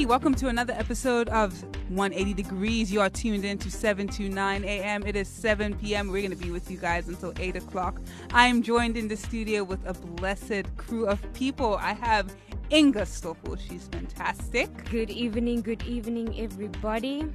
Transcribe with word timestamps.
everybody. 0.00 0.18
Welcome 0.18 0.34
to 0.36 0.48
another 0.48 0.72
episode 0.78 1.28
of 1.28 1.52
180 1.90 2.32
Degrees. 2.32 2.90
You 2.90 3.02
are 3.02 3.10
tuned 3.10 3.44
in 3.44 3.58
to 3.58 3.70
7 3.70 4.08
to 4.08 4.30
9 4.30 4.64
a.m. 4.64 5.04
It 5.06 5.14
is 5.14 5.28
7 5.28 5.74
p.m. 5.76 6.08
We're 6.08 6.22
going 6.26 6.30
to 6.30 6.42
be 6.42 6.50
with 6.50 6.70
you 6.70 6.78
guys 6.78 7.08
until 7.08 7.34
8 7.38 7.56
o'clock. 7.56 8.00
I 8.32 8.46
am 8.46 8.62
joined 8.62 8.96
in 8.96 9.08
the 9.08 9.16
studio 9.16 9.62
with 9.62 9.80
a 9.86 9.92
blessed 9.92 10.74
crew 10.78 11.06
of 11.06 11.20
people. 11.34 11.76
I 11.76 11.92
have 11.92 12.34
Inga 12.72 13.04
Stoffel. 13.04 13.56
She's 13.56 13.88
fantastic. 13.88 14.70
Good 14.90 15.10
evening, 15.10 15.60
good 15.60 15.82
evening, 15.82 16.34
everybody. 16.40 17.26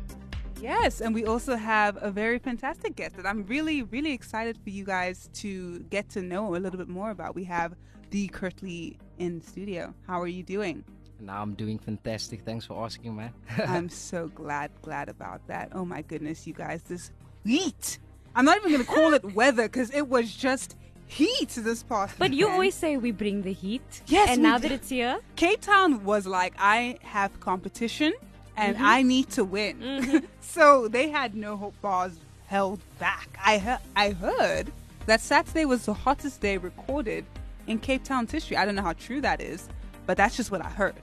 Yes, 0.60 1.02
and 1.02 1.14
we 1.14 1.26
also 1.26 1.56
have 1.56 2.00
a 2.02 2.10
very 2.10 2.40
fantastic 2.40 2.96
guest 2.96 3.16
that 3.18 3.28
I'm 3.28 3.46
really, 3.46 3.84
really 3.84 4.14
excited 4.14 4.58
for 4.64 4.72
you 4.72 4.86
guys 4.86 5.30
to 5.36 5.82
get 5.92 6.10
to 6.10 6.22
know 6.22 6.56
a 6.56 6.58
little 6.58 6.80
bit 6.80 6.90
more 6.90 7.12
about. 7.12 7.36
We 7.36 7.44
have 7.44 7.76
Dee 8.10 8.28
Curtley 8.28 8.98
in 9.20 9.40
studio. 9.42 9.94
How 10.08 10.20
are 10.20 10.28
you 10.28 10.42
doing? 10.42 10.84
Now 11.20 11.42
I'm 11.42 11.54
doing 11.54 11.80
fantastic. 11.80 12.42
Thanks 12.44 12.66
for 12.66 12.84
asking, 12.84 13.16
man. 13.16 13.34
I'm 13.68 13.90
so 13.90 14.28
glad, 14.28 14.72
glad 14.82 15.10
about 15.10 15.46
that. 15.48 15.70
Oh 15.74 15.86
my 15.86 16.02
goodness, 16.02 16.46
you 16.46 16.54
guys, 16.54 16.82
this 16.84 17.12
heat. 17.46 18.00
I'm 18.36 18.46
not 18.46 18.58
even 18.58 18.72
gonna 18.72 18.84
call 18.84 19.14
it 19.14 19.24
weather 19.36 19.64
because 19.64 19.90
it 19.92 20.08
was 20.10 20.34
just 20.34 20.76
heat 21.08 21.50
this 21.50 21.84
past. 21.84 22.16
But 22.18 22.34
you 22.34 22.50
always 22.50 22.76
say 22.76 22.98
we 22.98 23.12
bring 23.12 23.44
the 23.44 23.54
heat. 23.54 24.02
Yes, 24.08 24.30
And 24.32 24.42
now 24.44 24.58
do. 24.58 24.64
that 24.68 24.72
it's 24.74 24.90
here, 24.90 25.20
Cape 25.36 25.62
Town 25.62 26.04
was 26.04 26.26
like, 26.28 26.54
I 26.60 26.98
have 27.04 27.40
competition 27.40 28.14
and 28.58 28.76
Mm-hmm. 28.76 28.86
I 28.86 29.02
need 29.02 29.30
to 29.32 29.44
win. 29.44 30.26
so 30.42 30.88
they 30.88 31.10
had 31.10 31.36
no 31.36 31.56
hope 31.58 31.80
bars 31.82 32.18
held 32.48 32.80
back. 33.00 33.38
I 33.44 33.58
he- 33.58 33.90
I 33.96 34.12
heard 34.12 34.72
that 35.06 35.22
Saturday 35.22 35.66
was 35.66 35.86
the 35.86 35.94
hottest 35.94 36.42
day 36.42 36.58
recorded 36.58 37.26
in 37.68 37.80
Cape 37.80 38.04
Town's 38.04 38.32
history. 38.32 38.58
I 38.58 38.66
don't 38.66 38.76
know 38.76 38.82
how 38.82 38.94
true 38.94 39.22
that 39.22 39.42
is, 39.42 39.68
but 40.06 40.18
that's 40.18 40.36
just 40.38 40.52
what 40.52 40.64
I 40.64 40.70
heard. 40.70 40.94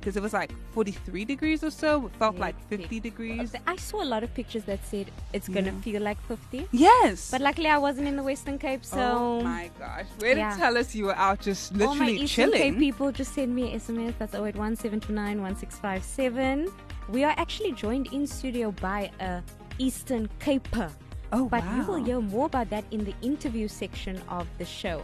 Because 0.00 0.16
it 0.16 0.22
was 0.22 0.32
like 0.32 0.50
43 0.72 1.26
degrees 1.26 1.62
or 1.62 1.70
so. 1.70 2.06
It 2.06 2.12
felt 2.16 2.36
like 2.38 2.56
50 2.70 3.00
degrees. 3.00 3.52
I 3.66 3.76
saw 3.76 4.02
a 4.02 4.08
lot 4.08 4.22
of 4.22 4.32
pictures 4.32 4.64
that 4.64 4.82
said 4.86 5.10
it's 5.34 5.46
gonna 5.46 5.72
Yeah. 5.72 5.80
feel 5.82 6.00
like 6.00 6.16
50. 6.26 6.66
Yes. 6.72 7.30
But 7.30 7.42
luckily, 7.42 7.68
I 7.68 7.76
wasn't 7.76 8.08
in 8.08 8.16
the 8.16 8.22
Western 8.22 8.58
Cape, 8.58 8.82
so 8.82 8.98
oh 8.98 9.42
my 9.42 9.68
gosh. 9.78 10.06
Way 10.22 10.32
to 10.34 10.40
yeah. 10.40 10.56
tell 10.56 10.78
us 10.78 10.94
you 10.94 11.04
were 11.04 11.16
out 11.16 11.40
just 11.40 11.72
literally 11.72 11.88
all 11.88 11.94
my 12.06 12.10
Eastern 12.12 12.50
Cape 12.52 12.78
people 12.78 13.12
just 13.12 13.34
send 13.34 13.54
me 13.54 13.74
SMS. 13.74 14.14
That's 14.18 14.34
0817291657. 14.34 16.72
We 17.10 17.24
are 17.24 17.34
actually 17.36 17.72
joined 17.72 18.12
in 18.12 18.26
studio 18.26 18.70
by 18.72 19.10
a 19.20 19.42
Eastern 19.78 20.28
Caper. 20.38 20.90
Oh, 21.32 21.48
But 21.48 21.64
wow. 21.64 21.76
you 21.76 21.84
will 21.86 22.04
hear 22.04 22.20
more 22.20 22.46
about 22.46 22.70
that 22.70 22.84
in 22.90 23.04
the 23.04 23.14
interview 23.22 23.68
section 23.68 24.20
of 24.28 24.46
the 24.58 24.64
show. 24.64 25.02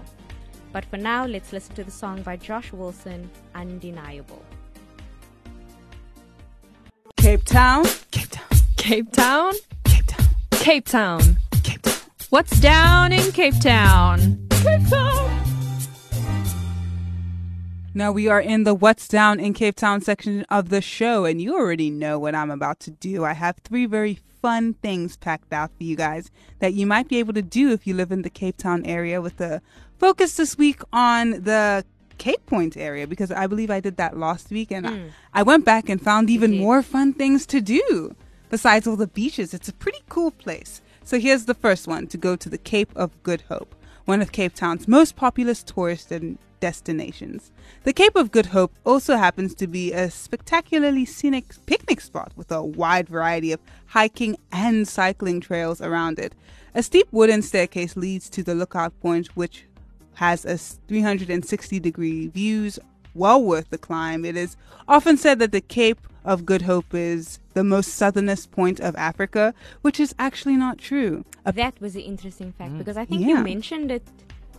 But 0.73 0.85
for 0.85 0.97
now, 0.97 1.27
let's 1.27 1.53
listen 1.53 1.75
to 1.77 1.85
the 1.85 1.91
song 1.91 2.23
by 2.23 2.37
Josh 2.37 2.73
Wilson, 2.73 3.31
Undeniable. 3.55 4.45
Cape 7.17 7.45
Town. 7.45 7.85
Cape 8.11 8.31
Town. 8.31 8.59
Cape 8.77 9.13
Town? 9.13 9.53
Cape 9.85 10.07
Town. 10.07 10.27
Cape 10.53 10.87
Town. 10.87 11.37
Cape 11.63 11.83
Town. 11.83 11.97
What's 12.31 12.61
down 12.61 13.13
in 13.13 13.33
Cape 13.33 13.59
Town? 13.61 14.47
Cape 14.51 14.89
Town. 14.89 15.43
Now 17.95 18.13
we 18.13 18.29
are 18.29 18.43
in 18.43 18.65
the 18.65 18.75
What's 18.75 19.09
Down 19.09 19.41
in 19.41 19.55
Cape 19.55 19.77
Town 19.77 20.03
section 20.03 20.45
of 20.51 20.69
the 20.69 20.83
show, 20.83 21.25
and 21.25 21.41
you 21.41 21.55
already 21.55 21.89
know 21.89 22.19
what 22.19 22.35
I'm 22.35 22.51
about 22.51 22.79
to 22.81 22.91
do. 22.91 23.25
I 23.25 23.33
have 23.33 23.57
three 23.65 23.87
very 23.87 24.19
fun 24.43 24.75
things 24.75 25.17
packed 25.17 25.53
out 25.53 25.71
for 25.77 25.83
you 25.83 25.97
guys 25.97 26.31
that 26.59 26.75
you 26.75 26.87
might 26.87 27.09
be 27.09 27.19
able 27.19 27.33
to 27.33 27.43
do 27.43 27.71
if 27.71 27.87
you 27.87 27.95
live 27.95 28.13
in 28.13 28.21
the 28.21 28.29
Cape 28.29 28.59
Town 28.59 28.85
area 28.85 29.23
with 29.23 29.39
the 29.39 29.63
focus 29.99 30.35
this 30.35 30.59
week 30.59 30.81
on 30.93 31.31
the 31.43 31.85
Cape 32.19 32.45
Point 32.47 32.77
area 32.77 33.07
because 33.07 33.31
I 33.31 33.47
believe 33.47 33.71
I 33.71 33.81
did 33.81 33.97
that 33.97 34.17
last 34.17 34.51
week 34.51 34.71
and 34.71 34.87
I, 34.87 34.93
hmm. 34.93 35.09
I 35.35 35.43
went 35.43 35.65
back 35.65 35.89
and 35.89 36.01
found 36.01 36.31
even 36.31 36.53
did. 36.53 36.61
more 36.61 36.83
fun 36.83 37.13
things 37.13 37.47
to 37.47 37.61
do 37.61 38.15
besides 38.49 38.87
all 38.87 38.97
the 38.97 39.07
beaches. 39.07 39.53
It's 39.53 39.69
a 39.69 39.73
pretty 39.73 40.03
cool 40.09 40.31
place. 40.31 40.81
So 41.05 41.21
here's 41.21 41.45
the 41.45 41.55
first 41.55 41.87
one 41.87 42.07
to 42.09 42.19
go 42.19 42.37
to 42.37 42.49
the 42.49 42.59
Cape 42.59 42.91
of 42.97 43.23
Good 43.23 43.43
Hope, 43.43 43.75
one 44.07 44.23
of 44.23 44.33
Cape 44.33 44.55
Town's 44.55 44.89
most 44.89 45.15
populous 45.15 45.63
tourist 45.63 46.11
and 46.11 46.39
destinations. 46.59 47.53
The 47.85 47.93
Cape 47.93 48.17
of 48.17 48.33
Good 48.33 48.47
Hope 48.47 48.73
also 48.85 49.17
happens 49.17 49.55
to 49.57 49.67
be 49.67 49.93
a 49.93 50.11
spectacularly 50.11 51.05
scenic 51.05 51.55
picnic 51.67 52.01
spot 52.01 52.33
with 52.35 52.51
a 52.51 52.63
wide 52.63 53.09
variety 53.09 53.53
of 53.53 53.61
hiking 53.87 54.37
and 54.51 54.89
cycling 54.89 55.41
trails 55.41 55.81
around 55.81 56.19
it. 56.19 56.35
A 56.75 56.83
steep 56.83 57.09
wooden 57.11 57.43
staircase 57.43 57.97
leads 57.97 58.29
to 58.31 58.43
the 58.43 58.55
lookout 58.55 58.99
point, 59.01 59.29
which 59.37 59.66
has 60.17 60.45
a 60.45 60.57
360 60.59 61.81
degree 61.81 62.29
views 62.29 62.79
well 63.15 63.43
worth 63.43 63.71
the 63.71 63.79
climb 63.79 64.25
it 64.25 64.37
is 64.37 64.57
often 64.89 65.17
said 65.17 65.39
that 65.39 65.53
the 65.53 65.61
cape 65.61 66.01
of 66.25 66.45
good 66.45 66.63
hope 66.63 66.93
is 66.93 67.39
the 67.55 67.63
most 67.65 67.95
southernest 67.95 68.51
point 68.51 68.79
of 68.81 68.95
africa 68.97 69.55
which 69.83 69.99
is 70.01 70.15
actually 70.19 70.57
not 70.57 70.77
true 70.79 71.25
A- 71.47 71.53
That 71.53 71.81
was 71.81 71.93
the 71.95 72.03
interesting 72.03 72.53
fact 72.53 72.73
mm. 72.73 72.79
because 72.79 72.97
I 72.97 73.05
think 73.05 73.21
Yeah. 73.23 73.29
you 73.39 73.45
mentioned 73.55 73.91
it, 73.93 74.03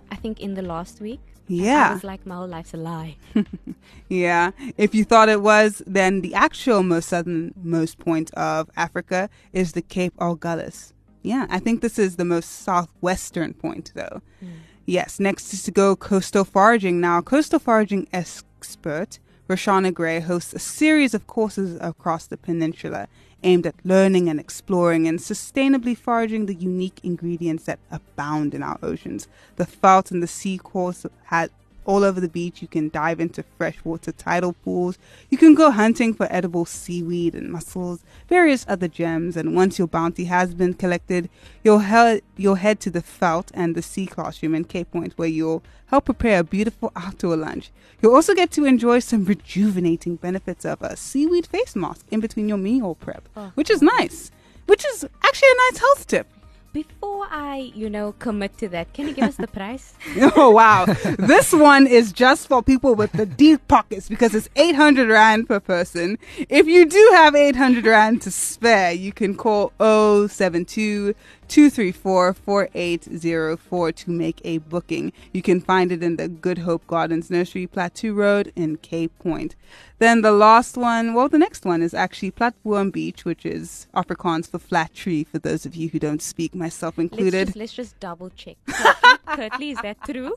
I 0.09 0.15
think, 0.15 0.39
in 0.39 0.53
the 0.53 0.61
last 0.61 1.01
week. 1.01 1.19
Yeah 1.47 1.93
was 1.93 2.03
like, 2.03 2.25
my 2.25 2.35
whole 2.35 2.47
life's 2.47 2.73
a 2.73 2.77
lie. 2.77 3.17
yeah 4.09 4.51
if 4.77 4.95
you 4.95 5.03
thought 5.03 5.29
it 5.29 5.41
was 5.41 5.81
then 5.85 6.21
the 6.21 6.33
actual 6.33 6.81
most 6.83 7.07
southernmost 7.09 7.99
point 7.99 8.29
of 8.33 8.69
africa 8.75 9.29
is 9.53 9.67
the 9.73 9.81
cape 9.95 10.15
Agulhas. 10.17 10.93
yeah 11.23 11.45
i 11.49 11.59
think 11.59 11.81
this 11.81 11.97
is 11.99 12.15
the 12.15 12.25
most 12.25 12.49
southwestern 12.67 13.53
point 13.53 13.91
though 13.99 14.21
mm. 14.43 14.49
Yes, 14.89 15.19
next 15.19 15.53
is 15.53 15.63
to 15.63 15.71
go 15.71 15.97
coastal 15.97 16.45
foraging. 16.45 17.01
Now, 17.01 17.19
coastal 17.19 17.59
foraging 17.59 18.07
expert 18.13 19.19
Roushanna 19.49 19.93
Gray 19.93 20.21
hosts 20.21 20.53
a 20.53 20.59
series 20.59 21.13
of 21.13 21.27
courses 21.27 21.77
across 21.81 22.25
the 22.25 22.37
peninsula 22.37 23.09
aimed 23.43 23.67
at 23.67 23.75
learning 23.83 24.29
and 24.29 24.39
exploring 24.39 25.05
and 25.05 25.19
sustainably 25.19 25.95
foraging 25.95 26.45
the 26.45 26.55
unique 26.55 27.01
ingredients 27.03 27.65
that 27.65 27.79
abound 27.91 28.53
in 28.53 28.63
our 28.63 28.79
oceans. 28.81 29.27
The 29.57 29.65
Veld 29.65 30.09
and 30.09 30.23
the 30.23 30.27
sea 30.27 30.57
course 30.57 31.05
had 31.25 31.51
all 31.87 32.03
over 32.03 32.19
the 32.21 32.27
beach. 32.27 32.61
You 32.61 32.67
can 32.67 32.89
dive 32.89 33.19
into 33.19 33.43
freshwater 33.57 34.11
tidal 34.11 34.53
pools. 34.53 34.99
You 35.31 35.37
can 35.39 35.55
go 35.55 35.71
hunting 35.71 36.13
for 36.13 36.27
edible 36.29 36.65
seaweed 36.65 37.33
and 37.33 37.51
mussels, 37.51 38.01
various 38.29 38.65
other 38.67 38.87
gems. 38.87 39.35
And 39.35 39.55
once 39.55 39.79
your 39.79 39.87
bounty 39.87 40.25
has 40.25 40.53
been 40.53 40.75
collected, 40.75 41.29
you'll, 41.63 41.79
he- 41.79 42.21
you'll 42.35 42.55
head 42.55 42.79
to 42.81 42.91
the 42.91 42.99
Veld 43.01 43.49
and 43.55 43.73
the 43.73 43.81
Sea 43.81 44.05
Classroom 44.05 44.53
in 44.53 44.65
Cape 44.65 44.91
Point, 44.91 45.13
where 45.17 45.27
you'll 45.27 45.63
help 45.87 46.05
prepare 46.05 46.39
a 46.39 46.43
beautiful 46.43 46.91
outdoor 46.95 47.35
lunch. 47.37 47.71
You'll 48.01 48.13
also 48.13 48.35
get 48.35 48.51
to 48.51 48.65
enjoy 48.65 48.99
some 48.99 49.25
rejuvenating 49.25 50.17
benefits 50.17 50.65
of 50.65 50.81
a 50.81 50.95
seaweed 50.97 51.47
face 51.47 51.75
mask 51.75 52.05
in 52.11 52.19
between 52.19 52.47
your 52.49 52.57
meal 52.59 52.93
prep, 52.95 53.27
Oh, 53.35 53.51
which 53.55 53.69
is 53.71 53.81
nice. 53.81 54.29
Which 54.65 54.85
is 54.85 55.05
actually 55.23 55.47
a 55.49 55.71
nice 55.71 55.79
health 55.79 56.07
tip. 56.07 56.27
Before 56.77 57.25
I, 57.31 57.71
you 57.73 57.89
know, 57.89 58.11
commit 58.19 58.55
to 58.59 58.69
that, 58.69 58.93
can 58.93 59.07
you 59.07 59.15
give 59.15 59.23
us 59.23 59.35
the 59.37 59.47
price? 59.47 59.95
Oh 60.35 60.51
wow. 60.51 60.85
this 61.17 61.51
one 61.51 61.87
is 61.87 62.11
just 62.11 62.47
for 62.47 62.61
people 62.61 62.93
with 62.93 63.13
the 63.13 63.25
deep 63.25 63.67
pockets 63.67 64.07
because 64.07 64.35
it's 64.35 64.47
800 64.55 65.09
rand 65.09 65.47
per 65.47 65.59
person. 65.59 66.19
If 66.49 66.67
you 66.67 66.85
do 66.85 67.11
have 67.13 67.33
800 67.33 67.83
rand 67.83 68.21
to 68.23 68.29
spare, 68.31 68.91
you 68.91 69.11
can 69.11 69.35
call 69.35 69.71
072 69.79 71.15
234 71.47 72.33
4804 72.33 73.91
to 73.91 74.09
make 74.09 74.41
a 74.43 74.57
booking. 74.59 75.13
You 75.33 75.41
can 75.41 75.61
find 75.61 75.91
it 75.91 76.03
in 76.03 76.17
the 76.17 76.27
Good 76.27 76.59
Hope 76.59 76.85
Gardens 76.87 77.29
Nursery, 77.29 77.67
Plateau 77.67 78.11
Road 78.11 78.51
in 78.55 78.77
Cape 78.77 79.17
Point. 79.19 79.55
Then 79.99 80.21
the 80.21 80.31
last 80.31 80.77
one, 80.77 81.13
well, 81.13 81.27
the 81.29 81.39
next 81.39 81.65
one 81.65 81.81
is 81.81 81.93
actually 81.93 82.31
Platboom 82.31 82.91
Beach, 82.91 83.25
which 83.25 83.45
is 83.45 83.87
Afrikaans 83.95 84.49
for 84.49 84.59
flat 84.59 84.93
tree, 84.93 85.23
for 85.23 85.39
those 85.39 85.65
of 85.65 85.75
you 85.75 85.89
who 85.89 85.99
don't 85.99 86.21
speak, 86.21 86.53
myself 86.53 86.97
Let's 86.97 87.11
included. 87.11 87.47
just, 87.47 87.57
let's 87.57 87.73
just 87.73 87.99
double 87.99 88.29
check. 88.29 88.57
Curtley, 88.67 89.71
is 89.73 89.79
that 89.81 89.97
true? 90.03 90.35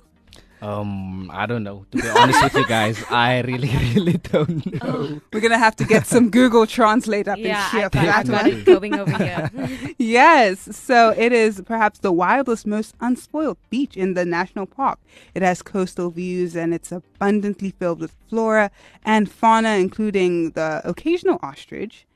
Um, 0.63 1.31
I 1.33 1.47
don't 1.47 1.63
know. 1.63 1.87
To 1.91 2.03
be 2.03 2.09
honest 2.09 2.43
with 2.43 2.55
you 2.55 2.67
guys, 2.67 3.03
I 3.09 3.41
really, 3.41 3.69
really 3.95 4.19
don't 4.19 4.83
know. 4.83 5.21
We're 5.33 5.41
gonna 5.41 5.59
have 5.59 5.75
to 5.77 5.85
get 5.85 6.07
some 6.07 6.31
Google 6.31 6.67
Translate 6.67 7.29
up 7.29 7.39
yeah, 7.39 7.65
in 7.65 7.79
here 7.79 7.87
I 7.87 7.89
for 7.89 8.07
that 8.07 8.29
one. 8.29 8.65
going 8.65 8.95
over 8.95 9.17
here. 9.17 9.51
Yes, 9.99 10.77
so 10.77 11.15
it 11.17 11.33
is 11.33 11.63
perhaps 11.65 12.01
the 12.01 12.13
wildest, 12.13 12.67
most 12.67 12.95
unspoiled 13.01 13.59
beach 13.71 13.97
in 13.97 14.15
the 14.15 14.25
national 14.25 14.67
park. 14.67 14.99
It 15.35 15.43
has 15.43 15.63
coastal 15.63 16.11
views 16.11 16.57
and 16.57 16.75
it's 16.75 16.93
abundantly 16.93 17.71
filled 17.71 18.01
with 18.01 18.15
flora 18.29 18.71
and 19.03 19.31
fauna, 19.31 19.77
including 19.77 20.51
the 20.51 20.83
occasional 20.85 21.39
ostrich 21.43 22.07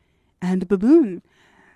and 0.43 0.69
baboon. 0.69 1.23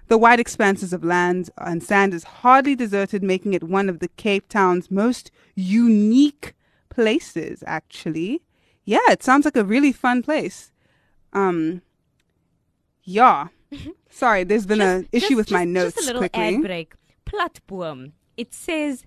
The 0.08 0.18
wide 0.18 0.40
expanses 0.40 0.92
of 0.92 1.04
land 1.04 1.50
and 1.58 1.82
sand 1.82 2.14
is 2.14 2.24
hardly 2.24 2.74
deserted, 2.74 3.22
making 3.22 3.52
it 3.54 3.64
one 3.64 3.88
of 3.88 3.98
the 4.00 4.08
Cape 4.08 4.48
Town's 4.48 4.90
most 4.90 5.30
unique 5.54 6.54
places, 6.88 7.62
actually. 7.66 8.42
Yeah, 8.84 9.10
it 9.10 9.22
sounds 9.22 9.44
like 9.44 9.56
a 9.56 9.64
really 9.64 9.92
fun 9.92 10.22
place. 10.22 10.72
Um, 11.34 11.82
yeah. 13.04 13.48
Sorry, 14.10 14.44
there's 14.44 14.64
been 14.66 14.80
an 14.80 15.02
Just- 15.12 15.14
issue 15.24 15.36
with 15.36 15.46
just- 15.48 15.52
my 15.54 15.64
notes 15.64 15.96
Just 15.96 16.06
a 16.08 16.12
little 16.12 16.20
quickly. 16.22 16.56
ad 16.56 16.62
break. 16.62 16.94
Platform. 17.26 18.12
It 18.38 18.54
says 18.54 19.04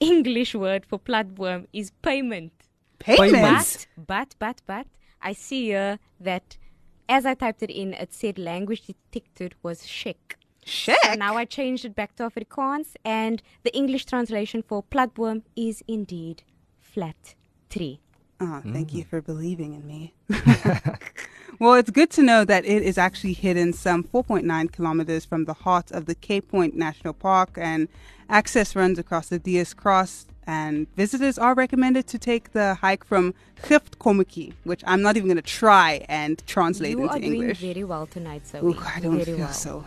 English 0.00 0.54
word 0.54 0.86
for 0.86 0.98
platform 0.98 1.66
is 1.72 1.90
payment. 2.02 2.52
Payments. 2.98 3.86
But, 3.96 4.06
but, 4.06 4.34
but, 4.38 4.62
but, 4.66 4.86
I 5.20 5.34
see 5.34 5.66
here 5.66 5.98
that 6.20 6.56
as 7.08 7.26
I 7.26 7.34
typed 7.34 7.62
it 7.62 7.70
in, 7.70 7.94
it 7.94 8.12
said 8.12 8.38
language 8.38 8.82
detected 8.86 9.54
was 9.62 9.84
check. 9.84 10.38
Check. 10.64 10.98
So 11.04 11.14
now 11.14 11.36
I 11.36 11.44
changed 11.44 11.84
it 11.84 11.94
back 11.94 12.16
to 12.16 12.28
Afrikaans, 12.28 12.96
and 13.04 13.42
the 13.62 13.76
English 13.76 14.06
translation 14.06 14.62
for 14.62 14.82
plugworm 14.82 15.42
is 15.54 15.82
indeed 15.86 16.42
flat 16.80 17.34
tree. 17.68 18.00
Oh, 18.40 18.46
ah, 18.54 18.62
thank 18.72 18.92
you 18.92 19.04
mm. 19.04 19.08
for 19.08 19.20
believing 19.20 19.74
in 19.74 19.86
me. 19.86 20.14
well, 21.58 21.74
it's 21.74 21.90
good 21.90 22.10
to 22.10 22.22
know 22.22 22.44
that 22.44 22.64
it 22.64 22.82
is 22.82 22.98
actually 22.98 23.34
hidden 23.34 23.72
some 23.72 24.02
4.9 24.02 24.72
kilometers 24.72 25.24
from 25.24 25.44
the 25.44 25.54
heart 25.54 25.92
of 25.92 26.06
the 26.06 26.14
Cape 26.14 26.48
Point 26.48 26.74
National 26.74 27.14
Park, 27.14 27.50
and 27.56 27.88
access 28.28 28.74
runs 28.74 28.98
across 28.98 29.28
the 29.28 29.38
Dias 29.38 29.74
Cross. 29.74 30.26
And 30.46 30.86
visitors 30.96 31.38
are 31.38 31.54
recommended 31.54 32.06
to 32.08 32.18
take 32.18 32.52
the 32.52 32.74
hike 32.74 33.04
from 33.04 33.34
Gifkommetjie, 33.62 34.52
which 34.64 34.82
I'm 34.86 35.02
not 35.02 35.16
even 35.16 35.28
going 35.28 35.36
to 35.36 35.42
try 35.42 36.04
and 36.08 36.44
translate 36.46 36.92
you 36.92 37.02
into 37.02 37.14
are 37.14 37.18
English. 37.18 37.60
doing 37.60 37.72
very 37.74 37.84
well 37.84 38.06
tonight, 38.06 38.46
so 38.46 38.64
Ooh, 38.64 38.76
I 38.94 39.00
don't 39.00 39.14
very 39.16 39.24
feel 39.24 39.38
well. 39.38 39.52
so. 39.52 39.84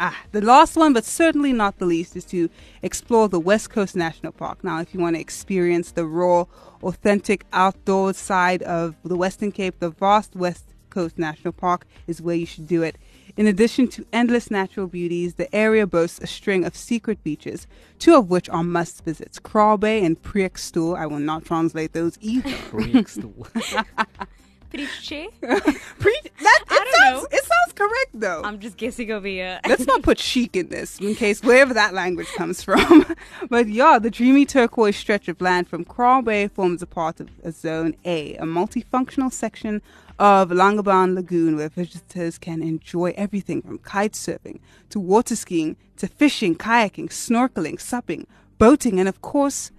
Ah, 0.00 0.16
the 0.30 0.40
last 0.40 0.76
one, 0.76 0.92
but 0.92 1.04
certainly 1.04 1.52
not 1.52 1.78
the 1.78 1.84
least, 1.84 2.14
is 2.16 2.24
to 2.26 2.48
explore 2.82 3.28
the 3.28 3.40
West 3.40 3.70
Coast 3.70 3.96
National 3.96 4.30
Park. 4.32 4.62
Now, 4.62 4.80
if 4.80 4.94
you 4.94 5.00
want 5.00 5.16
to 5.16 5.20
experience 5.20 5.90
the 5.90 6.06
raw, 6.06 6.44
authentic 6.84 7.44
outdoor 7.52 8.14
side 8.14 8.62
of 8.62 8.94
the 9.04 9.16
Western 9.16 9.50
Cape, 9.50 9.80
the 9.80 9.90
vast 9.90 10.36
West 10.36 10.72
Coast 10.90 11.18
National 11.18 11.52
Park 11.52 11.84
is 12.06 12.22
where 12.22 12.36
you 12.36 12.46
should 12.46 12.68
do 12.68 12.82
it. 12.82 12.96
In 13.38 13.46
addition 13.46 13.86
to 13.90 14.04
endless 14.12 14.50
natural 14.50 14.88
beauties, 14.88 15.34
the 15.34 15.54
area 15.54 15.86
boasts 15.86 16.18
a 16.18 16.26
string 16.26 16.64
of 16.64 16.74
secret 16.74 17.22
beaches, 17.22 17.68
two 18.00 18.16
of 18.16 18.28
which 18.28 18.48
are 18.48 18.64
must 18.64 19.04
visits 19.04 19.38
Kraal 19.38 19.78
Bay 19.78 20.04
and 20.04 20.20
Preekstoel. 20.20 20.98
I 20.98 21.06
will 21.06 21.20
not 21.20 21.44
translate 21.44 21.92
those 21.92 22.18
either. 22.20 22.50
Freaks 22.70 23.14
too. 23.14 23.32
Priche? 24.70 25.28
Pre- 25.40 25.50
that, 25.50 25.70
it, 25.70 26.68
I 26.68 26.74
don't 26.74 26.94
sounds, 26.96 27.22
know. 27.22 27.28
it 27.30 27.44
sounds 27.44 27.72
correct, 27.76 28.10
though. 28.12 28.42
I'm 28.42 28.58
just 28.58 28.76
guessing 28.76 29.12
over 29.12 29.28
here. 29.28 29.60
Let's 29.68 29.86
not 29.86 30.02
put 30.02 30.18
chic 30.18 30.56
in 30.56 30.68
this, 30.68 30.98
in 30.98 31.14
case 31.14 31.40
wherever 31.40 31.72
that 31.74 31.94
language 31.94 32.26
comes 32.34 32.60
from. 32.60 33.06
but 33.48 33.68
yeah, 33.68 34.00
the 34.00 34.10
dreamy 34.10 34.46
turquoise 34.46 34.96
stretch 34.96 35.28
of 35.28 35.40
land 35.40 35.68
from 35.68 35.84
Kraal 35.84 36.22
Bay 36.22 36.48
forms 36.48 36.82
a 36.82 36.86
part 36.86 37.20
of 37.20 37.30
a 37.44 37.52
Zone 37.52 37.94
A, 38.04 38.34
a 38.34 38.42
multifunctional 38.42 39.32
section 39.32 39.80
of 40.18 40.50
Langebaan 40.50 41.14
Lagoon 41.14 41.56
where 41.56 41.68
visitors 41.68 42.38
can 42.38 42.62
enjoy 42.62 43.14
everything 43.16 43.62
from 43.62 43.78
kite 43.78 44.12
surfing 44.12 44.60
to 44.90 44.98
water 44.98 45.36
skiing 45.36 45.76
to 45.96 46.06
fishing, 46.06 46.56
kayaking, 46.56 47.08
snorkeling, 47.08 47.80
supping, 47.80 48.26
boating, 48.58 48.98
and 48.98 49.08
of 49.08 49.20
course, 49.20 49.70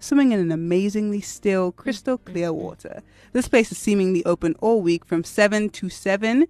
swimming 0.00 0.32
in 0.32 0.40
an 0.40 0.52
amazingly 0.52 1.20
still, 1.20 1.72
crystal 1.72 2.18
clear 2.18 2.52
water. 2.52 3.02
This 3.32 3.48
place 3.48 3.72
is 3.72 3.78
seemingly 3.78 4.24
open 4.24 4.54
all 4.60 4.80
week 4.80 5.04
from 5.04 5.24
7 5.24 5.70
to 5.70 5.88
7. 5.88 6.46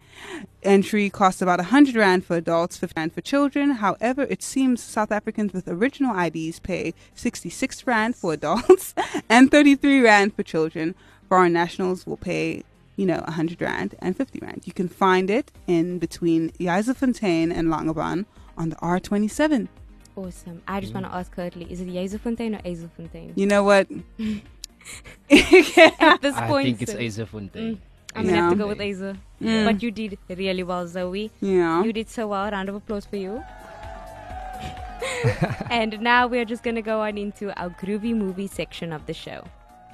Entry 0.62 1.10
costs 1.10 1.42
about 1.42 1.58
100 1.58 1.96
Rand 1.96 2.24
for 2.24 2.36
adults, 2.36 2.76
50 2.76 2.94
Rand 2.96 3.12
for 3.12 3.20
children. 3.20 3.72
However, 3.72 4.22
it 4.22 4.42
seems 4.42 4.82
South 4.82 5.10
Africans 5.10 5.52
with 5.52 5.68
original 5.68 6.16
IDs 6.18 6.60
pay 6.60 6.94
66 7.14 7.86
Rand 7.86 8.16
for 8.16 8.32
adults 8.32 8.94
and 9.28 9.50
33 9.50 10.00
Rand 10.00 10.34
for 10.34 10.42
children. 10.42 10.94
Foreign 11.28 11.52
nationals 11.52 12.06
will 12.06 12.16
pay, 12.16 12.62
you 12.96 13.06
know, 13.06 13.18
100 13.18 13.60
Rand 13.60 13.94
and 14.00 14.16
50 14.16 14.40
Rand. 14.40 14.62
You 14.64 14.72
can 14.72 14.88
find 14.88 15.30
it 15.30 15.52
in 15.66 15.98
between 15.98 16.50
Fontaine 16.50 17.52
and 17.52 17.68
Langebaan 17.68 18.24
on 18.56 18.70
the 18.70 18.76
R27. 18.76 19.68
Awesome. 20.16 20.62
I 20.66 20.80
just 20.80 20.94
want 20.94 21.04
to 21.06 21.12
ask 21.12 21.34
Curtley, 21.34 21.70
is 21.70 21.82
it 21.82 21.88
Jezelfontein 21.88 22.58
or 22.58 22.62
Azelfontein? 22.62 23.32
You 23.36 23.46
know 23.46 23.62
what? 23.62 23.86
At 25.30 26.22
this 26.22 26.34
I 26.34 26.46
point, 26.48 26.66
I 26.68 26.72
think 26.72 26.82
it's 26.82 26.92
so- 26.92 26.98
Azafontein. 26.98 27.78
I'm 28.14 28.24
gonna 28.24 28.36
have 28.36 28.52
to 28.52 28.56
go 28.56 28.66
with 28.66 28.78
Aza. 28.78 29.18
Mm. 29.42 29.66
But 29.66 29.82
you 29.82 29.90
did 29.90 30.18
really 30.30 30.62
well, 30.62 30.88
Zoe. 30.88 31.30
Yeah. 31.42 31.84
You 31.84 31.92
did 31.92 32.08
so 32.08 32.28
well. 32.28 32.50
Round 32.50 32.70
of 32.70 32.76
applause 32.76 33.04
for 33.04 33.16
you. 33.16 33.44
and 35.70 36.00
now 36.00 36.26
we're 36.26 36.46
just 36.46 36.62
gonna 36.62 36.80
go 36.80 37.00
on 37.02 37.18
into 37.18 37.52
our 37.60 37.68
groovy 37.68 38.14
movie 38.14 38.46
section 38.46 38.90
of 38.90 39.04
the 39.04 39.12
show. 39.12 39.44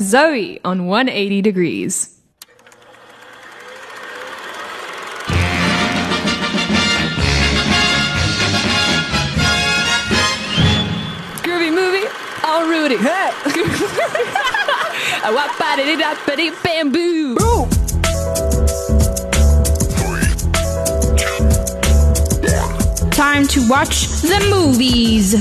Zoe 0.01 0.61
on 0.65 0.87
180 0.87 1.43
degrees. 1.43 2.22
All 12.53 12.69
Rudy. 12.69 12.99
Hey. 12.99 13.31
bamboo. 16.63 17.35
Time 23.11 23.47
to 23.49 23.67
watch 23.71 24.09
the 24.21 24.47
movies. 24.51 25.35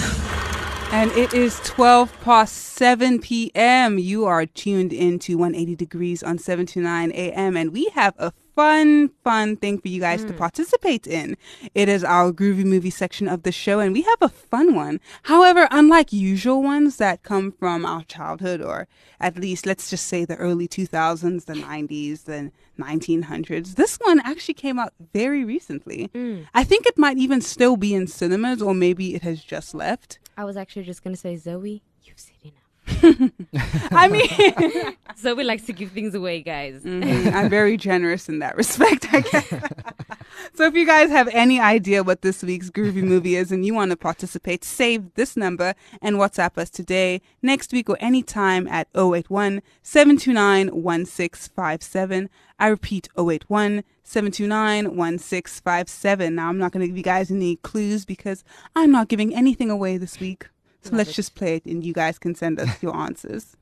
And 0.93 1.11
it 1.11 1.33
is 1.33 1.59
12 1.65 2.17
past 2.21 2.55
7 2.55 3.19
p.m. 3.19 3.99
You 3.99 4.25
are 4.25 4.45
tuned 4.45 4.93
into 4.93 5.37
180 5.37 5.75
Degrees 5.75 6.23
on 6.23 6.37
729 6.37 7.11
a.m. 7.11 7.57
And 7.57 7.73
we 7.73 7.89
have 7.89 8.13
a 8.17 8.31
fun, 8.61 9.09
fun 9.23 9.57
thing 9.57 9.79
for 9.79 9.87
you 9.87 9.99
guys 9.99 10.23
to 10.23 10.33
mm. 10.33 10.37
participate 10.37 11.07
in. 11.07 11.35
It 11.73 11.89
is 11.89 12.03
our 12.03 12.31
groovy 12.31 12.63
movie 12.63 12.91
section 12.91 13.27
of 13.27 13.41
the 13.41 13.51
show, 13.51 13.79
and 13.79 13.91
we 13.91 14.03
have 14.03 14.21
a 14.21 14.29
fun 14.29 14.75
one. 14.75 14.99
However, 15.23 15.67
unlike 15.71 16.13
usual 16.13 16.61
ones 16.61 16.97
that 16.97 17.23
come 17.23 17.51
from 17.51 17.87
our 17.87 18.03
childhood, 18.03 18.61
or 18.61 18.87
at 19.19 19.35
least 19.35 19.65
let's 19.65 19.89
just 19.89 20.05
say 20.05 20.25
the 20.25 20.35
early 20.35 20.67
2000s, 20.67 21.45
the 21.45 21.53
90s, 21.53 22.25
the 22.25 22.51
1900s, 22.79 23.75
this 23.75 23.97
one 23.97 24.19
actually 24.19 24.53
came 24.53 24.77
out 24.77 24.93
very 25.11 25.43
recently. 25.43 26.11
Mm. 26.13 26.45
I 26.53 26.63
think 26.63 26.85
it 26.85 26.99
might 26.99 27.17
even 27.17 27.41
still 27.41 27.77
be 27.77 27.95
in 27.95 28.05
cinemas, 28.05 28.61
or 28.61 28.75
maybe 28.75 29.15
it 29.15 29.23
has 29.23 29.43
just 29.43 29.73
left. 29.73 30.19
I 30.37 30.43
was 30.43 30.55
actually 30.55 30.83
just 30.83 31.03
gonna 31.03 31.15
say, 31.15 31.35
Zoe, 31.35 31.81
you've 32.03 32.19
said 32.19 32.35
enough. 32.43 32.60
I 33.91 34.07
mean, 34.07 34.95
Zoe 35.17 35.43
likes 35.43 35.63
to 35.65 35.73
give 35.73 35.91
things 35.91 36.15
away, 36.15 36.41
guys. 36.41 36.83
Mhm. 36.83 37.33
I'm 37.33 37.49
very 37.49 37.77
generous 37.77 38.29
in 38.29 38.39
that 38.39 38.55
respect, 38.55 39.07
I 39.11 39.21
guess. 39.21 39.47
so 40.53 40.65
if 40.65 40.73
you 40.75 40.85
guys 40.85 41.09
have 41.09 41.27
any 41.29 41.59
idea 41.59 42.03
what 42.03 42.21
this 42.21 42.43
week's 42.43 42.69
groovy 42.69 43.03
movie 43.03 43.35
is 43.35 43.51
and 43.51 43.65
you 43.65 43.73
want 43.73 43.91
to 43.91 43.97
participate, 43.97 44.63
save 44.63 45.13
this 45.15 45.35
number 45.37 45.73
and 46.01 46.15
WhatsApp 46.17 46.57
us 46.57 46.69
today, 46.69 47.21
next 47.41 47.71
week, 47.73 47.89
or 47.89 47.97
anytime 47.99 48.67
at 48.67 48.87
081 48.95 49.61
729 49.83 50.67
1657. 50.67 52.29
I 52.59 52.67
repeat 52.67 53.07
081 53.17 53.83
729 54.03 54.95
1657. 54.95 56.35
Now, 56.35 56.49
I'm 56.49 56.57
not 56.57 56.71
going 56.71 56.81
to 56.81 56.87
give 56.87 56.97
you 56.97 57.03
guys 57.03 57.31
any 57.31 57.55
clues 57.57 58.05
because 58.05 58.43
I'm 58.75 58.91
not 58.91 59.07
giving 59.07 59.33
anything 59.35 59.69
away 59.71 59.97
this 59.97 60.19
week. 60.19 60.47
So 60.83 60.95
let's 60.95 61.13
just 61.13 61.35
play 61.35 61.55
it 61.57 61.65
and 61.65 61.83
you 61.83 61.93
guys 61.93 62.17
can 62.17 62.35
send 62.35 62.59
us 62.59 62.81
your 62.81 62.95
answers. 62.95 63.55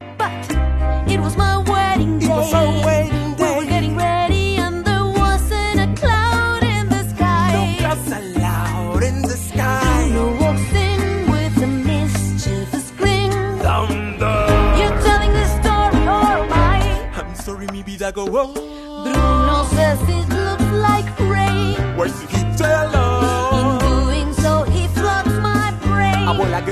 It 1.08 1.20
was 1.20 1.36
my 1.36 1.58
wedding 1.58 2.18
day. 2.18 2.26
It 2.26 2.30
was 2.30 2.52
our 2.52 2.66
wedding 2.84 3.36
We 3.36 3.56
were 3.56 3.64
getting 3.64 3.96
ready, 3.96 4.56
and 4.56 4.84
there 4.84 5.04
wasn't 5.04 5.78
a 5.78 5.94
cloud 6.00 6.64
in 6.64 6.88
the 6.88 7.08
sky. 7.14 7.76
Clouds 7.78 8.10
allowed 8.10 9.02
in 9.04 9.22
the 9.22 9.36
sky. 9.36 10.08
Bruno 10.08 10.40
walks 10.40 10.72
in 10.74 11.30
with 11.30 11.62
a 11.62 11.66
mischievous 11.68 12.90
grin. 12.98 13.30
Thunder. 13.60 14.46
You're 14.80 15.00
telling 15.00 15.32
this 15.32 15.52
story, 15.62 16.02
oh 16.10 16.24
or 16.26 16.42
am 16.42 16.52
I? 16.52 17.12
I'm 17.14 17.34
sorry, 17.36 17.68
maybe 17.72 17.94
that 17.98 18.14
go 18.14 18.26
wrong. 18.26 18.54
Bruno 18.54 19.64
says 19.76 20.00
it 20.08 20.28
looks 20.28 20.68
like 20.88 21.06
rain. 21.20 21.76
Why 21.96 22.08
did 22.08 22.45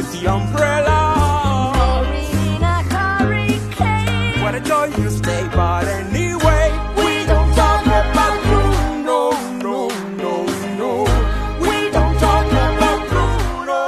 so, 0.03 0.13
he 0.13 0.25
floods 0.25 0.25
my 0.25 0.53
brain. 0.53 0.85
I 0.85 0.87
will 0.91 1.15
like 1.15 1.15
the 1.35 1.49
umbrella. 1.51 2.05
In 2.45 2.63
a 2.63 2.83
gotta 4.41 4.61
tell 4.61 4.91
you 4.91 5.11
stay. 5.11 5.49
But 5.55 5.87
anyway, 5.87 6.71
we 6.97 7.25
don't 7.27 7.55
talk 7.55 7.87
about 7.87 8.43
Bruno, 8.45 9.31
no, 9.63 9.89
no, 10.17 10.45
no. 10.77 11.05
We 11.61 11.91
don't 11.91 12.19
talk 12.19 12.47
about 12.47 13.09
Bruno. 13.09 13.85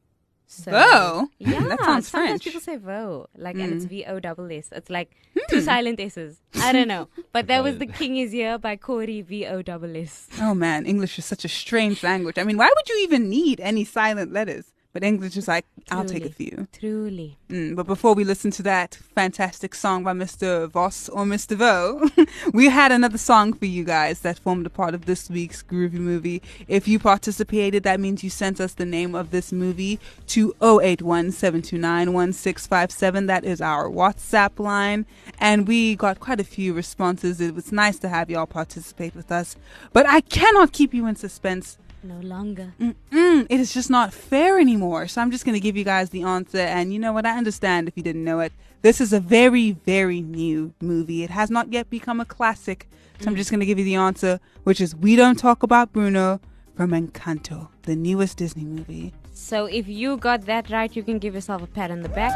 So, 0.46 0.72
Vo? 0.72 1.28
Yeah, 1.40 1.60
That 1.68 1.80
sounds 1.80 2.08
sometimes 2.08 2.10
French. 2.10 2.44
people 2.44 2.62
say 2.62 2.76
Vo, 2.78 3.28
like, 3.38 3.56
and 3.56 3.74
it's 3.74 3.86
V 3.86 4.06
O 4.06 4.20
double 4.20 4.52
S. 4.52 4.70
It's 4.72 4.90
like 4.90 5.12
Hmm. 5.34 5.40
two 5.50 5.62
silent 5.62 6.00
S's. 6.00 6.40
I 6.56 6.72
don't 6.72 6.88
know, 6.88 7.08
but 7.32 7.48
that 7.48 7.64
was 7.64 7.78
The 7.80 7.88
King 7.88 8.18
is 8.18 8.32
Here 8.32 8.58
by 8.60 8.76
Corey 8.76 9.22
V 9.22 9.46
O 9.48 9.62
double 9.62 9.96
S. 9.98 10.28
Oh 10.42 10.54
man, 10.54 10.86
English 10.86 11.18
is 11.18 11.26
such 11.26 11.44
a 11.46 11.50
strange 11.50 12.04
language. 12.04 12.38
I 12.38 12.44
mean, 12.44 12.58
why 12.58 12.70
would 12.76 12.90
you 12.90 13.00
even 13.04 13.30
need 13.30 13.60
any 13.62 13.84
silent 13.84 14.32
letters? 14.32 14.73
But 14.94 15.04
English 15.04 15.36
is 15.38 15.48
like, 15.48 15.66
I'll 15.90 16.06
take 16.06 16.24
a 16.24 16.30
few. 16.30 16.68
Truly. 16.72 17.40
Mm, 17.50 17.76
but 17.76 17.88
before 17.88 18.14
we 18.14 18.24
listen 18.24 18.52
to 18.52 18.64
that 18.64 18.94
fantastic 18.94 19.74
song 19.74 20.04
by 20.04 20.14
Mr. 20.14 20.70
Voss 20.70 21.10
or 21.10 21.26
Mr. 21.26 21.56
Vo, 21.56 22.08
we 22.54 22.70
had 22.70 22.92
another 22.92 23.18
song 23.18 23.54
for 23.54 23.66
you 23.66 23.84
guys 23.84 24.20
that 24.20 24.38
formed 24.38 24.68
a 24.68 24.70
part 24.70 24.94
of 24.94 25.08
this 25.08 25.32
week's 25.32 25.64
Groovy 25.64 25.94
Movie. 25.94 26.44
If 26.68 26.88
you 26.88 27.00
participated, 27.00 27.82
that 27.84 28.00
means 28.00 28.24
you 28.24 28.30
sent 28.30 28.62
us 28.62 28.76
the 28.76 28.86
name 28.86 29.16
of 29.16 29.32
this 29.32 29.52
movie 29.52 30.00
to 30.28 30.54
081 30.62 31.32
729 31.32 32.14
1657. 32.14 33.26
That 33.26 33.44
is 33.44 33.62
our 33.62 33.90
WhatsApp 33.90 34.60
line. 34.60 35.08
And 35.40 35.68
we 35.68 35.96
got 35.96 36.20
quite 36.20 36.40
a 36.40 36.44
few 36.44 36.72
responses. 36.72 37.42
It 37.42 37.56
was 37.56 37.72
nice 37.72 37.98
to 38.00 38.10
have 38.10 38.30
y'all 38.30 38.46
participate 38.46 39.16
with 39.16 39.32
us. 39.32 39.56
But 39.92 40.08
I 40.08 40.22
cannot 40.22 40.72
keep 40.72 40.94
you 40.94 41.08
in 41.08 41.16
suspense 41.16 41.80
No 42.06 42.20
longer. 42.20 42.74
Mm, 42.82 43.48
it 43.50 43.60
is 43.60 43.74
just 43.74 43.90
not 43.90 44.14
fair 44.14 44.60
anymore. 44.60 45.08
So 45.08 45.22
I'm 45.22 45.32
just 45.32 45.46
going 45.46 45.54
to 45.54 45.60
give 45.62 45.78
you 45.78 45.86
guys 45.86 46.10
the 46.10 46.24
answer. 46.24 46.58
And 46.58 46.92
you 46.92 47.00
know 47.00 47.14
what? 47.14 47.26
I 47.26 47.38
understand 47.38 47.88
if 47.88 47.96
you 47.96 48.04
didn't 48.04 48.26
know 48.26 48.42
it. 48.42 48.52
This 48.82 49.00
is 49.00 49.14
a 49.14 49.22
very, 49.22 49.72
very 49.72 50.20
new 50.20 50.74
movie. 50.82 51.24
It 51.24 51.30
has 51.30 51.50
not 51.50 51.72
yet 51.72 51.90
become 51.90 52.20
a 52.20 52.26
classic. 52.26 52.90
So 53.22 53.30
I'm 53.30 53.38
just 53.38 53.50
going 53.50 53.62
to 53.62 53.66
give 53.66 53.80
you 53.80 53.86
the 53.86 53.96
answer, 53.96 54.42
which 54.66 54.82
is 54.82 54.96
We 54.96 55.16
Don't 55.16 55.40
Talk 55.40 55.64
About 55.64 55.94
Bruno 55.94 56.42
from 56.76 56.92
Encanto, 56.92 57.70
the 57.84 57.96
newest 57.96 58.38
Disney 58.38 58.66
movie. 58.66 59.14
So 59.34 59.66
if 59.66 59.88
you 59.88 60.18
got 60.18 60.46
that 60.46 60.70
right, 60.70 60.96
you 60.96 61.04
can 61.04 61.18
give 61.18 61.34
yourself 61.34 61.64
a 61.64 61.68
pat 61.68 61.90
on 61.90 62.02
the 62.02 62.10
back. 62.10 62.34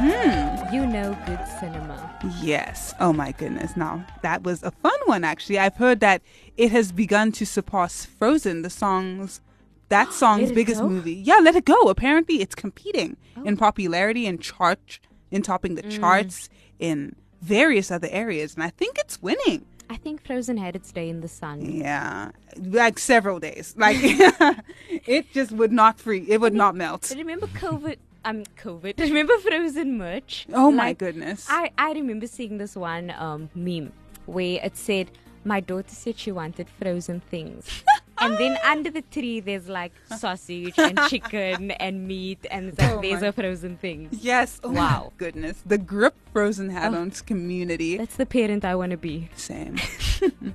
Hmm. 0.00 0.74
You 0.74 0.86
know 0.86 1.16
good 1.26 1.40
cinema. 1.58 2.14
Yes. 2.42 2.94
Oh 3.00 3.12
my 3.12 3.32
goodness. 3.32 3.76
Now, 3.76 4.04
that 4.22 4.42
was 4.42 4.62
a 4.62 4.70
fun 4.70 4.98
one, 5.06 5.24
actually. 5.24 5.58
I've 5.58 5.76
heard 5.76 6.00
that 6.00 6.22
it 6.56 6.70
has 6.72 6.92
begun 6.92 7.32
to 7.32 7.46
surpass 7.46 8.04
Frozen, 8.04 8.62
the 8.62 8.70
song's. 8.70 9.40
That 9.88 10.12
song's 10.12 10.52
biggest 10.52 10.80
Go? 10.80 10.88
movie. 10.88 11.14
Yeah, 11.14 11.38
Let 11.38 11.56
It 11.56 11.64
Go. 11.64 11.82
Apparently, 11.88 12.42
it's 12.42 12.54
competing 12.54 13.16
in 13.44 13.56
popularity 13.56 14.26
and 14.26 14.40
chart, 14.40 15.00
in 15.30 15.42
topping 15.42 15.74
the 15.74 15.82
charts 15.82 16.48
in 16.78 17.16
various 17.40 17.90
other 17.90 18.08
areas, 18.10 18.54
and 18.54 18.62
I 18.62 18.68
think 18.68 18.98
it's 18.98 19.20
winning. 19.22 19.64
I 19.90 19.96
think 19.96 20.24
Frozen 20.24 20.56
had 20.56 20.76
its 20.76 20.92
day 20.92 21.08
in 21.08 21.20
the 21.20 21.26
sun. 21.26 21.60
Yeah, 21.62 22.30
like 22.56 22.98
several 23.00 23.40
days. 23.40 23.74
Like 23.76 23.96
it 24.88 25.32
just 25.32 25.50
would 25.50 25.72
not 25.72 25.98
free. 25.98 26.24
It 26.28 26.40
would 26.40 26.54
not 26.54 26.76
melt. 26.76 27.12
Remember 27.14 27.48
COVID? 27.48 27.96
Um, 28.24 28.44
COVID. 28.56 28.98
Remember 29.00 29.36
Frozen 29.38 29.98
merch? 29.98 30.46
Oh 30.52 30.70
my 30.70 30.92
goodness. 30.92 31.46
I, 31.50 31.72
I 31.76 31.92
remember 31.92 32.28
seeing 32.28 32.58
this 32.58 32.76
one 32.76 33.10
um, 33.18 33.50
meme 33.56 33.92
where 34.26 34.60
it 34.62 34.76
said, 34.76 35.10
My 35.44 35.58
daughter 35.58 35.88
said 35.92 36.18
she 36.18 36.30
wanted 36.30 36.68
frozen 36.78 37.18
things. 37.20 37.82
and 38.20 38.36
then 38.38 38.56
under 38.64 38.90
the 38.90 39.02
tree, 39.02 39.40
there's 39.40 39.68
like 39.68 39.92
sausage 40.16 40.74
and 40.78 40.98
chicken 41.08 41.70
and 41.72 42.06
meat, 42.06 42.46
and 42.50 42.68
it's 42.68 42.78
like, 42.78 42.90
Oh 42.92 43.00
there's 43.02 43.22
a 43.22 43.32
frozen 43.32 43.76
thing. 43.76 44.08
Yes. 44.12 44.60
Oh 44.62 44.70
Wow. 44.70 45.12
Goodness. 45.16 45.62
The 45.66 45.78
grip 45.78 46.14
Frozen 46.32 46.70
had 46.70 46.94
Oh. 46.94 47.00
on 47.00 47.08
its 47.08 47.20
community. 47.20 47.96
That's 47.96 48.16
the 48.16 48.26
parent 48.26 48.64
I 48.64 48.74
want 48.74 48.90
to 48.92 48.96
be. 48.98 49.28
Same. 49.34 49.76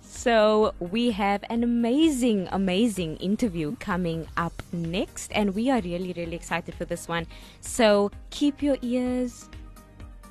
So 0.00 0.74
we 0.80 1.10
have 1.12 1.44
an 1.50 1.62
amazing, 1.62 2.48
amazing 2.50 3.16
interview 3.18 3.76
coming 3.78 4.26
up 4.36 4.60
next, 4.72 5.30
and 5.32 5.54
we 5.54 5.70
are 5.70 5.80
really, 5.80 6.12
really 6.16 6.34
excited 6.34 6.74
for 6.74 6.84
this 6.84 7.06
one. 7.06 7.26
So 7.60 8.10
keep 8.30 8.62
your 8.62 8.76
ears 8.82 9.48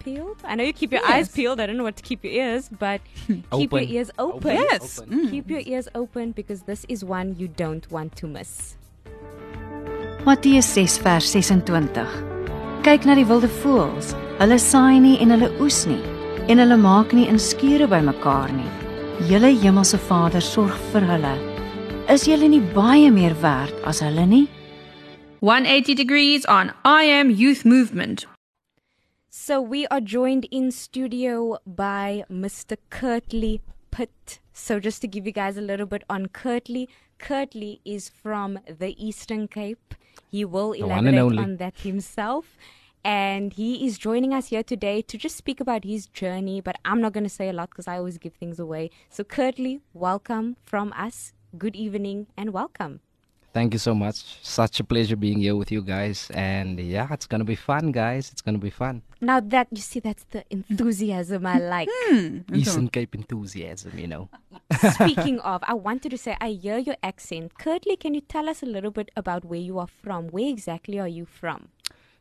peeled. 0.05 0.37
I 0.45 0.55
know 0.55 0.63
you 0.63 0.73
keep 0.73 0.91
your 0.91 1.05
eyes 1.05 1.29
peeled. 1.29 1.59
I 1.59 1.65
don't 1.65 1.77
know 1.77 1.83
what 1.83 1.97
to 1.97 2.03
keep 2.03 2.23
your 2.23 2.33
ears, 2.33 2.69
but 2.69 3.01
keep 3.51 3.71
your 3.71 3.81
ears 3.81 4.11
open. 4.17 4.37
Open. 4.37 4.55
Yes. 4.55 4.99
Open. 4.99 5.19
Mm. 5.19 5.29
Keep 5.31 5.49
your 5.49 5.63
ears 5.65 5.87
open 5.95 6.31
because 6.31 6.63
this 6.63 6.85
is 6.87 7.03
one 7.03 7.35
you 7.37 7.47
don't 7.47 7.91
want 7.91 8.15
to 8.17 8.27
miss. 8.27 8.77
Matteus 10.25 10.65
6 10.65 10.97
vers 11.05 11.31
26. 11.31 12.05
Kyk 12.85 13.05
na 13.05 13.15
die 13.17 13.25
wilde 13.25 13.49
voëls. 13.61 14.13
Hulle 14.39 14.59
saai 14.61 14.99
nie 15.01 15.17
en 15.23 15.33
hulle 15.33 15.49
oes 15.63 15.85
nie 15.89 16.01
en 16.51 16.61
hulle 16.61 16.77
maak 16.77 17.13
nie 17.17 17.25
in 17.29 17.39
skure 17.41 17.87
bymekaar 17.89 18.51
nie. 18.53 18.69
Julle 19.29 19.49
hemelse 19.63 19.97
Vader 20.09 20.43
sorg 20.43 20.75
vir 20.91 21.07
hulle. 21.09 21.33
Is 22.11 22.27
julle 22.29 22.49
nie 22.51 22.61
baie 22.75 23.09
meer 23.13 23.33
werd 23.41 23.73
as 23.89 24.03
hulle 24.05 24.27
nie? 24.29 24.45
180 25.41 25.95
degrees 25.97 26.45
on 26.45 26.71
I 26.85 27.09
Am 27.17 27.29
Youth 27.29 27.65
Movement. 27.65 28.25
So 29.37 29.61
we 29.61 29.85
are 29.87 29.99
joined 29.99 30.45
in 30.49 30.71
studio 30.71 31.59
by 31.67 32.23
Mr. 32.31 32.77
Curtley 32.89 33.59
Pitt. 33.91 34.39
So 34.53 34.79
just 34.79 35.01
to 35.01 35.09
give 35.09 35.25
you 35.25 35.33
guys 35.33 35.57
a 35.57 35.61
little 35.61 35.85
bit 35.85 36.05
on 36.09 36.27
Curtley, 36.27 36.87
Curtley 37.19 37.81
is 37.83 38.07
from 38.07 38.59
the 38.65 38.95
Eastern 38.97 39.49
Cape. 39.49 39.93
He 40.31 40.45
will 40.45 40.71
The 40.71 40.87
one 40.87 41.05
and 41.05 41.17
elaborate 41.17 41.39
on 41.39 41.57
that 41.57 41.79
himself. 41.79 42.57
And 43.03 43.51
he 43.51 43.85
is 43.85 43.97
joining 43.97 44.33
us 44.33 44.47
here 44.47 44.63
today 44.63 45.01
to 45.01 45.17
just 45.17 45.35
speak 45.35 45.59
about 45.59 45.83
his 45.83 46.07
journey. 46.07 46.61
But 46.61 46.77
I'm 46.85 47.01
not 47.01 47.11
going 47.11 47.25
to 47.25 47.29
say 47.29 47.49
a 47.49 47.53
lot 47.53 47.71
because 47.71 47.89
I 47.89 47.97
always 47.97 48.17
give 48.17 48.35
things 48.35 48.57
away. 48.57 48.89
So, 49.09 49.25
Curtley, 49.25 49.81
welcome 49.93 50.55
from 50.63 50.93
us. 50.93 51.33
Good 51.57 51.75
evening 51.75 52.27
and 52.37 52.51
welcome. 52.51 53.01
Thank 53.55 53.71
you 53.71 53.79
so 53.79 53.95
much. 53.95 54.17
Such 54.43 54.81
a 54.81 54.83
pleasure 54.83 55.15
being 55.15 55.39
here 55.39 55.55
with 55.55 55.71
you 55.71 55.81
guys. 55.81 56.29
And 56.33 56.77
yeah, 56.77 57.07
it's 57.11 57.25
gonna 57.25 57.45
be 57.45 57.55
fun, 57.55 57.93
guys. 57.93 58.29
It's 58.33 58.41
gonna 58.41 58.57
be 58.57 58.69
fun. 58.69 59.01
Now, 59.21 59.39
that 59.39 59.69
you 59.71 59.79
see, 59.79 60.01
that's 60.01 60.25
the 60.31 60.43
enthusiasm 60.49 61.45
I 61.45 61.59
hmm. 61.59 61.69
like. 61.69 61.89
Hmm. 61.89 62.39
Eastern 62.53 62.89
Cape 62.89 63.15
enthusiasm, 63.15 63.97
you 63.97 64.07
know. 64.07 64.27
Speaking 64.99 65.39
of, 65.51 65.63
I 65.63 65.73
wanted 65.73 66.11
to 66.11 66.17
say, 66.17 66.35
I 66.41 66.49
hear 66.49 66.79
your 66.79 66.97
accent. 67.01 67.53
Curtley, 67.57 67.97
can 67.97 68.13
you 68.13 68.19
tell 68.19 68.49
us 68.49 68.61
a 68.61 68.65
little 68.65 68.91
bit 68.91 69.09
about 69.15 69.45
where 69.45 69.61
you 69.61 69.79
are 69.79 69.87
from? 69.87 70.27
Where 70.35 70.49
exactly 70.49 70.99
are 70.99 71.07
you 71.07 71.23
from? 71.23 71.69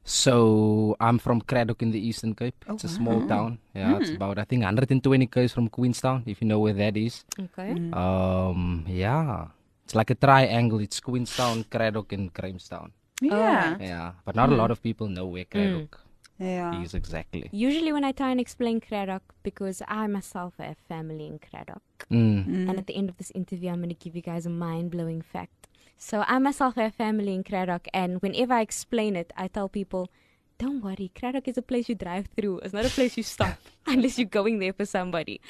So 0.04 0.96
I'm 1.00 1.18
from 1.18 1.42
Cradock 1.42 1.82
in 1.82 1.90
the 1.90 1.98
Eastern 1.98 2.36
Cape. 2.36 2.64
Oh, 2.68 2.74
it's 2.74 2.84
a 2.84 2.88
small 2.88 3.18
hmm. 3.18 3.26
town. 3.28 3.58
Yeah, 3.74 3.98
it's 3.98 4.10
about 4.10 4.38
I 4.38 4.44
think 4.44 4.62
120 4.62 5.26
k's 5.26 5.52
from 5.52 5.66
Queenstown, 5.68 6.22
if 6.26 6.40
you 6.40 6.46
know 6.46 6.60
where 6.60 6.74
that 6.74 6.96
is. 6.96 7.24
Okay. 7.40 7.74
Um, 7.92 8.84
yeah, 8.86 9.46
it's 9.94 9.96
like 9.96 10.10
a 10.10 10.14
triangle. 10.16 10.80
It's 10.80 10.98
Queenstown, 10.98 11.64
Cradock, 11.70 12.12
and 12.12 12.32
Grahamstown. 12.32 12.90
Yeah. 13.22 13.76
Oh. 13.78 13.84
Yeah, 13.84 14.12
but 14.24 14.34
not 14.34 14.50
a 14.50 14.54
lot 14.56 14.66
hmm. 14.66 14.72
of 14.72 14.82
people 14.82 15.06
know 15.08 15.26
where 15.26 15.44
Cradock 15.44 15.94
hmm. 16.38 16.44
Yeah. 16.44 16.82
is 16.82 16.94
exactly. 16.94 17.48
Usually, 17.52 17.92
when 17.92 18.02
I 18.02 18.10
try 18.10 18.30
and 18.30 18.40
explain 18.40 18.80
Cradock, 18.80 19.20
because 19.44 19.82
I 19.86 20.08
myself 20.08 20.54
have 20.58 20.76
family 20.88 21.26
in 21.26 21.38
Cradock, 21.38 21.82
Mm. 22.10 22.44
Hmm. 22.44 22.68
and 22.68 22.78
at 22.78 22.86
the 22.86 22.96
end 22.96 23.08
of 23.08 23.16
this 23.18 23.30
interview, 23.34 23.70
I'm 23.70 23.78
going 23.78 23.88
to 23.88 24.04
give 24.04 24.16
you 24.16 24.22
guys 24.22 24.46
a 24.46 24.50
mind 24.50 24.90
blowing 24.90 25.22
fact. 25.22 25.68
So, 25.96 26.24
I 26.26 26.38
myself 26.40 26.74
have 26.74 26.94
family 26.94 27.32
in 27.32 27.44
Cradock, 27.44 27.86
and 27.94 28.20
whenever 28.20 28.54
I 28.54 28.62
explain 28.62 29.14
it, 29.14 29.32
I 29.36 29.46
tell 29.46 29.68
people, 29.68 30.10
don't 30.58 30.82
worry, 30.82 31.12
Cradock 31.14 31.46
is 31.46 31.56
a 31.56 31.62
place 31.62 31.88
you 31.88 31.94
drive 31.94 32.26
through. 32.36 32.58
It's 32.58 32.74
not 32.74 32.84
a 32.84 32.90
place 32.90 33.16
you 33.16 33.22
stop 33.22 33.56
unless 33.86 34.18
you're 34.18 34.28
going 34.40 34.58
there 34.58 34.72
for 34.72 34.86
somebody. 34.86 35.40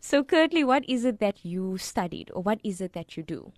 So, 0.00 0.24
Curtley, 0.24 0.64
what 0.66 0.84
is 0.88 1.04
it 1.04 1.20
that 1.20 1.44
you 1.44 1.78
studied, 1.78 2.32
or 2.34 2.42
what 2.42 2.58
is 2.64 2.80
it 2.80 2.92
that 2.94 3.16
you 3.16 3.22
do? 3.22 3.52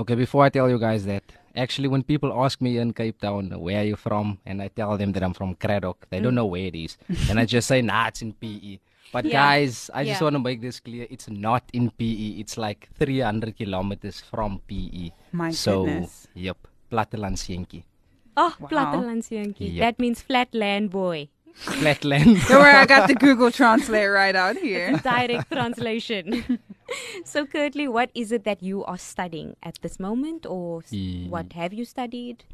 Okay, 0.00 0.14
before 0.14 0.44
I 0.44 0.48
tell 0.48 0.70
you 0.70 0.78
guys 0.78 1.04
that, 1.06 1.24
actually, 1.56 1.88
when 1.88 2.04
people 2.04 2.32
ask 2.44 2.60
me 2.60 2.78
in 2.78 2.92
Cape 2.92 3.20
Town, 3.20 3.50
where 3.50 3.80
are 3.80 3.84
you 3.84 3.96
from? 3.96 4.38
And 4.46 4.62
I 4.62 4.68
tell 4.68 4.96
them 4.96 5.10
that 5.12 5.24
I'm 5.24 5.34
from 5.34 5.56
Cradock, 5.56 5.96
they 6.10 6.20
don't 6.20 6.32
mm. 6.32 6.36
know 6.36 6.46
where 6.46 6.66
it 6.66 6.76
is. 6.76 6.96
and 7.28 7.40
I 7.40 7.44
just 7.44 7.66
say, 7.66 7.82
nah, 7.82 8.06
it's 8.06 8.22
in 8.22 8.32
PE. 8.32 8.78
But 9.12 9.24
Yeah. 9.24 9.32
guys, 9.32 9.90
I 9.92 10.04
just 10.04 10.22
want 10.22 10.34
to 10.34 10.38
make 10.38 10.60
this 10.60 10.78
clear. 10.80 11.06
It's 11.10 11.28
not 11.28 11.64
in 11.72 11.90
PE. 11.90 12.38
It's 12.38 12.56
like 12.56 12.88
300 12.94 13.56
kilometers 13.56 14.20
from 14.20 14.60
PE. 14.68 15.10
My 15.32 15.50
so, 15.50 15.84
goodness. 15.84 16.28
yep, 16.34 16.58
Plattelandsjenkie. 16.92 17.82
Oh, 18.36 18.54
Wow. 18.60 18.68
Plattelandsjenkie. 18.68 19.74
Yep. 19.74 19.80
That 19.80 19.98
means 19.98 20.22
flatland 20.22 20.90
boy. 20.90 21.28
Flatland. 21.54 22.38
Don't 22.46 22.60
worry, 22.60 22.70
I 22.70 22.86
got 22.86 23.08
the 23.08 23.14
Google 23.14 23.50
Translate 23.60 24.10
right 24.10 24.36
out 24.36 24.56
here. 24.56 24.92
Direct 25.02 25.50
translation. 25.50 26.60
so, 27.24 27.44
Curtley, 27.46 27.88
what 27.90 28.10
is 28.14 28.32
it 28.32 28.44
that 28.44 28.62
you 28.62 28.84
are 28.84 28.98
studying 28.98 29.56
at 29.62 29.78
this 29.82 29.98
moment, 30.00 30.46
or 30.46 30.82
s- 30.82 30.92
Ye- 30.92 31.28
what 31.28 31.52
have 31.52 31.72
you 31.72 31.84
studied? 31.84 32.44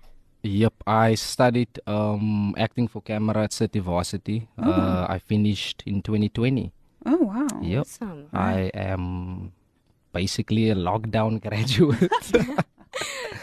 Yep, 0.42 0.74
I 0.86 1.14
studied 1.14 1.80
um, 1.86 2.54
acting 2.58 2.86
for 2.88 3.00
camera 3.00 3.44
at 3.44 3.52
City 3.52 3.78
Varsity. 3.78 4.48
Uh, 4.58 5.06
I 5.08 5.18
finished 5.18 5.82
in 5.86 6.02
2020. 6.02 6.70
Oh 7.06 7.16
wow. 7.16 7.46
Yep, 7.62 7.80
Awesome. 7.80 8.28
I 8.32 8.70
am 8.74 9.52
basically 10.12 10.68
a 10.70 10.74
lockdown 10.74 11.40
graduate. 11.48 12.10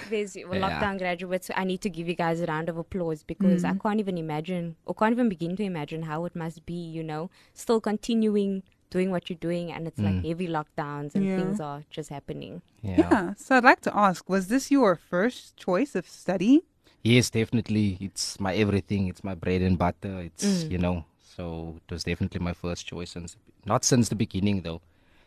There's 0.09 0.35
well, 0.47 0.59
Yeah. 0.59 0.79
lockdown 0.79 0.97
graduates. 0.97 1.47
So 1.47 1.53
I 1.57 1.63
need 1.63 1.81
to 1.81 1.89
give 1.89 2.07
you 2.07 2.15
guys 2.15 2.41
a 2.41 2.45
round 2.45 2.69
of 2.69 2.77
applause 2.77 3.23
because 3.23 3.63
I 3.63 3.73
can't 3.75 3.99
even 3.99 4.17
imagine 4.17 4.75
or 4.85 4.93
can't 4.93 5.11
even 5.13 5.29
begin 5.29 5.55
to 5.57 5.63
imagine 5.63 6.03
how 6.03 6.25
it 6.25 6.35
must 6.35 6.65
be, 6.65 6.73
you 6.73 7.03
know, 7.03 7.29
still 7.53 7.79
continuing 7.81 8.63
doing 8.91 9.09
what 9.09 9.29
you're 9.29 9.43
doing 9.49 9.71
and 9.71 9.87
it's 9.87 9.99
like 10.07 10.19
heavy 10.23 10.47
lockdowns 10.47 11.15
and 11.15 11.25
Yeah. 11.25 11.37
things 11.37 11.59
are 11.59 11.81
just 11.89 12.09
happening. 12.09 12.61
yeah. 12.83 12.97
Yeah. 13.03 13.33
So 13.37 13.55
I'd 13.57 13.63
like 13.71 13.81
to 13.89 13.93
ask, 14.07 14.29
was 14.29 14.47
this 14.53 14.69
your 14.69 14.95
first 14.95 15.55
choice 15.57 15.95
of 15.95 16.07
study? 16.07 16.61
Yes, 17.03 17.29
definitely. 17.31 17.97
It's 18.07 18.39
my 18.39 18.53
everything. 18.63 19.07
It's 19.07 19.23
my 19.23 19.33
bread 19.43 19.61
and 19.69 19.77
butter. 19.83 20.15
It's 20.29 20.45
Mm. 20.45 20.71
you 20.73 20.77
know. 20.85 20.97
So 21.35 21.43
it 21.81 21.93
was 21.93 22.03
definitely 22.03 22.41
my 22.49 22.53
first 22.63 22.85
choice 22.91 23.11
since 23.17 23.35
not 23.65 23.83
since 23.91 24.09
the 24.09 24.15
beginning 24.25 24.61
though. 24.67 24.81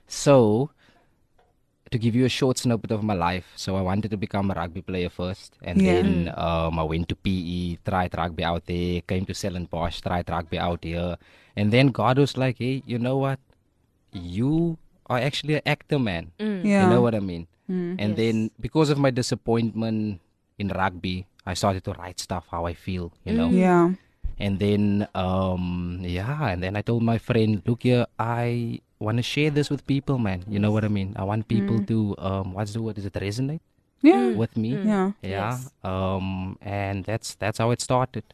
So 0.07 0.71
to 1.91 1.99
give 1.99 2.15
you 2.19 2.25
a 2.25 2.29
short 2.29 2.59
snippet 2.59 2.91
of 2.91 3.03
my 3.03 3.15
life, 3.15 3.47
so 3.57 3.77
I 3.77 3.83
wanted 3.83 4.11
to 4.11 4.17
become 4.17 4.51
a 4.51 4.55
rugby 4.55 4.83
player 4.83 5.09
first, 5.09 5.59
and 5.63 5.81
Yeah. 5.81 5.95
then 5.95 6.33
um, 6.37 6.79
I 6.79 6.83
went 6.93 7.09
to 7.11 7.17
PE, 7.17 7.79
tried 7.89 8.17
rugby 8.17 8.43
out 8.45 8.67
there, 8.67 9.01
came 9.13 9.25
to 9.27 9.35
Stellenbosch, 9.35 10.01
tried 10.01 10.29
rugby 10.29 10.59
out 10.59 10.83
here, 10.83 11.17
and 11.57 11.73
then 11.73 11.89
God 11.89 12.19
was 12.19 12.37
like, 12.37 12.59
"Hey, 12.59 12.83
you 12.87 12.99
know 12.99 13.17
what? 13.19 13.39
You 14.15 14.79
are 15.07 15.19
actually 15.19 15.55
an 15.57 15.63
actor, 15.67 15.99
man. 15.99 16.33
Mm. 16.41 16.65
Yeah. 16.65 16.85
You 16.85 16.91
know 16.95 17.03
what 17.03 17.15
I 17.15 17.21
mean? 17.21 17.47
Mm. 17.71 17.97
And 17.99 18.17
then 18.17 18.51
because 18.61 18.91
of 18.91 18.99
my 18.99 19.11
disappointment 19.11 20.21
in 20.59 20.69
rugby, 20.69 21.27
I 21.47 21.55
started 21.55 21.85
to 21.85 21.93
write 21.93 22.21
stuff 22.21 22.47
how 22.51 22.65
I 22.67 22.75
feel, 22.75 23.13
you 23.25 23.35
know. 23.35 23.49
Yeah. 23.51 23.93
And 24.39 24.59
then 24.59 25.07
um 25.15 25.99
yeah, 26.03 26.49
and 26.49 26.63
then 26.63 26.77
I 26.77 26.83
told 26.83 27.03
my 27.03 27.19
friend, 27.19 27.63
look 27.67 27.83
here, 27.83 28.07
I 28.19 28.81
want 28.99 29.19
to 29.19 29.23
share 29.23 29.51
this 29.51 29.69
with 29.71 29.87
people, 29.87 30.19
man. 30.19 30.45
You 30.49 30.59
know 30.59 30.73
what 30.73 30.85
I 30.85 30.89
mean? 30.89 31.13
I 31.17 31.25
want 31.25 31.49
people 31.49 31.85
to 31.85 32.15
um 32.19 32.55
what's 32.55 32.73
the 32.73 32.83
word? 32.83 32.99
Is 32.99 33.07
it 33.07 33.13
resonate 33.15 33.61
Yeah. 34.03 34.33
with 34.33 34.57
me? 34.57 34.75
Yeah. 34.75 35.13
Yeah. 35.23 35.53
Yes. 35.53 35.71
Um 35.85 36.59
and 36.61 37.05
that's 37.05 37.35
that's 37.37 37.59
how 37.59 37.71
it 37.71 37.81
started. 37.81 38.25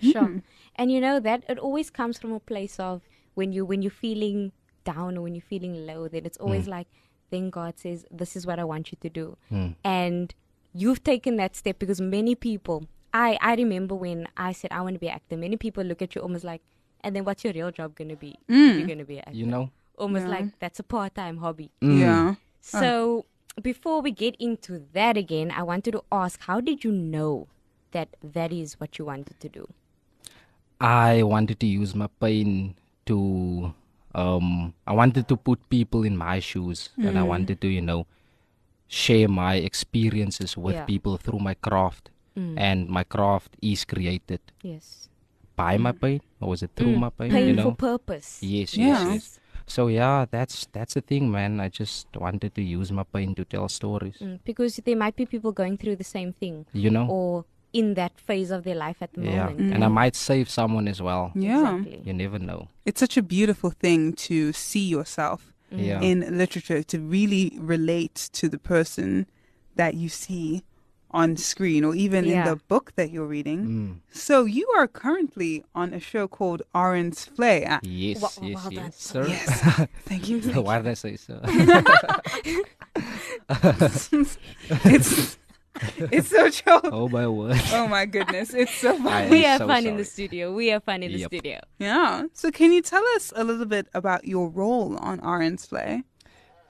Sure. 0.00 0.42
And 0.76 0.90
you 0.90 0.98
know 1.00 1.20
that 1.22 1.44
it 1.48 1.58
always 1.62 1.86
comes 1.88 2.18
from 2.18 2.32
a 2.34 2.40
place 2.42 2.80
of 2.82 3.02
when 3.38 3.52
you 3.52 3.62
when 3.64 3.82
you're 3.82 3.94
feeling 3.94 4.50
down 4.84 5.16
or 5.16 5.22
when 5.22 5.34
you're 5.34 5.42
feeling 5.42 5.86
low, 5.86 6.08
then 6.08 6.24
it's 6.26 6.38
hmm. 6.38 6.44
always 6.44 6.68
like 6.68 6.86
then 7.30 7.50
God 7.50 7.78
says, 7.78 8.04
This 8.10 8.36
is 8.36 8.46
what 8.46 8.58
I 8.58 8.64
want 8.64 8.92
you 8.92 8.98
to 9.00 9.08
do. 9.08 9.36
Hmm. 9.48 9.68
And 9.82 10.34
you've 10.72 11.02
taken 11.02 11.36
that 11.36 11.56
step 11.56 11.78
because 11.78 12.00
many 12.00 12.34
people 12.34 12.86
I, 13.12 13.38
I 13.40 13.54
remember 13.54 13.94
when 13.94 14.26
I 14.36 14.52
said 14.52 14.72
I 14.72 14.80
want 14.80 14.94
to 14.94 14.98
be 14.98 15.08
an 15.08 15.14
actor, 15.14 15.36
many 15.36 15.56
people 15.56 15.84
look 15.84 16.02
at 16.02 16.14
you 16.14 16.20
almost 16.20 16.44
like 16.44 16.62
and 17.02 17.14
then 17.14 17.24
what's 17.24 17.44
your 17.44 17.52
real 17.52 17.70
job 17.70 17.94
gonna 17.94 18.16
be? 18.16 18.36
if 18.48 18.54
hmm. 18.54 18.78
You're 18.78 18.88
gonna 18.88 19.04
be 19.04 19.18
an 19.18 19.24
actor. 19.26 19.36
You 19.36 19.46
know? 19.46 19.70
almost 19.98 20.26
Yeah. 20.26 20.30
like 20.30 20.58
that's 20.58 20.80
a 20.80 20.82
part 20.82 21.14
time 21.14 21.38
hobby. 21.38 21.70
Yeah. 21.80 22.34
So 22.60 23.26
before 23.60 24.00
we 24.00 24.10
get 24.10 24.36
into 24.38 24.84
that 24.92 25.16
again, 25.16 25.50
I 25.50 25.62
wanted 25.62 25.92
to 25.92 26.02
ask, 26.10 26.40
how 26.40 26.60
did 26.60 26.82
you 26.84 26.90
know 26.90 27.48
that 27.92 28.08
that 28.22 28.52
is 28.52 28.80
what 28.80 28.98
you 28.98 29.04
wanted 29.04 29.38
to 29.40 29.48
do? 29.48 29.68
I 30.80 31.22
wanted 31.22 31.60
to 31.60 31.66
use 31.66 31.94
my 31.94 32.08
pain 32.20 32.74
to 33.06 33.74
um 34.14 34.74
I 34.86 34.92
wanted 34.92 35.26
to 35.28 35.36
put 35.36 35.58
people 35.68 36.02
in 36.04 36.16
my 36.16 36.38
shoes 36.40 36.90
and 36.96 37.18
I 37.18 37.22
wanted 37.22 37.60
to, 37.60 37.68
you 37.68 37.82
know, 37.82 38.06
share 38.88 39.28
my 39.28 39.54
experiences 39.56 40.56
with 40.56 40.74
Yeah. 40.76 40.84
people 40.86 41.16
through 41.16 41.40
my 41.40 41.54
craft. 41.54 42.10
And 42.36 42.88
my 42.88 43.04
craft 43.04 43.54
is 43.62 43.84
created 43.84 44.40
Yes. 44.62 45.08
by 45.54 45.78
my 45.78 45.92
pain 45.92 46.20
or 46.40 46.48
was 46.50 46.62
it 46.66 46.72
through 46.74 46.96
my 46.98 47.10
pain? 47.10 47.30
Pain 47.30 47.46
you 47.46 47.54
for 47.54 47.70
know? 47.70 47.74
purpose. 47.78 48.42
Yes, 48.42 48.74
Yeah. 48.76 48.86
yes, 48.86 49.14
yes. 49.14 49.26
So 49.66 49.86
yeah, 49.86 50.26
that's 50.28 50.66
that's 50.74 50.94
the 50.94 51.00
thing, 51.00 51.30
man. 51.30 51.60
I 51.60 51.68
just 51.70 52.08
wanted 52.18 52.52
to 52.58 52.62
use 52.62 52.90
my 52.90 53.04
pain 53.04 53.34
to 53.38 53.44
tell 53.46 53.68
stories. 53.70 54.18
Mm, 54.20 54.40
because 54.44 54.76
there 54.84 54.96
might 54.98 55.14
be 55.14 55.26
people 55.26 55.52
going 55.52 55.78
through 55.78 55.96
the 55.96 56.04
same 56.16 56.32
thing 56.34 56.66
You 56.74 56.90
know? 56.90 57.06
or 57.08 57.44
in 57.74 57.94
that 57.94 58.18
phase 58.18 58.50
of 58.50 58.64
their 58.64 58.76
life 58.76 58.96
at 59.02 59.12
the 59.12 59.20
yeah. 59.22 59.46
moment. 59.46 59.74
And 59.74 59.84
I 59.84 59.88
might 59.88 60.14
save 60.16 60.48
someone 60.48 60.88
as 60.88 61.02
well. 61.02 61.32
Yeah. 61.34 61.76
Exactly. 61.78 62.02
You 62.06 62.14
never 62.14 62.38
know. 62.38 62.68
It's 62.86 63.00
such 63.00 63.16
a 63.18 63.22
beautiful 63.22 63.70
thing 63.70 64.14
to 64.28 64.52
see 64.54 64.86
yourself 64.96 65.52
Yeah. 65.70 66.00
in 66.00 66.38
literature, 66.38 66.82
to 66.84 66.98
really 67.00 67.52
relate 67.58 68.30
to 68.34 68.48
the 68.48 68.58
person 68.58 69.26
that 69.74 69.94
you 69.94 70.08
see 70.08 70.62
on 71.10 71.36
screen 71.36 71.84
or 71.84 71.94
even 71.94 72.24
in 72.24 72.44
the 72.44 72.56
book 72.68 72.92
that 72.96 73.10
you're 73.10 73.26
reading. 73.26 73.60
Mm. 73.66 74.00
So 74.10 74.44
you 74.44 74.66
are 74.76 74.86
currently 74.88 75.64
on 75.74 75.92
a 75.94 76.00
show 76.00 76.26
called 76.28 76.62
Orange 76.74 77.18
Flay. 77.36 77.64
Uh, 77.64 77.78
Yes, 77.82 78.20
Well- 78.22 78.32
yes, 78.42 78.54
well 78.56 78.70
done. 78.70 78.84
yes, 78.84 78.96
sir. 79.00 79.26
Yes. 79.28 79.86
Thank 80.06 80.28
you. 80.28 80.40
Why 80.62 80.78
did 80.78 80.88
I 80.88 80.94
say 80.94 81.16
so? 81.16 81.40
it's 84.84 85.38
it's 85.98 86.28
so 86.28 86.50
chill. 86.50 86.80
oh 86.84 87.08
my 87.08 87.26
word. 87.26 87.60
Oh 87.72 87.88
my 87.88 88.06
goodness, 88.06 88.54
it's 88.54 88.74
so 88.74 88.96
fun. 89.02 89.28
We 89.28 89.44
am 89.44 89.50
have 89.50 89.58
so 89.58 89.66
fun 89.66 89.86
in 89.86 89.96
the 89.96 90.04
studio. 90.04 90.52
We 90.52 90.68
have 90.68 90.84
fun 90.84 91.02
in 91.02 91.12
the 91.12 91.24
studio. 91.24 91.60
Yeah. 91.78 92.24
So 92.32 92.50
can 92.50 92.72
you 92.72 92.82
tell 92.82 93.04
us 93.16 93.32
a 93.34 93.44
little 93.44 93.66
bit 93.66 93.88
about 93.94 94.26
your 94.26 94.48
role 94.48 94.96
on 94.98 95.20
Arendsvlei? 95.20 96.04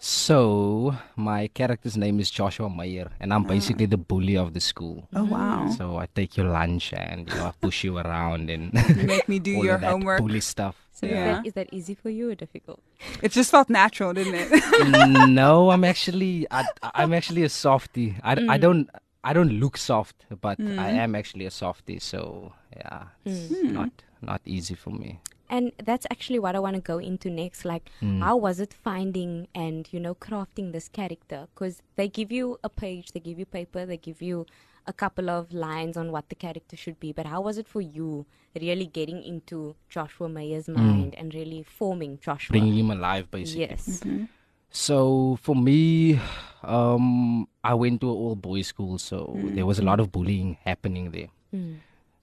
So 0.04 0.94
my 1.16 1.48
character's 1.48 1.96
name 1.96 2.20
is 2.20 2.30
Joshua 2.30 2.68
Meyer, 2.68 3.10
and 3.20 3.32
I'm 3.32 3.46
ah. 3.46 3.48
basically 3.48 3.86
the 3.86 3.96
bully 3.96 4.36
of 4.36 4.52
the 4.52 4.60
school. 4.60 5.08
Oh 5.16 5.24
wow. 5.24 5.70
So 5.78 5.96
I 5.96 6.08
take 6.14 6.36
your 6.36 6.48
lunch 6.48 6.92
and 6.92 7.26
you 7.26 7.34
know 7.34 7.46
I 7.46 7.52
push 7.58 7.84
you 7.84 7.96
around 7.96 8.50
and 8.50 8.68
You 9.00 9.06
make 9.06 9.26
me 9.30 9.38
do 9.38 9.56
all 9.56 9.64
your 9.64 9.76
of 9.76 9.80
that 9.80 9.92
homework. 9.92 10.20
bully 10.20 10.40
stuff. 10.40 10.76
So 10.92 11.06
Yeah. 11.06 11.16
is, 11.16 11.24
that, 11.24 11.46
is 11.46 11.54
that 11.54 11.68
easy 11.72 11.94
for 11.94 12.10
you 12.10 12.30
or 12.30 12.34
difficult? 12.34 12.82
It 13.22 13.32
just 13.32 13.50
felt 13.50 13.70
natural, 13.70 14.12
didn't 14.12 14.34
it? 14.34 14.50
Mm, 14.52 15.32
no, 15.32 15.70
I'm 15.72 15.84
actually 15.84 16.46
I, 16.50 16.66
I'm 16.94 17.14
actually 17.14 17.42
a 17.42 17.48
softie. 17.48 18.14
I, 18.22 18.32
I 18.32 18.36
mm. 18.36 18.60
don't 18.60 18.90
I 19.24 19.32
don't 19.32 19.58
look 19.58 19.78
soft, 19.78 20.26
but 20.38 20.60
I 20.60 20.92
mm. 20.92 21.00
am 21.00 21.14
actually 21.14 21.46
a 21.46 21.50
softie. 21.50 21.98
So 21.98 22.52
yeah, 22.76 23.04
it's 23.24 23.50
not 23.72 23.88
not 24.20 24.42
easy 24.44 24.74
for 24.74 24.90
me. 24.90 25.20
And 25.48 25.72
that's 25.82 26.06
actually 26.10 26.38
what 26.38 26.56
I 26.56 26.58
want 26.58 26.76
to 26.76 26.80
go 26.80 26.98
into 26.98 27.30
next. 27.30 27.64
Like, 27.64 27.90
mm. 28.02 28.20
how 28.20 28.36
was 28.36 28.60
it 28.60 28.72
finding 28.72 29.48
and, 29.54 29.88
you 29.92 30.00
know, 30.00 30.14
crafting 30.14 30.72
this 30.72 30.88
character? 30.88 31.48
Because 31.54 31.82
they 31.96 32.08
give 32.08 32.32
you 32.32 32.58
a 32.64 32.68
page, 32.68 33.12
they 33.12 33.20
give 33.20 33.38
you 33.38 33.46
paper, 33.46 33.84
they 33.84 33.96
give 33.96 34.22
you 34.22 34.46
a 34.86 34.92
couple 34.92 35.30
of 35.30 35.52
lines 35.52 35.96
on 35.96 36.12
what 36.12 36.28
the 36.28 36.34
character 36.34 36.76
should 36.76 36.98
be. 36.98 37.12
But 37.12 37.26
how 37.26 37.40
was 37.40 37.58
it 37.58 37.68
for 37.68 37.80
you 37.80 38.26
really 38.58 38.86
getting 38.86 39.22
into 39.22 39.76
Joshua 39.88 40.28
Mayer's 40.28 40.66
mm. 40.66 40.76
mind 40.76 41.14
and 41.16 41.34
really 41.34 41.62
forming 41.62 42.18
Joshua? 42.20 42.52
Bringing 42.52 42.74
him 42.74 42.90
alive, 42.90 43.30
basically. 43.30 43.62
yes. 43.62 44.00
Mm-hmm. 44.00 44.24
So 44.70 45.38
for 45.40 45.54
me, 45.54 46.18
um, 46.62 47.46
I 47.62 47.74
went 47.74 48.00
to 48.00 48.10
an 48.10 48.16
all 48.16 48.34
boys 48.34 48.66
school, 48.66 48.98
so 48.98 49.36
mm. 49.38 49.54
there 49.54 49.66
was 49.66 49.78
a 49.78 49.82
lot 49.82 50.00
of 50.00 50.10
bullying 50.10 50.58
happening 50.64 51.12
there. 51.12 51.28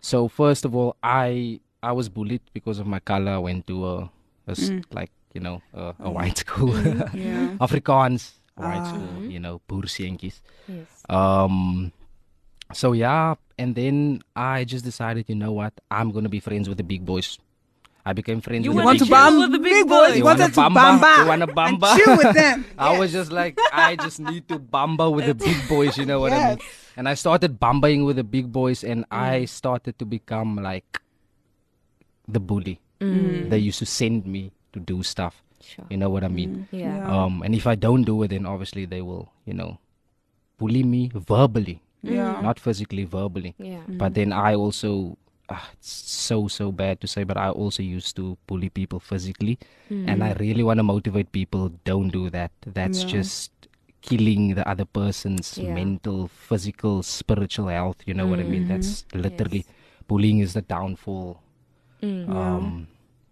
So 0.02 0.28
first 0.28 0.66
of 0.66 0.76
all, 0.76 0.98
I 1.02 1.62
I 1.84 1.92
was 1.92 2.10
bullied 2.10 2.42
because 2.54 2.80
of 2.80 2.88
my 2.88 3.00
color. 3.00 3.32
I 3.32 3.38
went 3.38 3.68
to 3.68 3.86
a, 3.86 3.98
a 4.48 4.52
s- 4.52 4.70
mm. 4.70 4.84
like 4.92 5.12
you 5.34 5.42
know 5.42 5.62
a, 5.74 5.90
a 5.98 6.10
mm. 6.10 6.14
white 6.14 6.38
school, 6.38 6.74
mm-hmm. 6.74 7.18
yeah. 7.18 7.58
Afrikaans 7.58 8.38
white 8.56 8.86
ah. 8.86 8.90
school, 8.94 9.26
you 9.26 9.40
know 9.40 9.62
boerseentjies. 9.68 10.42
Yes. 10.68 10.88
Um, 11.10 11.92
so 12.74 12.94
yeah, 12.94 13.36
and 13.58 13.76
then 13.76 14.22
I 14.36 14.64
just 14.64 14.86
decided, 14.86 15.26
you 15.28 15.36
know 15.36 15.52
what, 15.52 15.74
I'm 15.90 16.12
gonna 16.12 16.30
be 16.30 16.40
friends 16.40 16.70
with 16.70 16.78
the 16.78 16.84
big 16.86 17.06
boys. 17.06 17.38
I 18.06 18.14
became 18.14 18.42
friends 18.42 18.66
You 18.66 18.74
with 18.74 18.86
want 18.86 18.98
the 19.00 19.06
to 19.06 19.12
boys. 19.12 19.20
bam 19.20 19.40
with 19.40 19.52
the 19.52 19.60
big 19.60 19.74
big 19.74 19.88
boys. 19.88 20.10
boys? 20.10 20.18
You 20.18 20.24
Want 20.26 20.40
wanna 20.40 20.54
bamba? 20.54 20.98
bamba? 20.98 21.18
You 21.18 21.26
wanna 21.28 21.46
and 21.46 21.54
bamba? 21.54 21.90
chill 21.98 22.18
with 22.18 22.34
them. 22.34 22.66
I 22.78 22.98
was 22.98 23.12
just 23.12 23.32
like, 23.32 23.60
I 23.72 23.96
just 23.96 24.20
need 24.20 24.48
to 24.50 24.58
bamba 24.58 25.14
with 25.14 25.28
the 25.28 25.36
big 25.36 25.58
boys, 25.70 25.98
you 25.98 26.06
know 26.06 26.20
what 26.20 26.34
I 26.34 26.50
mean? 26.50 26.60
And 26.98 27.08
I 27.08 27.14
started 27.14 27.60
bambaing 27.60 28.06
with 28.06 28.16
the 28.18 28.24
big 28.24 28.52
boys, 28.52 28.84
and 28.84 29.06
I 29.12 29.46
mm. 29.46 29.50
started 29.50 30.00
to 30.00 30.06
become 30.06 30.58
like 30.58 31.00
the 32.34 32.40
bully. 32.40 32.80
Mm. 33.00 33.50
They 33.50 33.58
used 33.60 33.80
to 33.80 33.86
send 33.86 34.26
me 34.26 34.52
to 34.74 34.80
do 34.80 35.04
stuff, 35.04 35.42
Sure. 35.62 35.86
you 35.90 35.98
know 35.98 36.10
what 36.10 36.24
I 36.24 36.28
mean? 36.28 36.68
Mm. 36.72 36.80
Yeah. 36.80 37.08
Um, 37.16 37.42
and 37.44 37.54
if 37.56 37.66
I 37.68 37.76
don't 37.76 38.04
do 38.04 38.22
it, 38.24 38.30
then 38.30 38.46
obviously 38.46 38.86
they 38.86 39.02
will, 39.02 39.30
you 39.46 39.54
know, 39.54 39.80
bully 40.58 40.84
me 40.84 41.10
verbally, 41.14 41.82
Yeah. 42.04 42.36
Mm. 42.36 42.44
not 42.44 42.60
physically, 42.60 43.04
verbally. 43.06 43.56
Yeah. 43.58 43.82
But 43.88 44.14
then 44.14 44.32
I 44.34 44.54
also, 44.56 45.18
ah, 45.50 45.70
it's 45.74 45.92
so 46.30 46.48
so 46.48 46.72
bad 46.72 47.02
to 47.02 47.08
say, 47.08 47.24
but 47.24 47.38
I 47.38 47.50
also 47.50 47.82
used 47.84 48.16
to 48.18 48.38
bully 48.48 48.70
people 48.70 49.00
physically, 49.00 49.58
and 49.90 50.24
I 50.24 50.34
really 50.34 50.64
want 50.64 50.78
to 50.78 50.84
motivate 50.84 51.32
people. 51.32 51.72
Don't 51.86 52.10
do 52.10 52.30
that. 52.30 52.52
That's 52.66 53.02
Yeah. 53.04 53.10
just 53.18 53.52
killing 54.02 54.56
the 54.56 54.68
other 54.68 54.86
person's 54.86 55.58
Yeah. 55.58 55.74
mental, 55.74 56.28
physical, 56.28 57.04
spiritual 57.04 57.68
health. 57.68 57.98
You 58.08 58.14
know 58.16 58.26
what 58.28 58.40
I 58.40 58.44
mean? 58.44 58.64
Mm-hmm. 58.64 58.74
That's 58.74 59.06
literally 59.14 59.66
bullying 60.08 60.40
is 60.40 60.54
the 60.54 60.62
downfall 60.62 61.40
Mm. 62.02 62.30
um, 62.30 62.88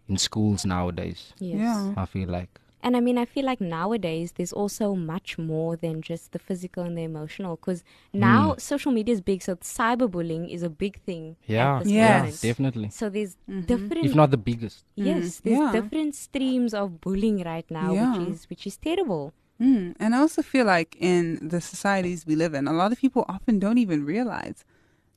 in 0.08 0.18
schools 0.18 0.66
nowadays. 0.66 1.34
Yes. 1.40 1.60
Yeah. 1.60 1.94
I 1.98 2.06
feel 2.06 2.30
like 2.30 2.50
And 2.82 2.96
I 2.96 3.02
mean, 3.02 3.18
I 3.18 3.26
feel 3.26 3.44
like 3.46 3.60
nowadays 3.60 4.32
there's 4.36 4.54
also 4.54 4.96
much 4.96 5.38
more 5.38 5.76
than 5.76 6.02
just 6.02 6.32
the 6.32 6.40
physical 6.40 6.82
and 6.88 6.96
the 6.98 7.04
emotional. 7.04 7.58
Because 7.58 7.84
now 8.14 8.56
social 8.58 8.92
media 8.94 9.14
is 9.16 9.22
big, 9.22 9.42
so 9.42 9.56
cyberbullying 9.58 10.46
is 10.50 10.64
a 10.64 10.70
big 10.70 10.96
thing. 11.08 11.36
at 11.44 11.50
Yeah, 11.56 11.80
this 11.84 11.92
Yes. 11.92 12.22
moment. 12.22 12.42
definitely. 12.42 12.90
So 13.00 13.10
there's 13.10 13.36
Mm-hmm. 13.50 13.62
different. 13.74 14.06
If 14.06 14.16
not 14.16 14.32
the 14.32 14.38
biggest. 14.52 14.86
yes, 14.96 15.42
there's 15.44 15.60
Yeah. 15.60 15.72
different 15.74 16.16
streams 16.16 16.74
of 16.74 17.02
bullying 17.02 17.44
right 17.44 17.70
now, 17.70 17.90
Yeah. 17.94 18.18
which 18.18 18.28
is 18.30 18.50
which 18.50 18.64
is 18.66 18.78
terrible. 18.78 19.34
Mm. 19.60 19.96
And 20.00 20.16
I 20.16 20.20
also 20.26 20.42
feel 20.42 20.66
like 20.66 20.96
in 21.12 21.24
the 21.54 21.60
societies 21.60 22.26
we 22.26 22.36
live 22.44 22.54
in, 22.60 22.66
a 22.66 22.72
lot 22.82 22.94
of 22.94 22.98
people 23.06 23.26
often 23.28 23.60
don't 23.60 23.78
even 23.86 24.06
realize 24.06 24.64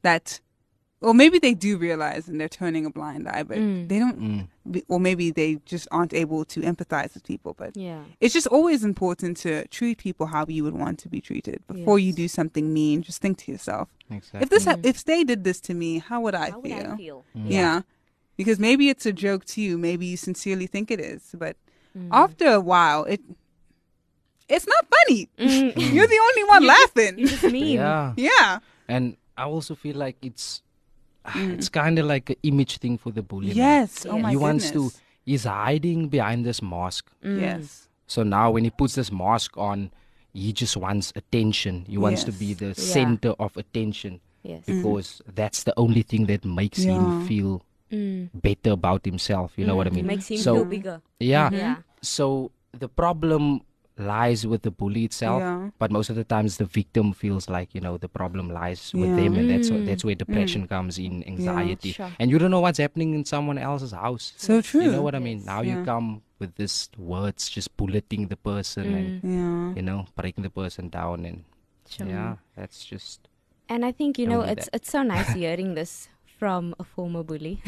that, 0.03 0.41
or 1.03 1.13
maybe 1.15 1.39
they 1.39 1.53
do 1.55 1.77
realize 1.77 2.29
and 2.29 2.41
they're 2.41 2.49
turning 2.49 2.87
a 2.87 2.91
blind 2.91 3.29
eye, 3.29 3.43
but 3.43 3.59
Mm. 3.59 3.89
they 3.89 3.99
don't, 3.99 4.21
Mm. 4.21 4.83
or 4.89 4.99
maybe 5.01 5.31
they 5.31 5.57
just 5.67 5.87
aren't 5.91 6.15
able 6.15 6.45
to 6.47 6.61
empathize 6.61 7.13
with 7.15 7.25
people. 7.25 7.55
But 7.59 7.77
Yeah. 7.77 8.03
it's 8.21 8.33
just 8.33 8.47
always 8.47 8.85
important 8.85 9.37
to 9.39 9.67
treat 9.69 9.99
people 9.99 10.27
how 10.27 10.47
you 10.49 10.63
would 10.65 10.75
want 10.75 10.99
to 11.01 11.09
be 11.09 11.21
treated 11.21 11.63
before 11.67 11.99
you 11.99 12.13
do 12.13 12.29
something 12.29 12.73
mean. 12.73 13.03
Just 13.03 13.21
think 13.21 13.39
to 13.39 13.53
yourself, 13.53 13.89
Exactly. 14.11 14.41
if 14.43 14.49
this, 14.51 14.65
ha- 14.65 14.77
if 14.83 15.05
they 15.05 15.25
did 15.25 15.45
this 15.45 15.61
to 15.63 15.75
me, 15.75 15.99
how 15.99 16.21
would 16.23 16.35
I 16.35 16.51
How 16.51 16.61
would 16.61 16.71
feel? 16.71 16.91
I 16.93 16.97
feel? 16.97 17.25
Yeah. 17.35 17.83
Because 18.37 18.59
maybe 18.59 18.89
it's 18.89 19.05
a 19.05 19.13
joke 19.13 19.45
to 19.47 19.61
you. 19.61 19.77
Maybe 19.79 20.07
you 20.07 20.17
sincerely 20.17 20.67
think 20.67 20.91
it 20.91 21.01
is. 21.01 21.35
But 21.37 21.57
Mm. 21.99 22.09
after 22.11 22.47
a 22.47 22.61
while, 22.61 23.05
it 23.05 23.21
it's 24.49 24.67
not 24.67 24.87
funny. 24.89 25.29
Mm. 25.39 25.95
You're 25.95 26.07
the 26.07 26.21
only 26.29 26.45
one 26.45 26.67
laughing. 26.67 27.19
You 27.19 27.29
just 27.29 27.45
mean. 27.45 27.77
yeah. 27.77 28.13
yeah. 28.17 28.59
And 28.89 29.17
I 29.37 29.45
also 29.45 29.75
feel 29.75 29.97
like 29.97 30.17
it's 30.23 30.63
it's 31.35 31.69
kind 31.69 31.99
of 31.99 32.07
like 32.07 32.31
an 32.31 32.37
image 32.43 32.79
thing 32.79 32.99
for 32.99 33.11
the 33.11 33.23
bully. 33.23 33.49
man. 33.49 33.57
Yes. 33.57 34.07
Oh 34.07 34.17
Yes. 34.17 34.23
my 34.23 34.31
he 34.31 34.35
goodness. 34.37 34.43
wants 34.43 34.71
to. 34.73 34.91
He's 35.25 35.45
hiding 35.45 36.09
behind 36.09 36.45
this 36.45 36.61
mask. 36.61 37.11
Mm. 37.25 37.41
Yes. 37.41 37.89
So 38.07 38.23
now 38.25 38.51
when 38.51 38.65
he 38.65 38.71
puts 38.71 38.95
this 38.97 39.13
mask 39.13 39.57
on, 39.57 39.91
he 40.35 40.53
just 40.53 40.77
wants 40.77 41.13
attention. 41.15 41.85
He 41.89 41.97
wants 41.99 42.25
to 42.25 42.33
be 42.33 42.55
the 42.55 42.67
Yeah. 42.69 42.73
center 42.75 43.31
of 43.39 43.57
attention 43.57 44.21
Yes. 44.43 44.65
because 44.67 45.23
that's 45.35 45.63
the 45.63 45.73
only 45.77 46.03
thing 46.03 46.27
that 46.27 46.45
makes 46.45 46.85
Yeah. 46.85 46.95
him 46.99 47.27
feel 47.27 47.63
Mm. 47.93 48.31
better 48.35 48.73
about 48.73 49.05
himself. 49.05 49.53
You 49.57 49.67
know 49.67 49.77
what 49.77 49.87
I 49.87 49.91
mean? 49.91 50.07
Makes 50.07 50.29
him 50.29 50.39
so 50.39 50.55
feel 50.57 50.65
bigger. 50.65 51.03
yeah. 51.21 51.51
Yeah. 51.53 51.77
So 52.01 52.51
the 52.73 52.89
problem 52.89 53.61
lies 53.99 54.47
with 54.47 54.63
the 54.63 54.71
bully 54.71 55.05
itself, 55.05 55.41
Yeah. 55.41 55.71
but 55.79 55.91
most 55.91 56.09
of 56.11 56.17
the 56.17 56.25
times 56.25 56.57
the 56.57 56.65
victim 56.65 57.13
feels 57.13 57.49
like 57.49 57.75
you 57.75 57.81
know 57.81 57.99
the 57.99 58.09
problem 58.09 58.49
lies 58.51 58.93
with 58.95 59.11
Yeah. 59.11 59.17
them, 59.17 59.37
and 59.37 59.51
that's 59.51 59.71
Mm. 59.71 59.85
that's 59.85 60.05
where 60.05 60.15
depression 60.15 60.67
comes 60.67 60.99
in, 60.99 61.23
anxiety, 61.29 61.93
sure. 61.93 62.11
and 62.19 62.31
you 62.31 62.39
don't 62.39 62.51
know 62.51 62.61
what's 62.61 62.79
happening 62.79 63.15
in 63.15 63.25
someone 63.25 63.59
else's 63.59 63.93
house. 63.93 64.33
So 64.37 64.61
true. 64.63 64.83
You 64.83 64.91
know 64.93 65.03
what 65.03 65.15
I 65.15 65.19
mean? 65.21 65.39
Yes. 65.39 65.47
Now 65.47 65.61
Yeah. 65.63 65.79
you 65.81 65.85
come 65.85 66.23
with 66.39 66.55
this 66.57 66.89
words, 66.99 67.49
just 67.51 67.77
bulleting 67.77 68.29
the 68.29 68.37
person, 68.37 68.95
and 68.95 69.09
Yeah. 69.23 69.75
you 69.77 69.83
know 69.83 70.07
breaking 70.17 70.43
the 70.43 70.51
person 70.51 70.89
down, 70.89 71.27
and 71.27 71.45
Sure. 71.89 72.07
yeah, 72.09 72.37
that's 72.57 72.85
just 72.85 73.29
And 73.69 73.85
I 73.85 73.93
think 73.93 74.19
you 74.19 74.27
know 74.27 74.41
it's 74.43 74.67
that. 74.67 74.77
it's 74.83 74.91
so 74.91 75.03
nice 75.03 75.33
hearing 75.37 75.75
this 75.75 76.09
from 76.27 76.75
a 76.81 76.85
former 76.85 77.23
bully. 77.23 77.63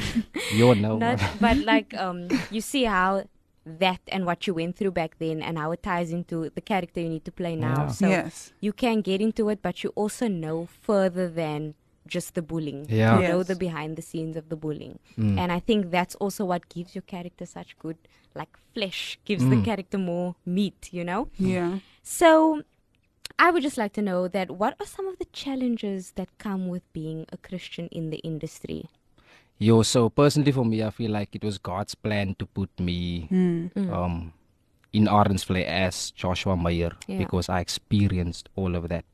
you 0.52 0.74
know. 0.74 0.98
Not, 0.98 1.20
but 1.40 1.56
like 1.58 1.94
um, 2.04 2.28
you 2.50 2.60
see 2.60 2.84
how 2.84 3.24
that 3.66 4.00
and 4.08 4.26
what 4.26 4.46
you 4.46 4.54
went 4.54 4.76
through 4.76 4.90
back 4.92 5.16
then, 5.18 5.42
and 5.42 5.56
how 5.58 5.72
it 5.72 5.82
ties 5.82 6.10
into 6.12 6.50
the 6.54 6.60
character 6.60 7.00
you 7.00 7.08
need 7.08 7.24
to 7.24 7.32
play 7.32 7.56
now. 7.56 7.84
Yeah. 7.84 7.88
So 7.88 8.08
yes. 8.08 8.52
you 8.60 8.72
can 8.72 9.00
get 9.00 9.20
into 9.20 9.48
it, 9.48 9.60
but 9.62 9.82
you 9.82 9.90
also 9.94 10.28
know 10.28 10.68
further 10.82 11.28
than 11.28 11.74
just 12.06 12.34
the 12.34 12.42
bullying. 12.42 12.86
Yeah. 12.90 13.18
You 13.20 13.28
know 13.28 13.42
the 13.42 13.56
behind 13.56 13.96
the 13.96 14.02
scenes 14.02 14.36
of 14.36 14.50
the 14.50 14.56
bullying, 14.56 14.98
Mm. 15.18 15.38
and 15.38 15.50
I 15.50 15.60
think 15.60 15.90
that's 15.90 16.14
also 16.16 16.44
what 16.44 16.68
gives 16.68 16.94
your 16.94 17.02
character 17.02 17.46
such 17.46 17.78
good 17.78 17.96
like 18.34 18.56
flesh, 18.74 19.18
gives 19.24 19.44
the 19.48 19.56
Mm. 19.56 19.64
character 19.64 19.96
more 19.98 20.34
meat. 20.44 20.92
You 20.92 21.04
know. 21.04 21.28
Yeah. 21.38 21.78
So, 22.02 22.62
I 23.38 23.50
would 23.50 23.62
just 23.62 23.78
like 23.78 23.94
to 23.94 24.02
know 24.02 24.28
that 24.28 24.50
what 24.50 24.76
are 24.78 24.86
some 24.86 25.06
of 25.08 25.18
the 25.18 25.24
challenges 25.32 26.12
that 26.16 26.28
come 26.38 26.68
with 26.68 26.82
being 26.92 27.24
a 27.32 27.38
Christian 27.38 27.86
in 27.88 28.10
the 28.10 28.18
industry? 28.18 28.90
Yo, 29.58 29.82
so 29.82 30.08
personally 30.10 30.52
for 30.52 30.64
me, 30.64 30.82
I 30.82 30.90
feel 30.90 31.10
like 31.10 31.34
it 31.34 31.44
was 31.44 31.58
God's 31.58 31.94
plan 31.94 32.34
to 32.38 32.46
put 32.46 32.70
me 32.78 33.26
Hmm. 33.28 33.66
um, 33.92 34.32
in 34.92 35.06
Arendsvlei 35.06 35.64
as 35.64 36.10
Joshua 36.12 36.56
Meyer 36.56 36.92
Yeah. 37.06 37.18
because 37.18 37.48
I 37.48 37.60
experienced 37.60 38.48
all 38.56 38.74
of 38.76 38.88
that. 38.88 39.04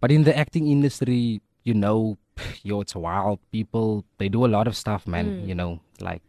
But 0.00 0.10
in 0.12 0.24
the 0.24 0.36
acting 0.36 0.66
industry, 0.68 1.40
you 1.64 1.74
know, 1.74 2.16
yo, 2.62 2.80
it's 2.80 2.94
wild. 2.94 3.38
People, 3.52 4.04
they 4.18 4.28
do 4.28 4.44
a 4.46 4.48
lot 4.56 4.66
of 4.66 4.76
stuff, 4.76 5.06
man. 5.06 5.46
You 5.48 5.54
know, 5.54 5.80
like 6.00 6.22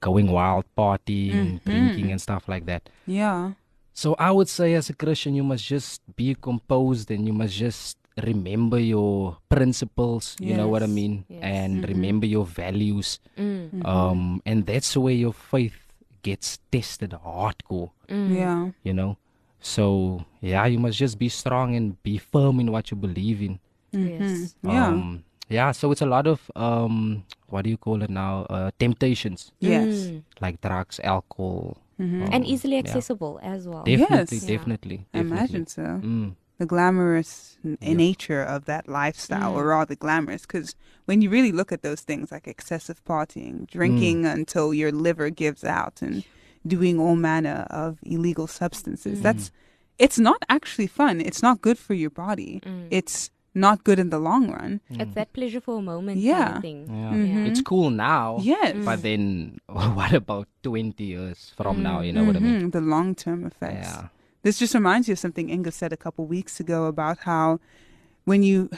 going 0.00 0.30
wild, 0.30 0.64
partying, 0.76 1.62
drinking, 1.64 2.10
and 2.12 2.20
stuff 2.20 2.48
like 2.48 2.64
that. 2.66 2.88
Yeah. 3.06 3.52
So 3.92 4.14
I 4.18 4.30
would 4.30 4.48
say, 4.48 4.74
as 4.74 4.90
a 4.90 4.94
Christian, 4.94 5.34
you 5.34 5.44
must 5.44 5.64
just 5.64 6.00
be 6.16 6.34
composed 6.34 7.10
and 7.10 7.26
you 7.26 7.32
must 7.32 7.54
just 7.54 7.96
remember 8.22 8.78
your 8.78 9.38
principles. 9.48 10.36
You 10.40 10.56
know 10.56 10.68
what 10.68 10.82
I 10.82 10.86
mean, 10.86 11.24
Yes. 11.28 11.40
and 11.42 11.88
remember 11.88 12.26
your 12.26 12.44
values. 12.46 13.18
Mm. 13.38 13.84
Um, 13.84 14.42
and 14.46 14.66
that's 14.66 14.96
where 14.96 15.14
your 15.14 15.32
faith 15.32 15.76
gets 16.22 16.58
tested 16.70 17.10
hardcore. 17.10 17.90
Mm. 18.08 18.34
Yeah. 18.36 18.70
You 18.82 18.94
know, 18.94 19.16
so 19.60 20.24
yeah, 20.40 20.66
you 20.66 20.78
must 20.78 20.98
just 20.98 21.18
be 21.18 21.28
strong 21.28 21.74
and 21.74 22.00
be 22.02 22.18
firm 22.18 22.60
in 22.60 22.70
what 22.70 22.90
you 22.90 22.96
believe 22.96 23.42
in. 23.42 23.58
Yes. 23.92 24.54
Yeah. 24.62 24.88
Um, 24.88 25.24
yeah. 25.48 25.72
So 25.72 25.90
it's 25.92 26.02
a 26.02 26.06
lot 26.06 26.26
of 26.26 26.50
um, 26.56 27.24
what 27.48 27.62
do 27.62 27.70
you 27.70 27.76
call 27.76 28.02
it 28.02 28.10
now? 28.10 28.46
Uh, 28.50 28.70
temptations 28.78 29.52
yes. 29.60 30.06
Mm. 30.10 30.22
like 30.40 30.60
drugs, 30.60 31.00
alcohol, 31.02 31.78
Mhm. 31.94 32.26
And 32.34 32.42
um, 32.42 32.44
easily 32.44 32.74
yeah. 32.74 32.80
accessible 32.90 33.38
as 33.42 33.68
well. 33.68 33.84
Definitely, 33.86 34.38
Yes. 34.38 34.48
Yeah. 34.50 34.56
definitely, 34.56 35.06
I 35.14 35.18
imagine 35.20 35.66
so. 35.70 35.82
Mm. 36.02 36.34
The 36.58 36.66
glamorous 36.66 37.56
n- 37.64 37.78
Yep. 37.80 37.96
nature 37.96 38.42
of 38.42 38.64
that 38.66 38.88
lifestyle, 38.88 39.54
or 39.56 39.66
rather 39.66 39.94
glamorous, 39.96 40.42
because 40.42 40.74
when 41.06 41.20
you 41.22 41.28
really 41.30 41.52
look 41.52 41.72
at 41.72 41.82
those 41.82 42.00
things 42.02 42.30
like 42.32 42.46
excessive 42.46 43.02
partying, 43.04 43.66
drinking 43.70 44.24
until 44.26 44.72
your 44.72 44.92
liver 44.92 45.30
gives 45.30 45.64
out, 45.64 46.00
and 46.02 46.24
doing 46.66 46.98
all 47.00 47.16
manner 47.16 47.66
of 47.70 47.98
illegal 48.02 48.46
substances, 48.46 49.20
that's 49.20 49.50
it's 49.98 50.18
not 50.18 50.40
actually 50.48 50.86
fun. 50.88 51.20
It's 51.20 51.42
not 51.42 51.60
good 51.60 51.78
for 51.78 51.94
your 51.94 52.10
body. 52.10 52.60
Mm. 52.66 52.88
It's 52.90 53.30
not 53.54 53.84
good 53.84 54.00
in 54.00 54.10
the 54.10 54.18
long 54.18 54.50
run. 54.50 54.80
It's 54.90 55.14
that 55.14 55.32
pleasure 55.32 55.60
for 55.60 55.78
a 55.78 55.82
moment 55.82 56.18
Yeah. 56.18 56.44
kind 56.44 56.56
of 56.56 56.62
thing. 56.62 56.80
Yeah. 56.88 57.12
Mhm. 57.14 57.46
It's 57.48 57.60
cool 57.60 57.90
now. 57.90 58.38
Yes. 58.42 58.74
But 58.84 59.02
then, 59.02 59.58
what 59.68 60.12
about 60.12 60.48
20 60.64 61.04
years 61.04 61.52
from 61.56 61.82
now? 61.82 62.00
You 62.00 62.12
know 62.12 62.24
what 62.24 62.34
I 62.36 62.40
mean? 62.40 62.62
Mhm, 62.62 62.72
The 62.72 62.80
long 62.80 63.14
term 63.14 63.44
effects. 63.46 63.86
Yeah. 63.86 64.08
This 64.44 64.58
just 64.58 64.74
reminds 64.74 65.08
you 65.08 65.12
of 65.12 65.18
something 65.18 65.48
Inga 65.48 65.72
said 65.72 65.90
a 65.92 65.96
couple 65.96 66.26
weeks 66.26 66.60
ago 66.60 66.84
about 66.84 67.18
how 67.20 67.60
when 68.24 68.42
you 68.42 68.68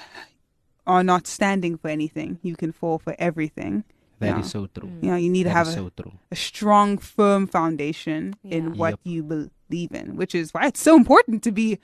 are 0.86 1.02
not 1.02 1.26
standing 1.26 1.76
for 1.76 1.88
anything, 1.88 2.38
you 2.42 2.54
can 2.56 2.70
fall 2.72 2.98
for 2.98 3.14
everything. 3.18 3.84
that 4.20 4.38
is 4.38 4.46
Yeah. 4.46 4.50
so 4.50 4.66
true. 4.68 4.88
You 5.02 5.10
know, 5.10 5.16
you 5.16 5.28
need 5.28 5.42
to 5.42 5.50
have 5.50 5.66
is 5.66 5.74
a, 5.74 5.76
so 5.76 5.90
true. 5.90 6.12
a 6.30 6.36
strong, 6.36 6.96
firm 6.96 7.46
foundation 7.46 8.34
in 8.44 8.76
what 8.78 8.92
Yep. 8.92 9.00
you 9.04 9.22
believe 9.68 9.92
in, 9.92 10.16
which 10.16 10.34
is 10.34 10.54
why 10.54 10.66
it's 10.68 10.80
so 10.80 10.96
important 10.96 11.42
to 11.42 11.52
be 11.52 11.78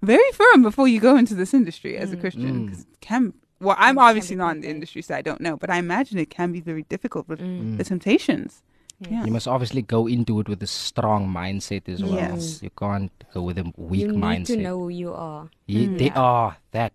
very 0.00 0.30
firm 0.32 0.62
before 0.62 0.86
you 0.86 1.00
go 1.00 1.16
into 1.16 1.34
this 1.34 1.52
industry 1.52 1.96
as 1.96 2.12
a 2.12 2.16
Christian. 2.16 2.52
Mm. 2.54 2.68
'cause 2.68 2.82
it 2.82 3.00
can 3.00 3.32
well, 3.60 3.76
I'm 3.78 3.96
obviously 3.98 4.34
not 4.36 4.54
in 4.56 4.60
the 4.62 4.68
industry, 4.68 5.02
so 5.02 5.14
I 5.14 5.22
don't 5.22 5.40
know, 5.40 5.56
but 5.56 5.70
I 5.70 5.78
imagine 5.78 6.18
it 6.18 6.30
can 6.30 6.50
be 6.52 6.60
very 6.60 6.82
difficult 6.84 7.28
with 7.28 7.40
Mm. 7.40 7.78
the 7.78 7.84
temptations. 7.84 8.62
Yes. 9.02 9.10
Yeah. 9.10 9.24
You 9.24 9.32
must 9.32 9.48
obviously 9.48 9.82
go 9.82 10.06
into 10.06 10.40
it 10.40 10.48
with 10.48 10.62
a 10.62 10.66
strong 10.66 11.28
mindset 11.28 11.88
as 11.88 12.02
well. 12.02 12.14
Yes. 12.14 12.62
You 12.62 12.70
can't 12.70 13.10
go 13.34 13.42
with 13.42 13.58
a 13.58 13.72
weak 13.76 14.06
mindset. 14.08 14.12
you 14.12 14.38
need 14.38 14.46
to 14.46 14.56
know 14.68 14.78
who 14.78 14.88
you 14.88 15.12
are. 15.12 15.48
Ye- 15.66 15.86
Mm. 15.88 15.98
They 15.98 16.04
Yeah. 16.06 16.20
are 16.20 16.56
that. 16.72 16.92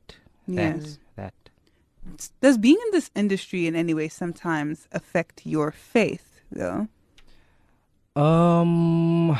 That. 0.47 0.75
Yes. 0.77 0.99
That. 1.15 1.33
Does 2.41 2.57
being 2.57 2.77
in 2.85 2.91
this 2.91 3.11
industry 3.15 3.67
in 3.67 3.75
any 3.75 3.93
way 3.93 4.07
sometimes 4.07 4.87
affect 4.91 5.45
your 5.45 5.71
faith, 5.71 6.39
though? 6.51 6.87
Um, 8.15 9.37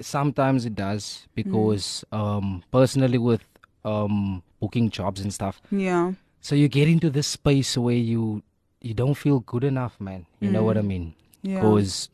sometimes 0.00 0.66
it 0.66 0.74
does 0.74 1.26
because 1.34 2.04
um, 2.12 2.62
personally 2.70 3.18
with 3.18 3.42
um 3.84 4.42
booking 4.60 4.90
jobs 4.90 5.20
and 5.20 5.32
stuff, 5.32 5.60
Yeah. 5.70 6.12
so 6.40 6.54
you 6.54 6.68
get 6.68 6.88
into 6.88 7.10
this 7.10 7.26
space 7.26 7.76
where 7.78 7.94
you 7.96 8.42
you 8.80 8.92
don't 8.94 9.14
feel 9.14 9.40
good 9.40 9.64
enough, 9.64 9.98
man. 10.00 10.26
You 10.40 10.50
know 10.50 10.62
what 10.64 10.76
I 10.76 10.80
Mm. 10.82 10.86
mean? 10.86 11.14
Yeah. 11.44 11.60
Because 11.60 12.08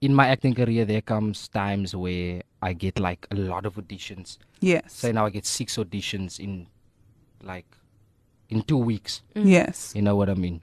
in 0.00 0.14
my 0.14 0.26
acting 0.28 0.54
career, 0.54 0.84
there 0.84 1.02
comes 1.02 1.46
times 1.48 1.94
where 1.94 2.42
I 2.62 2.72
get 2.72 2.98
like 2.98 3.26
a 3.30 3.36
lot 3.36 3.66
of 3.66 3.74
auditions. 3.76 4.38
yes. 4.60 4.92
Say 4.92 5.12
now 5.12 5.26
I 5.26 5.30
get 5.30 5.44
six 5.46 5.76
auditions 5.76 6.40
in 6.40 6.66
like 7.44 7.66
in 8.48 8.62
two 8.62 8.78
weeks. 8.78 9.22
Yes. 9.34 9.92
You 9.94 10.02
know 10.02 10.16
what 10.16 10.30
I 10.30 10.34
mean? 10.34 10.60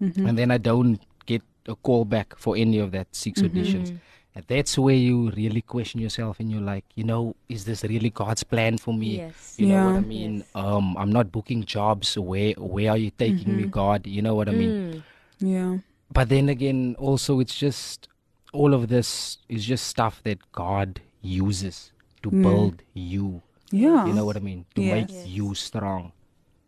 Mhm. 0.00 0.28
And 0.28 0.38
then 0.38 0.50
I 0.50 0.58
don't 0.58 0.98
get 1.26 1.42
a 1.68 1.74
call 1.76 2.04
back 2.04 2.34
for 2.38 2.56
any 2.56 2.78
of 2.78 2.90
that 2.92 3.08
6 3.14 3.42
Mhm. 3.42 3.48
auditions. 3.50 3.88
And 4.36 4.44
that's 4.48 4.76
where 4.78 4.94
you 4.96 5.30
really 5.30 5.60
question 5.62 6.00
yourself 6.00 6.40
and 6.40 6.50
you're 6.50 6.60
like, 6.74 6.84
you 6.96 7.04
know, 7.04 7.36
is 7.48 7.64
this 7.66 7.84
really 7.84 8.10
God's 8.10 8.42
plan 8.42 8.78
for 8.78 8.92
me? 8.92 9.18
Yes. 9.18 9.54
You 9.58 9.66
know 9.68 9.84
what 9.86 9.92
Yeah. 9.92 9.96
I 9.98 10.00
mean? 10.16 10.34
Yes. 10.38 10.50
Um, 10.54 10.96
I'm 10.98 11.12
not 11.12 11.30
booking 11.30 11.62
jobs. 11.64 12.16
Where 12.18 12.52
where 12.58 12.90
are 12.90 12.98
you 12.98 13.10
taking 13.10 13.56
me, 13.56 13.64
Mhm. 13.64 13.70
God? 13.70 14.06
You 14.06 14.22
know 14.22 14.34
what 14.34 14.48
I 14.48 14.52
mean? 14.52 14.70
Mm. 14.70 15.02
Yeah. 15.40 15.78
But 16.14 16.28
then 16.28 16.48
again, 16.48 16.94
also 16.98 17.40
it's 17.40 17.56
just 17.58 18.08
all 18.52 18.72
of 18.72 18.88
this 18.88 19.38
is 19.48 19.66
just 19.66 19.86
stuff 19.86 20.22
that 20.22 20.38
God 20.52 21.00
uses 21.20 21.92
to 22.22 22.30
build 22.30 22.82
you. 22.94 23.42
Yeah. 23.70 24.06
You 24.06 24.14
know 24.14 24.24
what 24.24 24.36
I 24.36 24.40
mean? 24.40 24.64
To 24.76 24.82
Yes. 24.82 25.10
make 25.10 25.26
you 25.26 25.54
strong. 25.54 26.12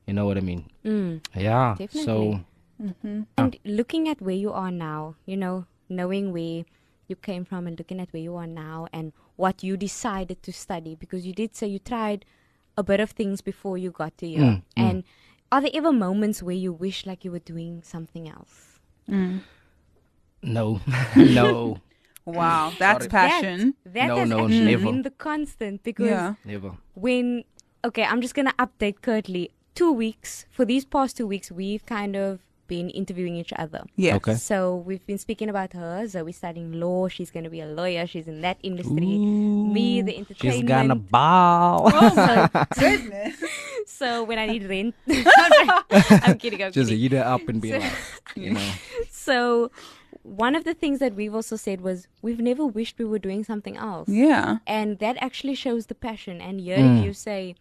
You 0.07 0.15
know 0.15 0.27
what 0.27 0.37
I 0.37 0.41
mean? 0.41 0.67
Mm. 0.85 1.25
Yeah. 1.35 1.77
Definitely. 1.79 2.03
So 2.03 2.45
And 3.39 3.57
looking 3.65 4.09
at 4.09 4.21
where 4.21 4.35
you 4.35 4.53
are 4.53 4.71
now, 4.71 5.15
you 5.25 5.37
know, 5.37 5.67
knowing 5.89 6.33
where 6.33 6.65
you 7.09 7.17
came 7.17 7.45
from 7.45 7.67
and 7.67 7.79
looking 7.79 8.01
at 8.01 8.13
where 8.13 8.23
you 8.23 8.35
are 8.37 8.47
now 8.47 8.89
and 8.93 9.13
what 9.37 9.63
you 9.63 9.77
decided 9.77 10.43
to 10.43 10.53
study, 10.53 10.95
because 10.95 11.25
you 11.27 11.33
did 11.33 11.55
say 11.55 11.69
you 11.69 11.79
tried 11.79 12.25
a 12.77 12.83
bit 12.83 13.01
of 13.01 13.11
things 13.13 13.41
before 13.41 13.79
you 13.79 13.91
got 13.91 14.19
to 14.19 14.29
here. 14.29 14.41
Mm, 14.41 14.57
mm. 14.57 14.63
And 14.77 15.05
are 15.53 15.61
there 15.61 15.71
ever 15.73 15.93
moments 15.93 16.43
where 16.43 16.55
you 16.57 16.73
wish 16.73 17.07
like 17.07 17.25
you 17.25 17.31
were 17.31 17.39
doing 17.39 17.83
something 17.83 18.29
else? 18.29 18.76
Mm. 19.11 19.41
no, 20.43 20.81
no, 21.17 21.81
Wow, 22.25 22.73
that's 22.79 23.05
Sorry. 23.05 23.09
passion. 23.09 23.75
That, 23.85 23.95
that 23.95 24.09
No, 24.09 24.17
has 24.19 24.29
no, 24.29 24.45
actually 24.47 24.65
never. 24.65 24.85
been 24.85 25.03
the 25.03 25.11
constant 25.11 25.83
because 25.85 26.07
Yeah. 26.09 26.35
never. 26.45 26.73
when 26.95 27.45
okay 27.85 28.03
i'm 28.05 28.21
just 28.21 28.35
gonna 28.35 28.53
update 28.59 29.01
Curtley 29.01 29.51
two 29.75 29.93
weeks 29.93 30.45
for 30.51 30.65
these 30.65 30.85
past 30.85 31.17
two 31.17 31.27
weeks 31.27 31.53
we've 31.53 31.85
kind 31.87 32.17
of 32.17 32.41
been 32.67 32.91
interviewing 32.91 33.37
each 33.37 33.53
other 33.57 33.83
Yes. 33.97 34.17
Okay. 34.17 34.35
so 34.35 34.77
we've 34.77 35.05
been 35.07 35.19
speaking 35.19 35.49
about 35.49 35.73
her 35.73 36.07
zoe 36.07 36.33
studying 36.33 36.73
law 36.81 37.09
she's 37.09 37.31
gonna 37.31 37.51
be 37.51 37.61
a 37.61 37.67
lawyer 37.67 38.07
she's 38.07 38.27
in 38.29 38.41
that 38.43 38.59
industry 38.63 39.19
me 39.77 40.03
the 40.03 40.17
entertainment 40.17 40.61
She's 40.61 40.69
gonna 40.69 40.95
bow. 40.97 41.89
so, 42.75 43.31
so 43.87 44.25
when 44.25 44.39
i 44.39 44.47
need 44.47 44.65
rent 44.69 44.95
i'm 45.09 46.39
kidding 46.39 46.63
i'm 46.63 46.73
Just 46.73 46.89
kidding 46.91 47.05
eat 47.05 47.13
her 47.13 47.25
up 47.25 47.49
and 47.49 47.61
be 47.61 47.71
So- 47.71 47.79
like, 47.79 47.93
you 48.35 48.53
know. 48.53 48.71
so 49.11 49.71
one 50.23 50.55
of 50.57 50.65
the 50.65 50.75
things 50.75 50.99
that 50.99 51.15
we've 51.15 51.35
also 51.35 51.55
said 51.57 51.81
was 51.81 52.09
we've 52.21 52.41
never 52.41 52.67
wished 52.67 52.99
we 52.99 53.05
were 53.05 53.19
doing 53.19 53.45
something 53.45 53.77
else 53.77 54.09
Yeah. 54.09 54.59
and 54.67 54.99
that 54.99 55.17
actually 55.21 55.55
shows 55.55 55.87
the 55.87 55.95
passion 55.95 56.41
and 56.41 56.61
here 56.61 56.77
Mm. 56.79 56.99
if 56.99 57.05
you 57.05 57.13
say 57.13 57.55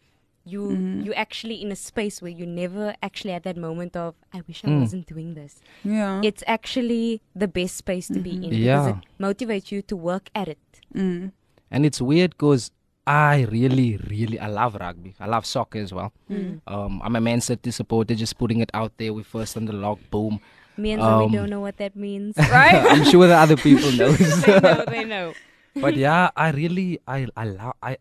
you 0.45 0.71
you 1.05 1.13
actually 1.15 1.55
in 1.62 1.71
a 1.71 1.75
space 1.75 2.21
where 2.21 2.31
you 2.31 2.45
never 2.45 2.93
actually 3.01 3.34
at 3.34 3.43
that 3.43 3.58
moment 3.58 3.95
of 3.95 4.13
i 4.31 4.41
wish 4.47 4.63
i 4.63 4.67
Mm. 4.67 4.79
wasn't 4.81 5.05
doing 5.08 5.34
this 5.34 5.60
Yeah. 5.84 6.21
it's 6.23 6.43
actually 6.45 7.21
the 7.36 7.47
best 7.47 7.75
space 7.77 8.08
to 8.08 8.19
be 8.19 8.31
in 8.36 8.41
because 8.41 8.58
Yeah. 8.60 8.89
it 8.89 8.95
motivates 9.19 9.71
you 9.71 9.81
to 9.84 9.95
work 9.95 10.29
at 10.36 10.47
it 10.47 10.60
Mm. 10.95 11.31
And 11.71 11.86
it's 11.86 11.99
weird 11.99 12.31
because 12.38 12.71
I 13.08 13.45
really, 13.51 13.97
really, 14.10 14.39
I 14.39 14.47
love 14.47 14.75
rugby. 14.75 15.13
I 15.19 15.25
love 15.27 15.45
soccer 15.45 15.79
as 15.79 15.91
well. 15.93 16.13
Mm. 16.31 16.62
Um, 16.67 17.01
I'm 17.03 17.15
a 17.15 17.21
Man 17.21 17.41
City 17.41 17.69
supporter, 17.71 18.15
just 18.15 18.38
putting 18.38 18.62
it 18.62 18.71
out 18.73 18.93
there. 18.97 19.12
We're 19.13 19.23
first 19.25 19.58
on 19.58 19.65
the 19.65 19.73
log, 19.73 19.99
boom. 20.10 20.39
me 20.77 20.91
and 20.93 21.01
Zoe 21.01 21.25
Um, 21.25 21.31
don't 21.31 21.49
know 21.49 21.60
what 21.60 21.77
that 21.77 21.95
means 21.95 22.36
right 22.60 22.75
I'm 22.93 23.03
sure 23.05 23.27
the 23.27 23.36
other 23.36 23.58
people 23.58 23.91
know. 23.99 24.12
they 24.12 24.60
know 24.62 24.86
they 24.95 25.03
know 25.05 25.34
but 25.75 25.95
yeah, 25.97 26.29
I 26.36 26.51
really, 26.51 26.99
I, 27.08 27.27
I 27.36 27.43
love, 27.45 27.73
I, 27.84 27.97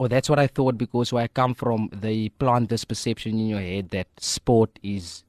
or 0.00 0.08
that's 0.08 0.30
what 0.32 0.38
I 0.42 0.46
thought 0.48 0.78
because 0.78 1.12
where 1.12 1.24
I 1.24 1.28
come 1.28 1.52
from, 1.62 1.90
they 1.92 2.30
plant 2.42 2.70
this 2.72 2.84
perception 2.92 3.38
in 3.38 3.46
your 3.54 3.60
head 3.60 3.90
that 3.90 4.08
sport 4.18 4.78
is 4.82 5.24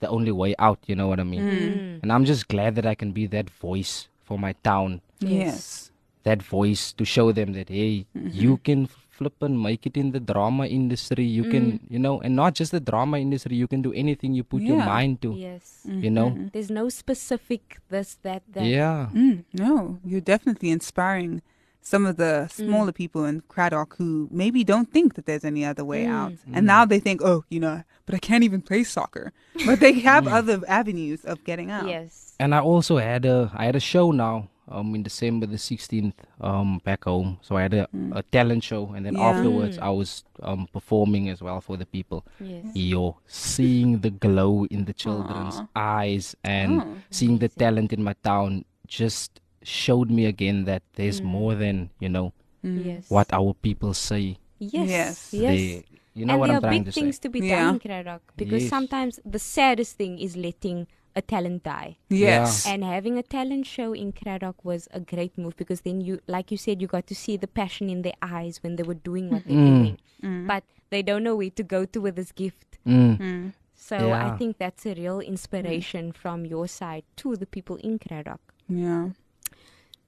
the 0.00 0.08
only 0.08 0.32
way 0.32 0.54
out. 0.58 0.78
You 0.86 0.96
know 0.96 1.08
what 1.12 1.20
I 1.20 1.24
mean? 1.24 1.42
Mm. 1.44 2.02
And 2.02 2.12
I'm 2.12 2.24
just 2.24 2.48
glad 2.48 2.74
that 2.80 2.86
I 2.86 2.94
can 2.94 3.12
be 3.12 3.26
that 3.36 3.50
voice 3.50 4.08
for 4.24 4.38
my 4.38 4.52
town, 4.64 5.00
Yes. 5.20 5.90
that 6.24 6.40
voice 6.42 6.92
to 6.98 7.04
show 7.04 7.32
them 7.32 7.52
that 7.52 7.68
hey, 7.68 8.06
you 8.14 8.56
can 8.68 8.86
flip 9.16 9.36
and 9.46 9.60
make 9.62 9.86
it 9.86 9.96
in 10.02 10.10
the 10.16 10.20
drama 10.20 10.66
industry. 10.66 11.22
You 11.38 11.44
can, 11.52 11.66
you 11.88 12.00
know, 12.04 12.14
and 12.20 12.34
not 12.34 12.54
just 12.60 12.72
the 12.72 12.80
drama 12.80 13.18
industry. 13.26 13.54
You 13.56 13.68
can 13.68 13.82
do 13.82 13.92
anything 13.92 14.32
you 14.34 14.42
put 14.42 14.62
your 14.62 14.78
mind 14.78 15.20
to. 15.22 15.34
yes 15.36 15.86
You 16.06 16.10
know? 16.10 16.28
there's 16.54 16.70
no 16.80 16.88
specific 16.88 17.78
this 17.90 18.16
that 18.26 18.42
that 18.56 18.64
Yeah. 18.64 19.08
Mm, 19.12 19.44
no, 19.52 19.98
you're 20.12 20.24
definitely 20.34 20.70
inspiring 20.78 21.42
some 21.84 22.06
of 22.06 22.16
the 22.16 22.48
smaller 22.48 22.92
people 22.92 23.24
in 23.26 23.42
Cradock 23.42 23.94
who 23.98 24.26
maybe 24.32 24.64
don't 24.64 24.90
think 24.90 25.14
that 25.14 25.26
there's 25.26 25.44
any 25.44 25.64
other 25.70 25.84
way 25.84 26.06
out. 26.06 26.32
And 26.52 26.66
now 26.66 26.84
they 26.86 26.98
think, 26.98 27.20
oh, 27.22 27.44
you 27.50 27.60
know, 27.60 27.82
but 28.06 28.14
I 28.14 28.18
can't 28.18 28.42
even 28.42 28.62
play 28.62 28.82
soccer. 28.84 29.32
But 29.66 29.80
they 29.80 29.92
have 30.10 30.26
other 30.26 30.60
avenues 30.66 31.24
of 31.26 31.44
getting 31.44 31.70
out. 31.70 31.86
yes 31.86 32.34
And 32.40 32.54
I 32.54 32.60
also 32.72 32.94
had 32.98 33.24
a 33.26 33.38
I 33.54 33.66
had 33.68 33.76
a 33.76 33.80
show 33.94 34.10
now 34.12 34.48
um 34.76 34.94
in 34.96 35.02
December 35.02 35.44
the 35.46 35.58
16th 35.70 36.14
um 36.40 36.80
back 36.88 37.04
home. 37.04 37.30
So 37.46 37.50
I 37.58 37.62
had 37.66 37.74
a, 37.74 37.86
a 38.20 38.22
talent 38.36 38.62
show 38.64 38.82
and 38.96 39.04
then 39.04 39.14
Yeah. 39.14 39.28
afterwards 39.30 39.76
I 39.78 39.90
was 40.00 40.10
um 40.50 40.62
performing 40.72 41.28
as 41.34 41.40
well 41.46 41.60
for 41.60 41.76
the 41.82 41.88
people. 41.96 42.20
Yes. 42.40 42.64
You're 42.72 43.16
seeing 43.26 44.00
the 44.06 44.10
glow 44.26 44.64
in 44.74 44.80
the 44.88 44.94
children's 45.04 45.60
eyes 45.76 46.34
and 46.42 46.72
Oh, 46.80 46.96
seeing 47.10 47.36
the 47.44 47.50
talent 47.64 47.92
in 47.92 48.02
my 48.02 48.14
town 48.30 48.64
just 49.00 49.30
showed 49.64 50.10
me 50.10 50.26
again 50.26 50.64
that 50.64 50.82
there's 50.94 51.20
Mm. 51.20 51.24
more 51.24 51.54
than, 51.54 51.90
you 51.98 52.08
know, 52.08 52.32
yes 52.62 53.10
what 53.10 53.32
our 53.32 53.52
people 53.54 53.92
say. 53.94 54.36
yes 54.58 54.88
Yes. 54.88 55.34
yes 55.34 55.50
They, 55.52 55.84
you 56.14 56.24
know 56.24 56.34
and 56.34 56.40
what 56.40 56.46
there 56.48 56.56
I'm 56.58 56.64
are 56.64 56.70
big 56.70 56.84
to 56.86 56.92
things 56.92 57.16
say. 57.16 57.22
to 57.22 57.28
be 57.28 57.40
Yeah. 57.40 57.64
done 57.64 57.74
in 57.74 57.80
Cradock 57.80 58.20
because 58.36 58.62
Yes. 58.62 58.70
sometimes 58.70 59.20
the 59.24 59.38
saddest 59.38 59.96
thing 59.96 60.18
is 60.18 60.36
letting 60.36 60.86
a 61.16 61.22
talent 61.22 61.62
die. 61.62 61.96
Yes. 62.08 62.66
And 62.66 62.82
having 62.82 63.18
a 63.18 63.22
talent 63.22 63.66
show 63.66 63.92
in 63.92 64.12
Cradock 64.12 64.54
was 64.64 64.88
a 64.92 64.98
great 65.00 65.36
move 65.38 65.56
because 65.56 65.82
then 65.82 66.00
you, 66.00 66.18
like 66.26 66.50
you 66.50 66.56
said, 66.58 66.80
you 66.82 66.88
got 66.88 67.06
to 67.06 67.14
see 67.14 67.36
the 67.36 67.46
passion 67.46 67.88
in 67.90 68.02
their 68.02 68.18
eyes 68.20 68.62
when 68.62 68.74
they 68.76 68.82
were 68.82 68.98
doing 68.98 69.30
what 69.30 69.44
they're 69.46 69.56
Mm. 69.56 69.96
doing. 70.22 70.46
But 70.46 70.64
they 70.90 71.02
don't 71.02 71.22
know 71.22 71.36
where 71.36 71.50
to 71.50 71.62
go 71.62 71.84
to 71.84 72.00
with 72.00 72.16
this 72.16 72.32
gift. 72.32 72.78
Mm. 72.86 73.52
So 73.76 74.12
I 74.12 74.36
think 74.38 74.58
that's 74.58 74.86
a 74.86 74.94
real 74.94 75.20
inspiration 75.20 76.10
from 76.12 76.46
your 76.46 76.66
side 76.66 77.04
to 77.16 77.36
the 77.36 77.46
people 77.46 77.76
in 77.76 77.98
Cradock. 77.98 78.40
Yeah. 78.68 79.10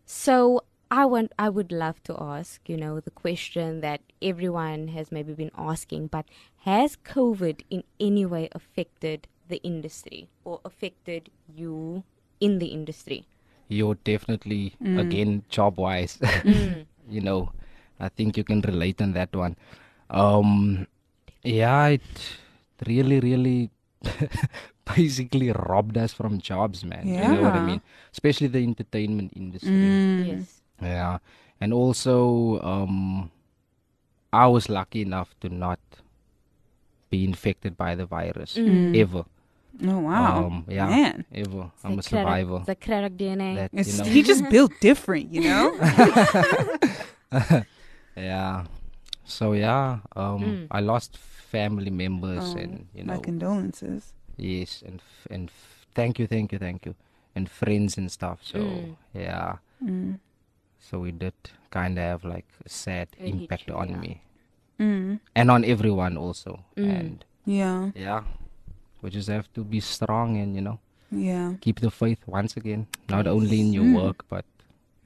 So 0.06 0.62
I 0.88 1.04
want 1.04 1.32
I 1.36 1.48
would 1.48 1.72
love 1.72 2.00
to 2.04 2.14
ask, 2.16 2.68
you 2.68 2.76
know, 2.76 3.00
the 3.00 3.10
question 3.10 3.80
that 3.80 4.00
everyone 4.22 4.88
has 4.94 5.10
maybe 5.10 5.34
been 5.34 5.50
asking, 5.58 6.06
but 6.06 6.26
has 6.62 6.96
COVID 6.96 7.62
in 7.70 7.82
any 7.98 8.24
way 8.24 8.48
affected 8.52 9.26
the 9.48 9.60
industry 9.64 10.28
or 10.44 10.60
affected 10.64 11.28
you 11.52 12.04
in 12.40 12.60
the 12.60 12.66
industry? 12.66 13.26
You're 13.66 13.96
definitely 13.96 14.76
again 14.96 15.42
job 15.48 15.76
wise. 15.76 16.22
you 17.08 17.20
know, 17.20 17.50
I 17.98 18.08
think 18.08 18.36
you 18.36 18.44
can 18.44 18.60
relate 18.60 19.02
on 19.02 19.12
that 19.14 19.34
one. 19.34 19.56
Um, 20.08 20.86
yeah, 21.42 21.88
it 21.88 22.02
really, 22.86 23.18
really 23.18 23.70
basically 24.94 25.50
robbed 25.50 25.98
us 25.98 26.12
from 26.12 26.38
jobs, 26.40 26.84
man. 26.84 27.06
You 27.08 27.20
know 27.20 27.42
what 27.42 27.54
I 27.54 27.64
mean? 27.66 27.80
Especially 28.12 28.46
the 28.46 28.62
entertainment 28.62 29.32
industry. 29.34 29.70
Mm. 29.70 30.26
Yes. 30.26 30.60
Yeah, 30.80 31.18
and 31.60 31.72
also 31.72 32.60
um, 32.62 33.30
I 34.32 34.46
was 34.46 34.68
lucky 34.68 35.02
enough 35.02 35.34
to 35.40 35.48
not 35.48 35.80
be 37.10 37.24
infected 37.24 37.76
by 37.76 37.94
the 37.94 38.06
virus 38.06 38.56
ever. 38.58 39.24
Oh 39.84 39.98
wow. 39.98 40.46
Um, 40.46 40.64
yeah, 40.68 40.86
Man. 40.88 41.24
ever. 41.34 41.70
It's 41.74 41.84
I'm 41.84 41.98
a 41.98 42.02
survivor. 42.02 42.62
The 42.64 42.76
Cradock 42.76 43.16
DNA. 43.16 43.56
That 43.56 43.86
you 43.86 43.92
know. 43.98 44.04
he 44.04 44.22
just 44.22 44.48
built 44.54 44.72
different, 44.80 45.32
you 45.32 45.42
know? 45.42 45.76
Yeah. 48.16 48.64
So 49.24 49.52
yeah, 49.52 49.98
um, 50.14 50.40
Mm. 50.40 50.66
I 50.70 50.80
lost 50.80 51.18
family 51.18 51.90
members, 51.90 52.54
Oh, 52.54 52.58
and 52.58 52.86
you 52.94 53.04
know, 53.04 53.14
My 53.14 53.18
condolences. 53.20 54.12
Yes, 54.36 54.82
and 54.86 55.00
f- 55.00 55.26
and 55.30 55.48
f- 55.48 55.86
thank 55.94 56.18
you, 56.18 56.26
thank 56.26 56.52
you, 56.52 56.58
thank 56.58 56.86
you, 56.86 56.94
and 57.34 57.48
friends 57.50 57.96
and 57.98 58.10
stuff. 58.10 58.40
So 58.42 58.58
Mm. 58.58 58.96
yeah, 59.14 59.56
Mm. 59.82 60.18
so 60.78 61.00
we 61.00 61.10
did 61.12 61.34
kind 61.70 61.98
of 61.98 62.04
have 62.04 62.24
like 62.24 62.46
a 62.64 62.68
sad 62.68 63.08
It 63.18 63.24
hit 63.24 63.34
impact 63.34 63.68
you, 63.68 63.74
on 63.74 63.88
yeah. 63.90 63.96
me 64.00 64.20
Mm. 64.78 65.20
and 65.34 65.50
on 65.50 65.64
everyone 65.64 66.16
also, 66.16 66.64
Mm. 66.76 66.90
and 67.00 67.24
Yeah. 67.44 67.90
yeah, 67.94 68.24
we 69.02 69.10
just 69.10 69.28
have 69.28 69.48
to 69.54 69.64
be 69.64 69.80
strong 69.80 70.36
and 70.36 70.54
you 70.54 70.60
know 70.62 70.78
Yeah. 71.10 71.54
keep 71.60 71.80
the 71.80 71.90
faith 71.90 72.20
once 72.26 72.56
again, 72.56 72.86
not 73.08 73.26
only 73.26 73.60
in 73.60 73.72
your 73.72 73.84
Mm. 73.84 73.96
work 73.96 74.24
but 74.28 74.44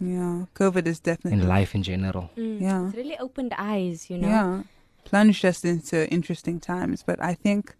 Yeah. 0.01 0.47
COVID 0.55 0.87
is 0.87 0.99
definitely 1.01 1.41
in 1.43 1.47
life 1.49 1.75
in 1.75 1.83
general. 1.83 2.31
Mm. 2.37 2.61
Yeah. 2.61 2.87
It's 2.87 2.97
really 2.97 3.19
opened 3.19 3.53
eyes, 3.59 4.09
you 4.11 4.17
know. 4.19 4.29
Yeah. 4.29 4.63
Plunged 5.05 5.45
us 5.45 5.65
into 5.65 6.09
interesting 6.11 6.59
times, 6.61 7.03
but 7.03 7.21
I 7.23 7.35
think 7.35 7.75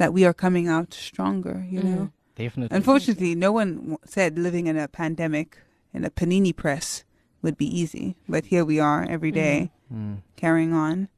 that 0.00 0.14
we 0.14 0.24
are 0.24 0.32
coming 0.32 0.66
out 0.66 0.94
stronger, 0.94 1.66
you 1.68 1.82
know? 1.82 2.10
Definitely. 2.34 2.74
Unfortunately, 2.74 3.34
no 3.34 3.52
one 3.52 3.98
said 4.06 4.38
living 4.38 4.66
in 4.66 4.76
a 4.78 4.88
pandemic 4.88 5.58
in 5.92 6.06
a 6.06 6.10
panini 6.10 6.56
press 6.56 7.04
would 7.42 7.58
be 7.58 7.68
easy, 7.80 8.16
but 8.26 8.46
here 8.46 8.64
we 8.64 8.80
are 8.80 9.02
every 9.16 9.30
day 9.30 9.70
Mm. 9.92 10.22
carrying 10.36 10.72
on. 10.72 11.08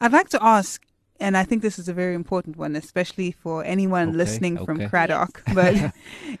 I'd 0.00 0.12
like 0.12 0.28
to 0.30 0.40
ask, 0.42 0.80
and 1.20 1.36
I 1.36 1.44
think 1.44 1.60
this 1.60 1.76
is 1.78 1.88
a 1.88 1.92
very 2.02 2.14
important 2.14 2.56
one, 2.56 2.74
especially 2.76 3.32
for 3.32 3.56
anyone 3.64 4.08
Okay, 4.08 4.16
listening 4.22 4.54
from 4.64 4.76
okay. 4.80 4.88
Cradock. 4.88 5.32
But 5.58 5.74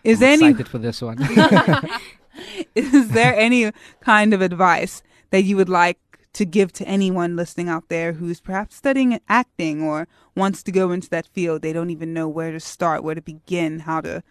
is 0.04 0.16
I'm 0.16 0.20
there 0.22 0.32
any 0.38 0.48
excited 0.48 0.68
for 0.68 0.78
this 0.78 1.02
one? 1.02 1.18
is 2.74 3.08
there 3.08 3.34
any 3.36 3.72
kind 4.00 4.32
of 4.32 4.40
advice 4.40 5.02
that 5.30 5.42
you 5.42 5.56
would 5.56 5.68
like 5.68 5.98
to 6.34 6.44
give 6.46 6.72
to 6.72 6.88
anyone 6.88 7.36
listening 7.36 7.68
out 7.68 7.88
there 7.88 8.14
who's 8.14 8.40
perhaps 8.40 8.76
studying 8.76 9.20
acting 9.28 9.82
or 9.82 10.08
wants 10.34 10.62
to 10.62 10.72
go 10.72 10.90
into 10.90 11.08
that 11.10 11.26
field? 11.26 11.62
They 11.62 11.72
don't 11.72 11.90
even 11.90 12.14
know 12.14 12.28
where 12.28 12.52
to 12.52 12.60
start, 12.60 13.04
where 13.04 13.14
to 13.14 13.20
begin, 13.22 13.80
how 13.80 14.00
to 14.00 14.22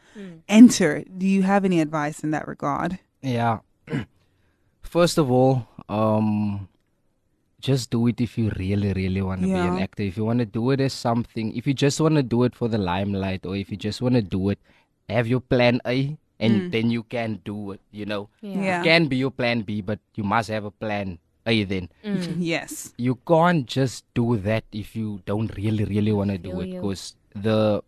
enter. 0.47 1.03
Do 1.17 1.27
you 1.27 1.43
have 1.43 1.63
any 1.65 1.79
advice 1.79 2.23
in 2.23 2.31
that 2.31 2.47
regard? 2.47 2.99
Yeah. 3.21 3.59
First 4.81 5.17
of 5.17 5.31
all, 5.31 5.67
um, 5.87 6.67
just 7.59 7.91
do 7.91 8.07
it 8.07 8.19
if 8.19 8.37
you 8.37 8.51
really, 8.57 8.91
really 8.93 9.21
want 9.21 9.41
to 9.41 9.47
be 9.47 9.53
an 9.53 9.77
actor. 9.79 10.03
If 10.03 10.17
you 10.17 10.25
want 10.25 10.39
to 10.39 10.45
do 10.45 10.71
it 10.71 10.81
as 10.81 10.93
something, 10.93 11.55
if 11.55 11.67
you 11.67 11.73
just 11.73 12.01
want 12.01 12.15
to 12.15 12.23
do 12.23 12.43
it 12.43 12.55
for 12.55 12.67
the 12.67 12.77
limelight, 12.79 13.45
or 13.45 13.55
if 13.55 13.69
you 13.69 13.77
just 13.77 14.01
want 14.01 14.15
to 14.15 14.21
do 14.21 14.49
it, 14.49 14.59
have 15.07 15.27
your 15.27 15.39
plan 15.39 15.79
A, 15.85 16.17
and 16.39 16.71
then 16.71 16.89
you 16.89 17.03
can 17.03 17.39
do 17.45 17.71
it. 17.71 17.81
You 17.91 18.05
know, 18.07 18.29
Yeah. 18.41 18.81
it 18.81 18.83
can 18.83 19.05
be 19.05 19.17
your 19.17 19.29
plan 19.31 19.61
B, 19.61 19.81
but 19.81 19.99
you 20.15 20.23
must 20.23 20.49
have 20.49 20.65
a 20.65 20.71
plan 20.71 21.19
A. 21.45 21.63
Then 21.63 21.89
mm. 22.03 22.35
Yes. 22.39 22.93
you 22.97 23.15
can't 23.27 23.65
just 23.65 24.05
do 24.13 24.37
that 24.37 24.63
if 24.71 24.95
you 24.95 25.21
don't 25.25 25.55
really, 25.55 25.85
really 25.85 26.11
want 26.11 26.31
to 26.31 26.37
do 26.37 26.59
it, 26.61 26.71
because 26.71 27.15
the 27.35 27.83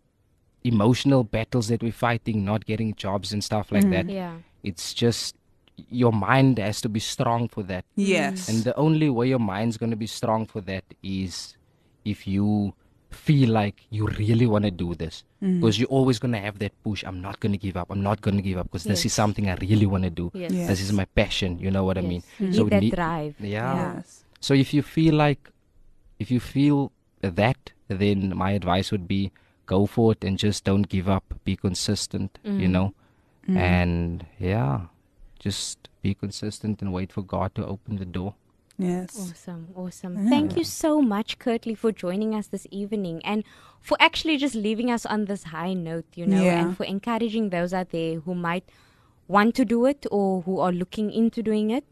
emotional 0.62 1.24
battles 1.24 1.68
that 1.68 1.82
we're 1.82 1.92
fighting, 1.92 2.44
not 2.44 2.64
getting 2.64 2.94
jobs 2.94 3.32
and 3.32 3.44
stuff 3.44 3.70
like 3.70 3.82
mm-hmm. 3.82 4.08
that, 4.08 4.08
Yeah. 4.08 4.36
it's 4.62 4.94
just 4.94 5.36
your 5.90 6.12
mind 6.12 6.58
has 6.58 6.80
to 6.82 6.88
be 6.88 7.00
strong 7.00 7.48
for 7.48 7.62
that. 7.64 7.84
Yes. 7.96 8.48
And 8.48 8.64
the 8.64 8.76
only 8.76 9.10
way 9.10 9.28
your 9.28 9.40
mind's 9.40 9.76
going 9.76 9.90
to 9.90 9.96
be 9.96 10.06
strong 10.06 10.46
for 10.46 10.60
that 10.62 10.84
is 11.02 11.56
if 12.04 12.26
you 12.26 12.74
feel 13.14 13.50
like 13.50 13.82
you 13.90 14.06
really 14.18 14.46
want 14.46 14.64
to 14.64 14.70
do 14.70 14.94
this. 14.94 15.24
Mm. 15.42 15.60
Because 15.60 15.78
you're 15.78 15.88
always 15.88 16.18
going 16.18 16.32
to 16.32 16.40
have 16.40 16.58
that 16.58 16.72
push. 16.82 17.04
I'm 17.04 17.20
not 17.20 17.40
going 17.40 17.52
to 17.52 17.58
give 17.58 17.76
up. 17.76 17.90
I'm 17.90 18.02
not 18.02 18.20
going 18.20 18.36
to 18.36 18.42
give 18.42 18.58
up 18.58 18.66
because 18.70 18.84
this 18.84 19.04
is 19.06 19.12
something 19.12 19.48
I 19.48 19.54
really 19.56 19.86
want 19.86 20.04
to 20.04 20.10
do. 20.10 20.30
Yes. 20.34 20.52
Yeah. 20.52 20.66
This 20.66 20.80
is 20.80 20.92
my 20.92 21.04
passion. 21.06 21.58
You 21.58 21.70
know 21.70 21.84
what 21.84 21.96
I 21.98 22.02
mean? 22.02 22.22
You 22.38 22.52
So 22.52 22.62
need 22.64 22.70
that 22.72 22.82
ne- 22.82 22.90
drive. 22.90 23.34
Yeah. 23.40 23.94
yes. 23.96 24.24
So 24.40 24.54
if 24.54 24.74
you 24.74 24.82
feel 24.82 25.14
like, 25.14 25.50
if 26.18 26.30
you 26.30 26.40
feel 26.40 26.92
that, 27.22 27.72
then 27.88 28.36
my 28.36 28.50
advice 28.52 28.90
would 28.92 29.06
be 29.08 29.32
go 29.66 29.86
for 29.86 30.12
it 30.12 30.24
and 30.24 30.38
just 30.38 30.64
don't 30.64 30.88
give 30.88 31.08
up. 31.08 31.24
Be 31.44 31.56
consistent, 31.56 32.38
you 32.44 32.68
know? 32.68 32.92
And 33.46 34.26
yeah, 34.38 34.86
just 35.38 35.88
be 36.02 36.14
consistent 36.14 36.80
and 36.82 36.92
wait 36.92 37.12
for 37.12 37.22
God 37.22 37.54
to 37.56 37.66
open 37.66 37.96
the 37.96 38.04
door. 38.06 38.34
Yes. 38.78 39.16
Awesome, 39.30 39.68
awesome. 39.76 40.28
Thank 40.28 40.56
you 40.56 40.64
so 40.64 41.00
much, 41.00 41.38
Curtley, 41.38 41.76
for 41.78 41.92
joining 41.92 42.34
us 42.34 42.48
this 42.48 42.66
evening 42.70 43.20
and 43.24 43.44
for 43.80 43.96
actually 44.00 44.36
just 44.36 44.54
leaving 44.54 44.90
us 44.90 45.06
on 45.06 45.26
this 45.26 45.44
high 45.44 45.74
note, 45.74 46.06
you 46.14 46.26
know, 46.26 46.42
Yeah. 46.42 46.60
and 46.60 46.76
for 46.76 46.84
encouraging 46.84 47.50
those 47.50 47.72
out 47.72 47.90
there 47.90 48.20
who 48.20 48.34
might 48.34 48.64
want 49.28 49.54
to 49.56 49.64
do 49.64 49.86
it 49.86 50.06
or 50.10 50.42
who 50.42 50.58
are 50.58 50.72
looking 50.72 51.10
into 51.12 51.42
doing 51.42 51.70
it. 51.70 51.84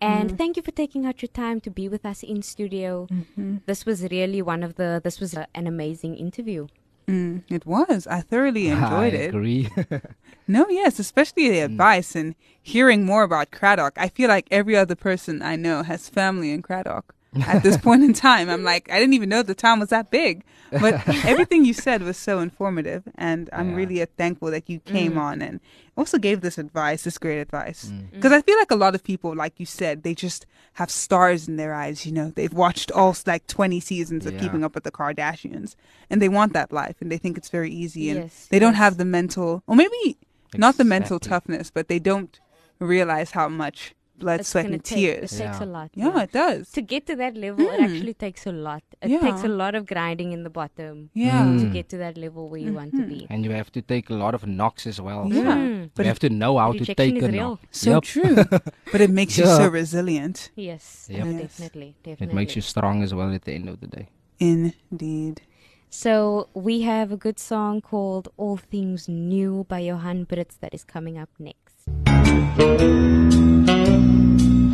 And 0.00 0.36
thank 0.36 0.56
you 0.58 0.62
for 0.62 0.70
taking 0.72 1.06
out 1.06 1.22
your 1.22 1.28
time 1.28 1.60
to 1.62 1.70
be 1.70 1.88
with 1.88 2.04
us 2.04 2.22
in 2.22 2.42
studio. 2.42 3.06
Mm-hmm. 3.10 3.58
This 3.64 3.86
was 3.86 4.02
really 4.02 4.42
one 4.42 4.62
of 4.62 4.74
the, 4.74 5.00
this 5.02 5.18
was 5.18 5.32
a, 5.34 5.46
an 5.54 5.66
amazing 5.66 6.16
interview. 6.16 6.66
Mm, 7.06 7.42
it 7.48 7.66
was. 7.66 8.06
I 8.06 8.20
thoroughly 8.20 8.70
I 8.70 8.82
enjoyed 8.82 9.14
it. 9.14 9.28
agree. 9.28 9.68
No, 10.46 10.66
yes, 10.68 10.98
especially 10.98 11.48
the 11.48 11.60
advice 11.60 12.14
and 12.14 12.34
hearing 12.62 13.06
more 13.06 13.22
about 13.22 13.50
Cradock. 13.50 13.92
I 13.96 14.08
feel 14.08 14.28
like 14.28 14.46
every 14.50 14.76
other 14.76 14.94
person 14.94 15.40
I 15.40 15.56
know 15.56 15.82
has 15.82 16.10
family 16.10 16.50
in 16.52 16.60
Cradock. 16.60 17.14
At 17.46 17.62
this 17.62 17.76
point 17.76 18.02
in 18.04 18.12
time, 18.12 18.48
I'm 18.48 18.62
like, 18.64 18.90
I 18.90 18.98
didn't 18.98 19.14
even 19.14 19.28
know 19.28 19.42
the 19.42 19.54
town 19.54 19.80
was 19.80 19.88
that 19.90 20.10
big. 20.10 20.44
But 20.70 21.06
everything 21.24 21.64
you 21.64 21.72
said 21.74 22.02
was 22.02 22.16
so 22.16 22.40
informative, 22.40 23.02
and 23.16 23.48
I'm 23.52 23.70
Yeah. 23.70 23.76
really 23.76 24.02
uh, 24.02 24.06
thankful 24.16 24.50
that 24.50 24.68
you 24.68 24.80
came 24.80 25.18
on 25.18 25.40
and 25.42 25.60
also 25.96 26.18
gave 26.18 26.40
this 26.40 26.58
advice, 26.58 27.04
this 27.04 27.18
great 27.18 27.38
advice. 27.40 27.86
Mm. 27.92 28.10
Because 28.12 28.32
I 28.32 28.40
feel 28.42 28.58
like 28.58 28.70
a 28.70 28.76
lot 28.76 28.94
of 28.94 29.04
people, 29.04 29.34
like 29.34 29.54
you 29.58 29.66
said, 29.66 30.02
they 30.02 30.14
just 30.14 30.46
have 30.74 30.90
stars 30.90 31.46
in 31.48 31.56
their 31.56 31.72
eyes. 31.74 32.04
You 32.06 32.12
know, 32.12 32.32
they've 32.34 32.52
watched 32.52 32.90
all 32.90 33.14
like 33.26 33.46
20 33.46 33.78
seasons 33.80 34.26
of 34.26 34.32
Yeah. 34.34 34.40
Keeping 34.40 34.64
Up 34.64 34.74
with 34.74 34.84
the 34.84 34.90
Kardashians, 34.90 35.76
and 36.10 36.20
they 36.20 36.28
want 36.28 36.52
that 36.54 36.72
life, 36.72 36.96
and 37.00 37.10
they 37.12 37.18
think 37.18 37.38
it's 37.38 37.50
very 37.50 37.70
easy, 37.70 38.10
and 38.10 38.20
Yes, 38.20 38.48
they 38.50 38.58
don't 38.58 38.74
have 38.74 38.96
the 38.96 39.04
mental, 39.04 39.62
or 39.66 39.76
maybe 39.76 40.16
not 40.56 40.76
the 40.76 40.84
mental 40.84 41.18
toughness, 41.20 41.70
but 41.70 41.88
they 41.88 41.98
don't 42.00 42.40
realize 42.80 43.30
how 43.32 43.48
much 43.48 43.94
blood, 44.24 44.40
It's 44.40 44.50
sweat, 44.54 44.64
gonna 44.66 44.74
and 44.80 44.84
take, 44.90 44.98
tears. 44.98 45.32
It 45.32 45.38
takes 45.44 45.60
Yeah. 45.60 45.66
a 45.66 45.68
lot. 45.76 45.90
Yeah, 46.02 46.22
it 46.26 46.32
does. 46.40 46.70
To 46.78 46.82
get 46.92 47.06
to 47.10 47.16
that 47.22 47.36
level, 47.44 47.66
it 47.74 47.80
actually 47.86 48.14
takes 48.24 48.46
a 48.52 48.54
lot. 48.68 48.82
It 49.02 49.20
takes 49.26 49.44
a 49.50 49.52
lot 49.62 49.74
of 49.80 49.86
grinding 49.92 50.32
in 50.36 50.42
the 50.48 50.54
bottom 50.60 50.96
Yeah. 51.26 51.44
to 51.62 51.66
get 51.78 51.88
to 51.94 51.98
that 52.04 52.16
level 52.26 52.48
where 52.54 52.62
you 52.66 52.72
want 52.80 52.92
to 53.00 53.04
be. 53.14 53.20
and 53.30 53.44
you 53.48 53.52
have 53.60 53.70
to 53.78 53.82
take 53.94 54.10
a 54.16 54.18
lot 54.24 54.34
of 54.40 54.46
knocks 54.58 54.86
as 54.92 54.98
well. 55.08 55.22
Yeah. 55.40 55.56
Mm. 55.56 55.90
But 55.94 56.02
you 56.06 56.10
have 56.14 56.24
to 56.28 56.30
know 56.42 56.52
how 56.64 56.70
to 56.82 56.84
take 57.02 57.16
is 57.16 57.24
a 57.24 57.32
real. 57.36 57.42
knock. 57.50 57.60
So 57.82 57.90
Yep. 57.94 58.02
true. 58.14 58.34
but 58.92 59.00
it 59.06 59.10
makes 59.20 59.34
you 59.38 59.46
so 59.60 59.68
resilient. 59.80 60.50
Yes, 60.70 60.84
Yep. 61.10 61.26
Yes. 61.26 61.40
definitely, 61.44 61.90
definitely. 62.02 62.26
It 62.32 62.34
makes 62.40 62.52
you 62.56 62.62
strong 62.74 63.02
as 63.06 63.12
well 63.18 63.30
at 63.38 63.42
the 63.48 63.52
end 63.58 63.68
of 63.68 63.76
the 63.82 63.88
day. 63.98 64.06
Indeed. 64.52 65.42
So 65.90 66.48
we 66.54 66.74
have 66.82 67.12
a 67.12 67.16
good 67.26 67.38
song 67.38 67.80
called 67.80 68.26
"All 68.36 68.56
Things 68.56 69.08
New" 69.08 69.52
by 69.68 69.80
Johan 69.90 70.26
Brits 70.26 70.56
that 70.60 70.72
is 70.74 70.82
coming 70.94 71.16
up 71.22 71.30
next. 71.38 71.74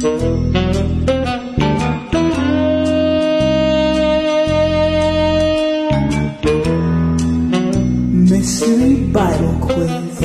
Mystery 0.01 0.15
Bible 9.13 9.59
Quiz. 9.61 10.21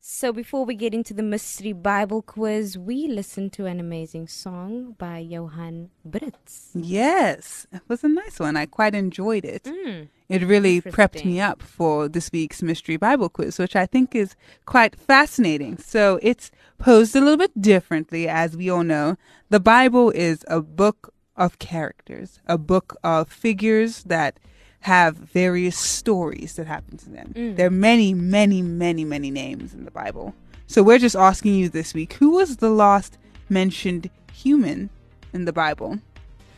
So 0.00 0.32
before 0.32 0.64
we 0.64 0.74
get 0.74 0.92
into 0.92 1.14
the 1.14 1.22
mystery 1.22 1.72
Bible 1.72 2.22
quiz, 2.22 2.76
we 2.76 3.06
listen 3.06 3.48
to 3.50 3.66
an 3.66 3.78
amazing 3.78 4.26
song 4.26 4.96
by 4.98 5.18
Johan 5.18 5.90
Brits. 6.04 6.70
Yes, 6.74 7.68
it 7.72 7.82
was 7.86 8.02
a 8.02 8.08
nice 8.08 8.40
one. 8.40 8.56
I 8.56 8.66
quite 8.66 8.96
enjoyed 8.96 9.44
it. 9.44 9.62
Mm. 9.62 10.08
It 10.28 10.42
really 10.42 10.82
prepped 10.82 11.24
me 11.24 11.40
up 11.40 11.62
for 11.62 12.06
this 12.06 12.30
week's 12.30 12.62
Mystery 12.62 12.98
Bible 12.98 13.30
Quiz, 13.30 13.58
which 13.58 13.74
I 13.74 13.86
think 13.86 14.14
is 14.14 14.36
quite 14.66 14.94
fascinating. 14.94 15.78
So 15.78 16.18
it's 16.22 16.50
posed 16.76 17.16
a 17.16 17.20
little 17.20 17.38
bit 17.38 17.60
differently, 17.60 18.28
as 18.28 18.56
we 18.56 18.68
all 18.68 18.84
know. 18.84 19.16
The 19.48 19.60
Bible 19.60 20.10
is 20.10 20.44
a 20.46 20.60
book 20.60 21.14
of 21.34 21.58
characters, 21.58 22.40
a 22.46 22.58
book 22.58 22.94
of 23.02 23.30
figures 23.30 24.02
that 24.04 24.38
have 24.80 25.16
various 25.16 25.78
stories 25.78 26.56
that 26.56 26.66
happen 26.66 26.98
to 26.98 27.10
them. 27.10 27.32
Mm. 27.34 27.56
There 27.56 27.66
are 27.66 27.70
many, 27.70 28.12
many, 28.12 28.60
many, 28.60 29.04
many 29.04 29.30
names 29.30 29.72
in 29.72 29.84
the 29.84 29.90
Bible. 29.90 30.34
So 30.66 30.82
we're 30.82 30.98
just 30.98 31.16
asking 31.16 31.54
you 31.54 31.68
this 31.70 31.94
week 31.94 32.14
who 32.14 32.32
was 32.32 32.58
the 32.58 32.70
last 32.70 33.16
mentioned 33.48 34.10
human 34.32 34.90
in 35.32 35.44
the 35.44 35.52
Bible? 35.52 35.98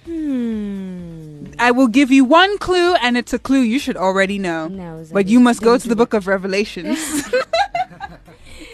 Hmm. 0.04 1.46
I 1.58 1.70
will 1.70 1.88
give 1.88 2.10
you 2.10 2.24
one 2.24 2.58
clue, 2.58 2.94
and 2.94 3.16
it's 3.16 3.32
a 3.32 3.38
clue 3.38 3.60
you 3.60 3.78
should 3.78 3.96
already 3.96 4.38
know. 4.38 4.68
No, 4.68 5.04
but 5.12 5.28
you 5.28 5.40
must 5.40 5.60
go 5.62 5.76
to 5.76 5.88
the 5.88 5.96
book 5.96 6.14
of 6.14 6.26
Revelations. 6.26 6.98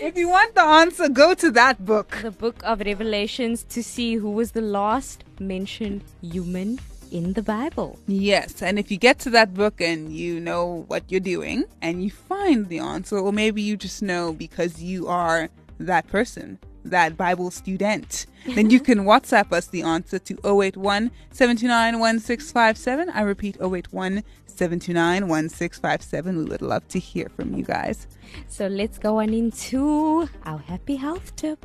if 0.00 0.16
you 0.16 0.28
want 0.28 0.54
the 0.54 0.62
answer, 0.62 1.08
go 1.08 1.34
to 1.34 1.50
that 1.50 1.84
book. 1.84 2.18
The 2.22 2.30
book 2.30 2.62
of 2.64 2.80
Revelations 2.80 3.64
to 3.70 3.82
see 3.82 4.14
who 4.14 4.30
was 4.30 4.52
the 4.52 4.60
last 4.62 5.24
mentioned 5.40 6.04
human 6.20 6.78
in 7.10 7.32
the 7.32 7.42
Bible. 7.42 7.98
Yes, 8.06 8.62
and 8.62 8.78
if 8.78 8.90
you 8.90 8.98
get 8.98 9.18
to 9.20 9.30
that 9.30 9.54
book 9.54 9.80
and 9.80 10.12
you 10.12 10.40
know 10.40 10.84
what 10.88 11.04
you're 11.08 11.20
doing 11.20 11.64
and 11.82 12.02
you 12.04 12.10
find 12.10 12.68
the 12.68 12.78
answer, 12.78 13.18
or 13.18 13.32
maybe 13.32 13.62
you 13.62 13.76
just 13.76 14.02
know 14.02 14.32
because 14.32 14.82
you 14.82 15.08
are 15.08 15.48
that 15.78 16.06
person, 16.08 16.58
that 16.90 17.16
Bible 17.16 17.50
student, 17.50 18.26
then 18.46 18.70
you 18.70 18.80
can 18.80 19.00
WhatsApp 19.00 19.52
us 19.52 19.66
the 19.66 19.82
answer 19.82 20.18
to 20.18 20.34
081 20.44 21.10
729 21.30 21.98
1657. 21.98 23.10
I 23.10 23.20
repeat 23.22 23.56
081 23.60 24.22
729 24.46 25.28
1657. 25.28 26.38
We 26.38 26.44
would 26.44 26.62
love 26.62 26.86
to 26.88 26.98
hear 26.98 27.28
from 27.28 27.54
you 27.54 27.64
guys. 27.64 28.06
So 28.48 28.66
let's 28.66 28.98
go 28.98 29.20
on 29.20 29.34
into 29.34 30.28
our 30.44 30.58
happy 30.58 30.96
health 30.96 31.36
tip. 31.36 31.64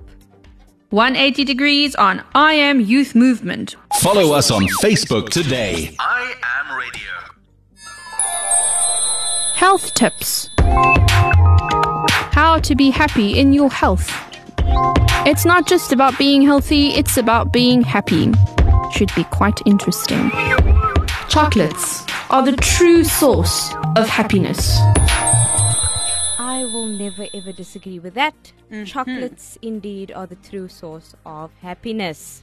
180 0.90 1.46
degrees 1.46 1.96
on 1.96 2.22
I 2.36 2.54
Am 2.56 2.82
Youth 2.82 3.16
Movement. 3.16 3.78
Follow 4.02 4.34
us 4.34 4.52
on 4.52 4.64
Facebook 4.84 5.30
today. 5.30 5.96
I 6.00 6.34
am 6.60 6.78
radio. 6.78 7.12
Health 9.56 9.94
tips. 9.94 10.50
How 12.34 12.60
to 12.60 12.76
be 12.76 12.90
happy 12.90 13.40
in 13.40 13.54
your 13.54 13.70
health. 13.70 14.10
It's 15.24 15.46
not 15.46 15.68
just 15.68 15.94
about 15.94 16.18
being 16.18 16.42
healthy, 16.42 16.88
it's 16.88 17.16
about 17.16 17.54
being 17.54 17.84
happy. 17.84 18.34
Should 18.92 19.14
be 19.14 19.24
quite 19.26 19.62
interesting. 19.68 20.32
Chocolates 21.30 22.04
are 22.32 22.44
the 22.44 22.58
true 22.60 23.04
source 23.04 23.72
of 23.96 24.10
happiness. 24.10 24.80
I 26.40 26.68
will 26.74 26.88
never 26.88 27.28
ever 27.36 27.52
disagree 27.52 28.00
with 28.00 28.16
that. 28.16 28.34
Mm-hmm. 28.72 28.86
Chocolates 28.86 29.60
indeed 29.62 30.12
are 30.12 30.26
the 30.26 30.38
true 30.38 30.68
source 30.68 31.14
of 31.24 31.52
happiness. 31.62 32.42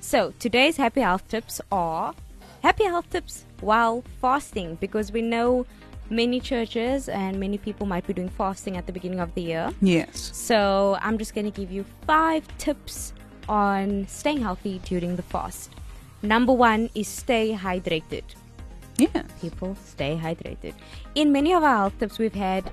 So 0.00 0.34
today's 0.40 0.78
happy 0.78 1.02
health 1.02 1.28
tips 1.28 1.60
are 1.70 2.12
happy 2.60 2.84
health 2.86 3.08
tips 3.08 3.44
while 3.60 4.02
fasting 4.20 4.78
because 4.80 5.12
we 5.12 5.22
know 5.22 5.64
many 6.10 6.40
churches 6.40 7.08
and 7.08 7.38
many 7.38 7.58
people 7.58 7.86
might 7.86 8.06
be 8.06 8.12
doing 8.12 8.28
fasting 8.28 8.76
at 8.76 8.86
the 8.86 8.92
beginning 8.92 9.20
of 9.20 9.34
the 9.34 9.42
year. 9.42 9.70
Yes. 9.80 10.30
So 10.34 10.98
I'm 11.00 11.18
just 11.18 11.34
going 11.34 11.50
to 11.50 11.60
give 11.60 11.70
you 11.70 11.84
five 12.06 12.46
tips 12.58 13.12
on 13.48 14.06
staying 14.08 14.40
healthy 14.40 14.80
during 14.84 15.16
the 15.16 15.22
fast. 15.22 15.74
Number 16.22 16.52
one 16.52 16.90
is 16.94 17.08
stay 17.08 17.54
hydrated. 17.54 18.24
Yeah. 18.98 19.22
People 19.40 19.76
stay 19.84 20.18
hydrated. 20.20 20.74
In 21.14 21.32
many 21.32 21.52
of 21.52 21.62
our 21.62 21.76
health 21.76 21.98
tips, 21.98 22.18
we've 22.18 22.34
had 22.34 22.70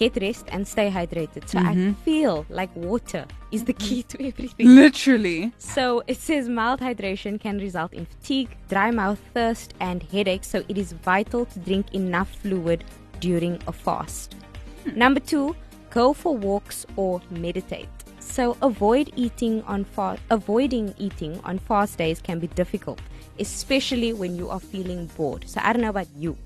get 0.00 0.16
rest 0.22 0.46
and 0.50 0.66
stay 0.66 0.90
hydrated. 0.90 1.46
So 1.46 1.58
I 1.58 1.74
mm-hmm. 1.74 1.92
feel 2.06 2.46
like 2.48 2.74
water 2.74 3.26
is 3.52 3.64
the 3.64 3.74
key 3.74 4.02
to 4.04 4.26
everything. 4.26 4.74
Literally. 4.74 5.52
So 5.58 6.02
it 6.06 6.16
says 6.16 6.48
mild 6.48 6.80
hydration 6.80 7.38
can 7.38 7.58
result 7.58 7.92
in 7.92 8.06
fatigue, 8.06 8.56
dry 8.70 8.90
mouth, 8.90 9.20
thirst, 9.34 9.74
and 9.78 10.02
headache. 10.02 10.44
So 10.44 10.64
it 10.68 10.78
is 10.78 10.92
vital 10.92 11.44
to 11.52 11.58
drink 11.58 11.94
enough 11.94 12.30
fluid 12.42 12.84
during 13.20 13.58
a 13.66 13.72
fast. 13.72 14.36
Hmm. 14.84 14.98
Number 14.98 15.20
two, 15.20 15.54
go 15.90 16.14
for 16.14 16.34
walks 16.34 16.86
or 16.96 17.20
meditate. 17.30 17.88
So 18.20 18.56
avoid 18.62 19.12
eating 19.16 19.62
on 19.64 19.84
fa- 19.84 20.18
avoiding 20.30 20.94
eating 20.96 21.40
on 21.44 21.58
fast 21.58 21.98
days 21.98 22.22
can 22.22 22.38
be 22.38 22.46
difficult, 22.46 23.00
especially 23.38 24.12
when 24.14 24.34
you 24.36 24.48
are 24.48 24.60
feeling 24.60 25.10
bored. 25.16 25.44
So 25.46 25.60
I 25.62 25.74
don't 25.74 25.82
know 25.82 25.90
about 25.90 26.08
you, 26.16 26.38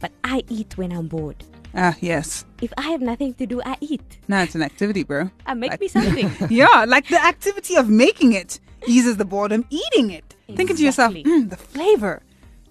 but 0.00 0.12
I 0.22 0.44
eat 0.48 0.78
when 0.78 0.92
I'm 0.92 1.08
bored. 1.08 1.44
Ah, 1.76 1.96
yes. 2.00 2.44
If 2.62 2.72
I 2.78 2.82
have 2.82 3.00
nothing 3.00 3.34
to 3.34 3.46
do, 3.46 3.60
I 3.64 3.76
eat. 3.80 4.18
Now 4.28 4.42
it's 4.42 4.54
an 4.54 4.62
activity, 4.62 5.02
bro. 5.02 5.30
I 5.46 5.54
make 5.54 5.80
me 5.80 5.88
something. 5.88 6.30
yeah, 6.50 6.84
like 6.86 7.08
the 7.08 7.22
activity 7.24 7.74
of 7.76 7.88
making 7.88 8.32
it 8.32 8.60
eases 8.86 9.16
the 9.16 9.24
boredom. 9.24 9.64
Eating 9.70 10.10
it, 10.10 10.36
thinking 10.54 10.76
to 10.76 10.82
yourself, 10.82 11.14
mm, 11.14 11.50
the 11.50 11.56
flavor, 11.56 12.22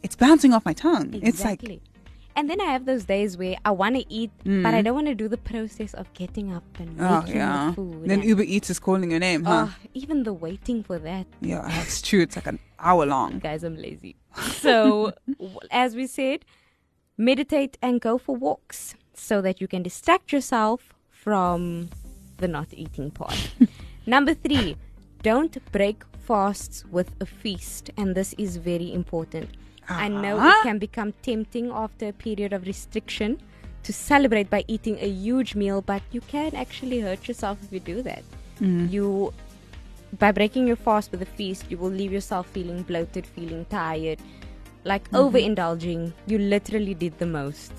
it's 0.04 0.16
bouncing 0.16 0.54
off 0.54 0.64
my 0.66 0.74
tongue. 0.74 1.14
It's 1.16 1.44
like, 1.44 1.62
Exactly. 1.64 1.82
and 2.38 2.50
then 2.50 2.62
I 2.62 2.66
have 2.66 2.86
those 2.86 3.04
days 3.04 3.36
where 3.38 3.56
I 3.66 3.72
want 3.72 3.96
to 3.96 4.06
eat, 4.14 4.32
but 4.46 4.74
I 4.74 4.82
don't 4.82 4.96
want 4.96 5.08
to 5.08 5.16
do 5.16 5.28
the 5.28 5.38
process 5.38 5.94
of 5.94 6.12
getting 6.14 6.54
up 6.54 6.64
and 6.80 6.98
Mm. 6.98 7.10
oh 7.12 7.20
making 7.22 7.36
yeah. 7.36 7.68
the 7.68 7.74
food. 7.74 8.08
Then 8.10 8.22
Uber 8.24 8.44
Eats 8.44 8.70
is 8.70 8.80
calling 8.80 9.12
your 9.12 9.20
name, 9.20 9.44
huh? 9.44 9.68
Oh, 9.68 9.76
even 9.94 10.24
the 10.24 10.34
waiting 10.34 10.82
for 10.84 10.98
that, 11.00 11.28
yeah, 11.42 11.62
that's 11.68 12.02
true. 12.02 12.22
It's 12.22 12.36
like 12.38 12.48
an 12.48 12.60
hour 12.80 13.06
long. 13.06 13.40
guys, 13.48 13.64
I'm 13.66 13.76
lazy. 13.76 14.16
So, 14.62 15.12
as 15.72 15.94
we 15.96 16.08
said, 16.08 16.46
meditate 17.18 17.78
and 17.82 18.02
go 18.02 18.18
for 18.18 18.36
walks 18.36 18.96
so 19.14 19.42
that 19.42 19.62
you 19.62 19.68
can 19.68 19.84
distract 19.84 20.32
yourself 20.32 20.94
from 21.12 21.90
the 22.38 22.48
not 22.48 22.68
eating 22.74 23.12
part. 23.12 23.52
Number 24.06 24.34
three, 24.34 24.76
don't 25.22 25.58
break 25.72 26.04
fasts 26.28 26.84
with 26.92 27.12
a 27.22 27.26
feast, 27.26 27.92
and 27.98 28.16
this 28.16 28.34
is 28.38 28.58
very 28.58 28.94
important. 28.94 29.50
I 29.88 30.08
know 30.08 30.38
it 30.38 30.40
Uh-huh. 30.42 30.64
can 30.64 30.80
become 30.80 31.14
tempting 31.22 31.70
after 31.70 32.08
a 32.10 32.14
period 32.14 32.54
of 32.54 32.66
restriction 32.66 33.38
to 33.84 33.92
celebrate 33.94 34.50
by 34.50 34.64
eating 34.68 34.98
a 35.00 35.08
huge 35.10 35.56
meal, 35.56 35.82
but 35.82 36.02
you 36.12 36.22
can 36.22 36.56
actually 36.56 37.02
hurt 37.02 37.28
yourself 37.28 37.58
if 37.64 37.72
you 37.74 37.80
do 37.80 38.02
that. 38.02 38.24
You 38.62 39.34
by 40.20 40.32
breaking 40.32 40.68
your 40.68 40.76
fast 40.78 41.12
with 41.12 41.22
a 41.22 41.26
feast, 41.26 41.66
you 41.70 41.78
will 41.78 41.90
leave 41.90 42.14
yourself 42.14 42.48
feeling 42.48 42.84
bloated, 42.84 43.26
feeling 43.26 43.66
tired, 43.66 44.20
like 44.84 45.10
mm-hmm. 45.10 45.16
overindulging. 45.16 46.14
You 46.28 46.38
literally 46.38 46.94
did 46.94 47.18
the 47.20 47.26
most, 47.26 47.74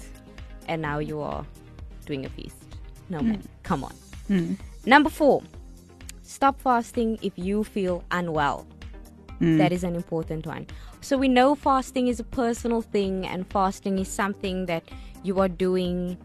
and 0.69 0.83
now 0.83 0.99
you 0.99 1.21
are 1.21 1.45
doing 2.07 2.25
a 2.25 2.29
feast. 2.29 2.57
No 3.09 3.21
mm. 3.21 3.27
man, 3.27 3.43
come 3.63 3.85
on. 3.85 3.95
Mm. 4.29 4.57
Number 4.87 5.11
four, 5.11 5.43
stop 6.23 6.61
fasting 6.61 7.19
if 7.23 7.33
you 7.37 7.65
feel 7.65 8.05
unwell. 8.11 8.67
Mm. 9.41 9.59
That 9.59 9.73
is 9.73 9.85
an 9.85 9.95
important 9.95 10.47
one. 10.47 10.67
So 11.01 11.19
we 11.19 11.29
know 11.29 11.55
fasting 11.55 12.09
is 12.09 12.21
a 12.21 12.25
personal 12.25 12.81
thing, 12.81 13.27
and 13.27 13.47
fasting 13.51 13.99
is 13.99 14.09
something 14.09 14.67
that 14.67 14.85
you 15.23 15.41
are 15.41 15.49
doing 15.49 16.17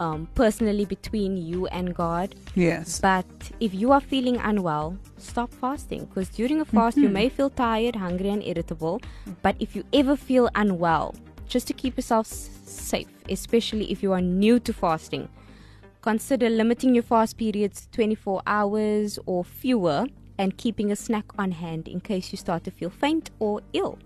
um, 0.00 0.28
personally 0.34 0.84
between 0.84 1.36
you 1.36 1.66
and 1.68 1.94
God. 1.94 2.34
Yes. 2.54 3.00
But 3.00 3.26
if 3.60 3.74
you 3.74 3.92
are 3.92 4.00
feeling 4.00 4.36
unwell, 4.36 4.98
stop 5.16 5.52
fasting 5.52 6.06
because 6.06 6.28
during 6.28 6.60
a 6.60 6.64
fast 6.64 6.96
you 6.96 7.08
may 7.08 7.28
feel 7.28 7.50
tired, 7.50 7.96
hungry, 7.96 8.30
and 8.30 8.42
irritable. 8.42 9.00
But 9.42 9.56
if 9.58 9.74
you 9.74 9.84
ever 9.92 10.16
feel 10.16 10.48
unwell, 10.54 11.14
just 11.48 11.66
to 11.68 11.72
keep 11.72 11.96
yourself 11.96 12.26
safe, 12.26 13.08
especially 13.28 13.90
if 13.90 14.02
you 14.02 14.12
are 14.12 14.20
new 14.20 14.60
to 14.60 14.72
fasting, 14.72 15.28
consider 16.02 16.48
limiting 16.48 16.94
your 16.94 17.02
fast 17.02 17.36
periods 17.36 17.82
to 17.82 17.90
24 17.90 18.42
hours 18.46 19.18
or 19.26 19.44
fewer 19.44 20.06
and 20.38 20.56
keeping 20.56 20.92
a 20.92 20.96
snack 20.96 21.24
on 21.38 21.50
hand 21.50 21.88
in 21.88 22.00
case 22.00 22.32
you 22.32 22.38
start 22.38 22.64
to 22.64 22.70
feel 22.70 22.90
faint 22.90 23.30
or 23.40 23.60
ill. 23.72 23.98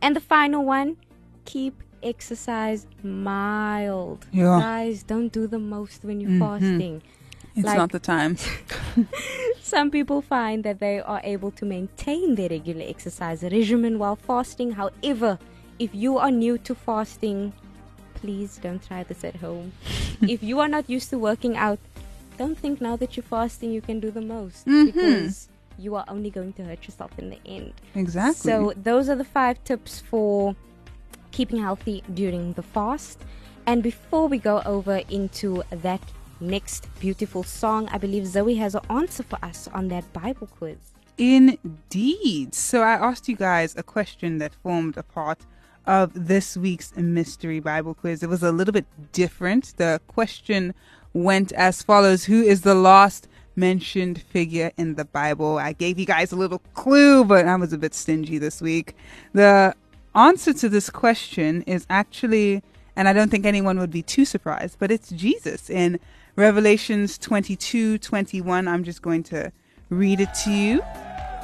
And 0.00 0.14
the 0.14 0.20
final 0.20 0.64
one, 0.64 0.96
keep 1.44 1.82
exercise 2.04 2.86
mild. 3.02 4.26
Yeah. 4.32 4.60
Guys, 4.60 5.02
don't 5.02 5.32
do 5.32 5.46
the 5.46 5.58
most 5.58 6.04
when 6.04 6.20
you're 6.20 6.30
mm-hmm. 6.30 6.58
fasting. 6.58 7.02
It's 7.56 7.66
like- 7.66 7.76
not 7.76 7.92
the 7.92 7.98
time. 8.00 8.36
Some 9.62 9.90
people 9.90 10.20
find 10.22 10.62
that 10.64 10.78
they 10.78 11.00
are 11.00 11.20
able 11.24 11.50
to 11.52 11.64
maintain 11.64 12.34
their 12.34 12.48
regular 12.48 12.84
exercise 12.86 13.42
regimen 13.42 13.98
while 13.98 14.16
fasting. 14.16 14.72
However, 14.72 15.38
if 15.78 15.94
you 15.94 16.18
are 16.18 16.30
new 16.30 16.58
to 16.58 16.74
fasting, 16.74 17.52
please 18.14 18.58
don't 18.58 18.86
try 18.86 19.02
this 19.04 19.24
at 19.24 19.36
home. 19.36 19.72
if 20.22 20.42
you 20.42 20.60
are 20.60 20.68
not 20.68 20.88
used 20.88 21.10
to 21.10 21.18
working 21.18 21.56
out, 21.56 21.78
don't 22.36 22.58
think 22.58 22.80
now 22.80 22.96
that 22.96 23.16
you're 23.16 23.24
fasting 23.24 23.72
you 23.72 23.80
can 23.80 24.00
do 24.00 24.10
the 24.10 24.20
most 24.20 24.66
mm-hmm. 24.66 24.86
because 24.86 25.48
you 25.78 25.94
are 25.94 26.04
only 26.08 26.30
going 26.30 26.52
to 26.54 26.64
hurt 26.64 26.84
yourself 26.84 27.12
in 27.18 27.30
the 27.30 27.38
end. 27.46 27.72
Exactly. 27.94 28.50
So, 28.50 28.72
those 28.76 29.08
are 29.08 29.16
the 29.16 29.24
five 29.24 29.62
tips 29.64 30.00
for 30.00 30.54
keeping 31.34 31.60
healthy 31.60 32.02
during 32.14 32.52
the 32.52 32.62
fast. 32.62 33.18
And 33.66 33.82
before 33.82 34.28
we 34.28 34.38
go 34.38 34.62
over 34.64 35.02
into 35.10 35.64
that 35.70 36.00
next 36.40 36.88
beautiful 37.00 37.42
song, 37.42 37.88
I 37.90 37.98
believe 37.98 38.26
Zoe 38.26 38.54
has 38.54 38.74
an 38.74 38.82
answer 38.88 39.24
for 39.24 39.38
us 39.42 39.68
on 39.74 39.88
that 39.88 40.10
Bible 40.12 40.46
quiz. 40.46 40.78
Indeed. 41.18 42.54
So 42.54 42.82
I 42.82 42.92
asked 42.92 43.28
you 43.28 43.36
guys 43.36 43.74
a 43.76 43.82
question 43.82 44.38
that 44.38 44.54
formed 44.62 44.96
a 44.96 45.02
part 45.02 45.40
of 45.86 46.12
this 46.14 46.56
week's 46.56 46.96
mystery 46.96 47.60
Bible 47.60 47.94
quiz. 47.94 48.22
It 48.22 48.28
was 48.28 48.42
a 48.42 48.52
little 48.52 48.72
bit 48.72 48.86
different. 49.12 49.74
The 49.76 50.00
question 50.06 50.72
went 51.12 51.52
as 51.52 51.82
follows 51.82 52.24
Who 52.24 52.42
is 52.42 52.60
the 52.62 52.74
last 52.74 53.28
mentioned 53.56 54.20
figure 54.20 54.70
in 54.76 54.94
the 54.94 55.04
Bible? 55.04 55.58
I 55.58 55.72
gave 55.72 55.98
you 55.98 56.06
guys 56.06 56.32
a 56.32 56.36
little 56.36 56.60
clue, 56.74 57.24
but 57.24 57.46
I 57.46 57.56
was 57.56 57.72
a 57.72 57.78
bit 57.78 57.94
stingy 57.94 58.38
this 58.38 58.60
week. 58.60 58.96
The 59.32 59.74
answer 60.14 60.52
to 60.54 60.68
this 60.68 60.90
question 60.90 61.62
is 61.62 61.86
actually, 61.90 62.62
and 62.96 63.08
I 63.08 63.12
don't 63.12 63.30
think 63.30 63.46
anyone 63.46 63.78
would 63.78 63.90
be 63.90 64.02
too 64.02 64.24
surprised, 64.24 64.76
but 64.78 64.90
it's 64.90 65.10
Jesus 65.10 65.70
in 65.70 65.98
Revelations 66.36 67.18
22 67.18 67.98
21. 67.98 68.68
I'm 68.68 68.84
just 68.84 69.02
going 69.02 69.22
to 69.24 69.52
read 69.90 70.20
it 70.20 70.32
to 70.44 70.50
you 70.50 70.82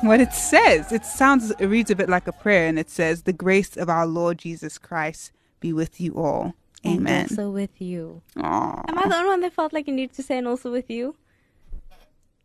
what 0.03 0.21
it 0.21 0.33
says. 0.33 0.93
It 0.93 1.05
sounds, 1.05 1.51
it 1.53 1.67
reads 1.67 1.91
a 1.91 1.97
bit 1.97 2.09
like 2.09 2.27
a 2.27 2.33
prayer, 2.33 2.67
and 2.67 2.79
it 2.79 2.91
says, 2.91 3.23
The 3.23 3.33
grace 3.33 3.77
of 3.77 3.89
our 3.89 4.07
Lord 4.07 4.39
Jesus 4.39 4.79
Christ 4.79 5.33
be 5.61 5.73
with 5.73 6.01
you 6.01 6.15
all. 6.15 6.55
Amen. 6.87 7.23
And 7.23 7.31
also 7.31 7.51
with 7.51 7.81
you. 7.81 8.23
Aw. 8.39 8.83
Am 8.89 8.99
I 8.99 9.09
the 9.09 9.17
only 9.17 9.29
one 9.29 9.41
that 9.41 9.53
felt 9.53 9.73
like 9.73 9.87
you 9.87 9.93
needed 9.93 10.15
to 10.17 10.23
say 10.23 10.39
and 10.39 10.49
also 10.49 10.73
with 10.73 10.89
you? 10.91 11.15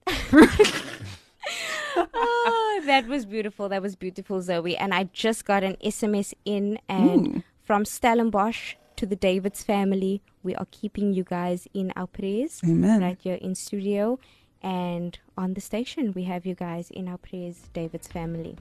that 2.96 3.08
was 3.08 3.26
beautiful. 3.26 3.68
That 3.68 3.82
was 3.82 3.96
beautiful, 3.96 4.42
Zoe. 4.42 4.78
And 4.78 4.94
I 4.94 5.10
just 5.12 5.44
got 5.46 5.64
an 5.64 5.76
SMS 5.84 6.34
in 6.46 6.80
and 6.88 7.28
hmm. 7.28 7.40
from 7.62 7.84
Stellenbosch 7.84 8.76
to 8.96 9.06
the 9.06 9.18
Davids 9.18 9.64
family. 9.64 10.22
We 10.44 10.56
are 10.56 10.68
keeping 10.72 11.14
you 11.14 11.24
guys 11.24 11.68
in 11.74 11.92
our 11.98 12.08
prayers. 12.08 12.62
Amen. 12.64 13.02
Right 13.02 13.18
here 13.20 13.36
in 13.36 13.54
studio. 13.56 14.18
And 14.64 15.20
on 15.38 15.56
the 15.56 15.62
station, 15.62 16.14
we 16.14 16.24
have 16.24 16.46
you 16.46 16.56
guys 16.56 16.90
in 16.90 17.10
our 17.10 17.18
prayers, 17.18 17.58
David's 17.74 18.08
family. 18.08 18.58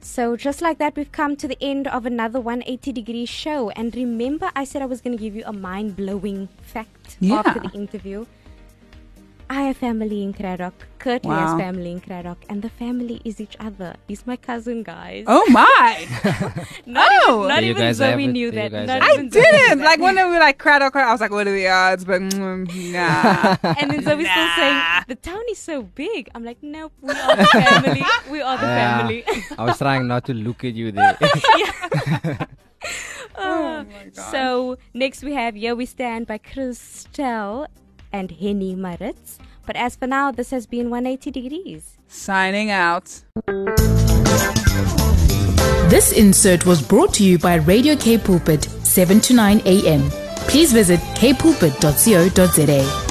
So, 0.00 0.36
just 0.36 0.60
like 0.60 0.78
that, 0.78 0.96
we've 0.96 1.10
come 1.10 1.36
to 1.36 1.48
the 1.48 1.56
end 1.60 1.88
of 1.88 2.04
another 2.04 2.40
180 2.40 2.92
degree 2.92 3.26
show. 3.26 3.70
And 3.70 3.94
remember, 3.94 4.50
I 4.54 4.64
said 4.64 4.82
I 4.82 4.86
was 4.86 5.00
going 5.00 5.16
to 5.16 5.22
give 5.22 5.34
you 5.36 5.44
a 5.46 5.52
mind 5.52 5.96
blowing 5.96 6.48
fact 6.62 7.16
Yeah. 7.20 7.42
after 7.44 7.60
the 7.60 7.70
interview. 7.74 8.26
I 9.48 9.62
have 9.62 9.76
family 9.76 10.24
in 10.24 10.34
Cradock. 10.34 10.72
Kurt 10.98 11.22
Wow. 11.24 11.34
has 11.38 11.60
family 11.60 11.92
in 11.92 12.00
Cradock. 12.00 12.38
And 12.48 12.62
the 12.62 12.68
family 12.68 13.20
is 13.24 13.40
each 13.40 13.56
other. 13.60 13.94
He's 14.08 14.26
my 14.26 14.36
cousin, 14.36 14.82
guys. 14.82 15.24
Oh 15.28 15.46
my! 15.50 16.06
not 16.86 17.08
oh. 17.12 17.46
even, 17.46 17.48
not 17.48 17.62
even 17.62 17.82
guys 17.82 17.98
have 17.98 18.14
Zoe 18.14 18.26
knew 18.26 18.50
that. 18.50 18.72
guys 18.72 18.88
Not 18.88 19.02
have 19.02 19.18
I 19.20 19.26
didn't. 19.26 19.80
Like 19.80 20.00
when 20.00 20.16
they 20.16 20.24
were 20.24 20.40
like 20.40 20.58
Cradock, 20.58 20.96
I 20.96 21.12
was 21.12 21.20
like, 21.20 21.30
what 21.30 21.46
are 21.46 21.52
the 21.52 21.68
odds? 21.68 22.04
But 22.04 22.22
mm, 22.22 22.92
nah. 22.92 23.56
And 23.78 23.90
then 23.92 24.02
Zoe's 24.02 24.26
still 24.26 24.48
saying, 24.56 24.82
the 25.06 25.14
town 25.14 25.42
is 25.50 25.58
so 25.58 25.82
big. 25.82 26.28
I'm 26.34 26.44
like, 26.44 26.58
nope, 26.62 26.92
we 27.00 27.12
are 27.12 27.36
the 27.36 27.44
family. 27.46 28.02
We 28.30 28.40
are 28.40 28.58
the 28.58 28.66
Yeah. 28.66 28.98
family. 28.98 29.24
I 29.56 29.64
was 29.64 29.78
trying 29.78 30.08
not 30.08 30.24
to 30.26 30.34
look 30.34 30.64
at 30.64 30.74
you 30.74 30.90
there. 30.92 31.16
Uh, 33.36 33.84
so 34.12 34.78
next 34.94 35.22
we 35.22 35.34
have 35.34 35.54
Here 35.54 35.74
We 35.74 35.84
Stand 35.84 36.26
by 36.26 36.38
Christelle 36.38 37.66
and 38.12 38.30
Henny 38.30 38.74
Maritz. 38.74 39.38
But 39.66 39.76
as 39.76 39.96
for 39.96 40.06
now, 40.06 40.30
this 40.30 40.50
has 40.50 40.66
been 40.66 40.90
180 40.90 41.30
degrees. 41.30 41.98
Signing 42.08 42.70
out. 42.70 43.22
This 45.88 46.12
insert 46.12 46.66
was 46.66 46.82
brought 46.82 47.14
to 47.14 47.24
you 47.24 47.38
by 47.38 47.56
Radio 47.56 47.96
Cape 47.96 48.24
Pulpit, 48.24 48.64
7 48.64 49.20
to 49.20 49.34
9 49.34 49.62
a.m. 49.64 50.10
Please 50.48 50.72
visit 50.72 51.00
capepulpit.co.za. 51.14 53.05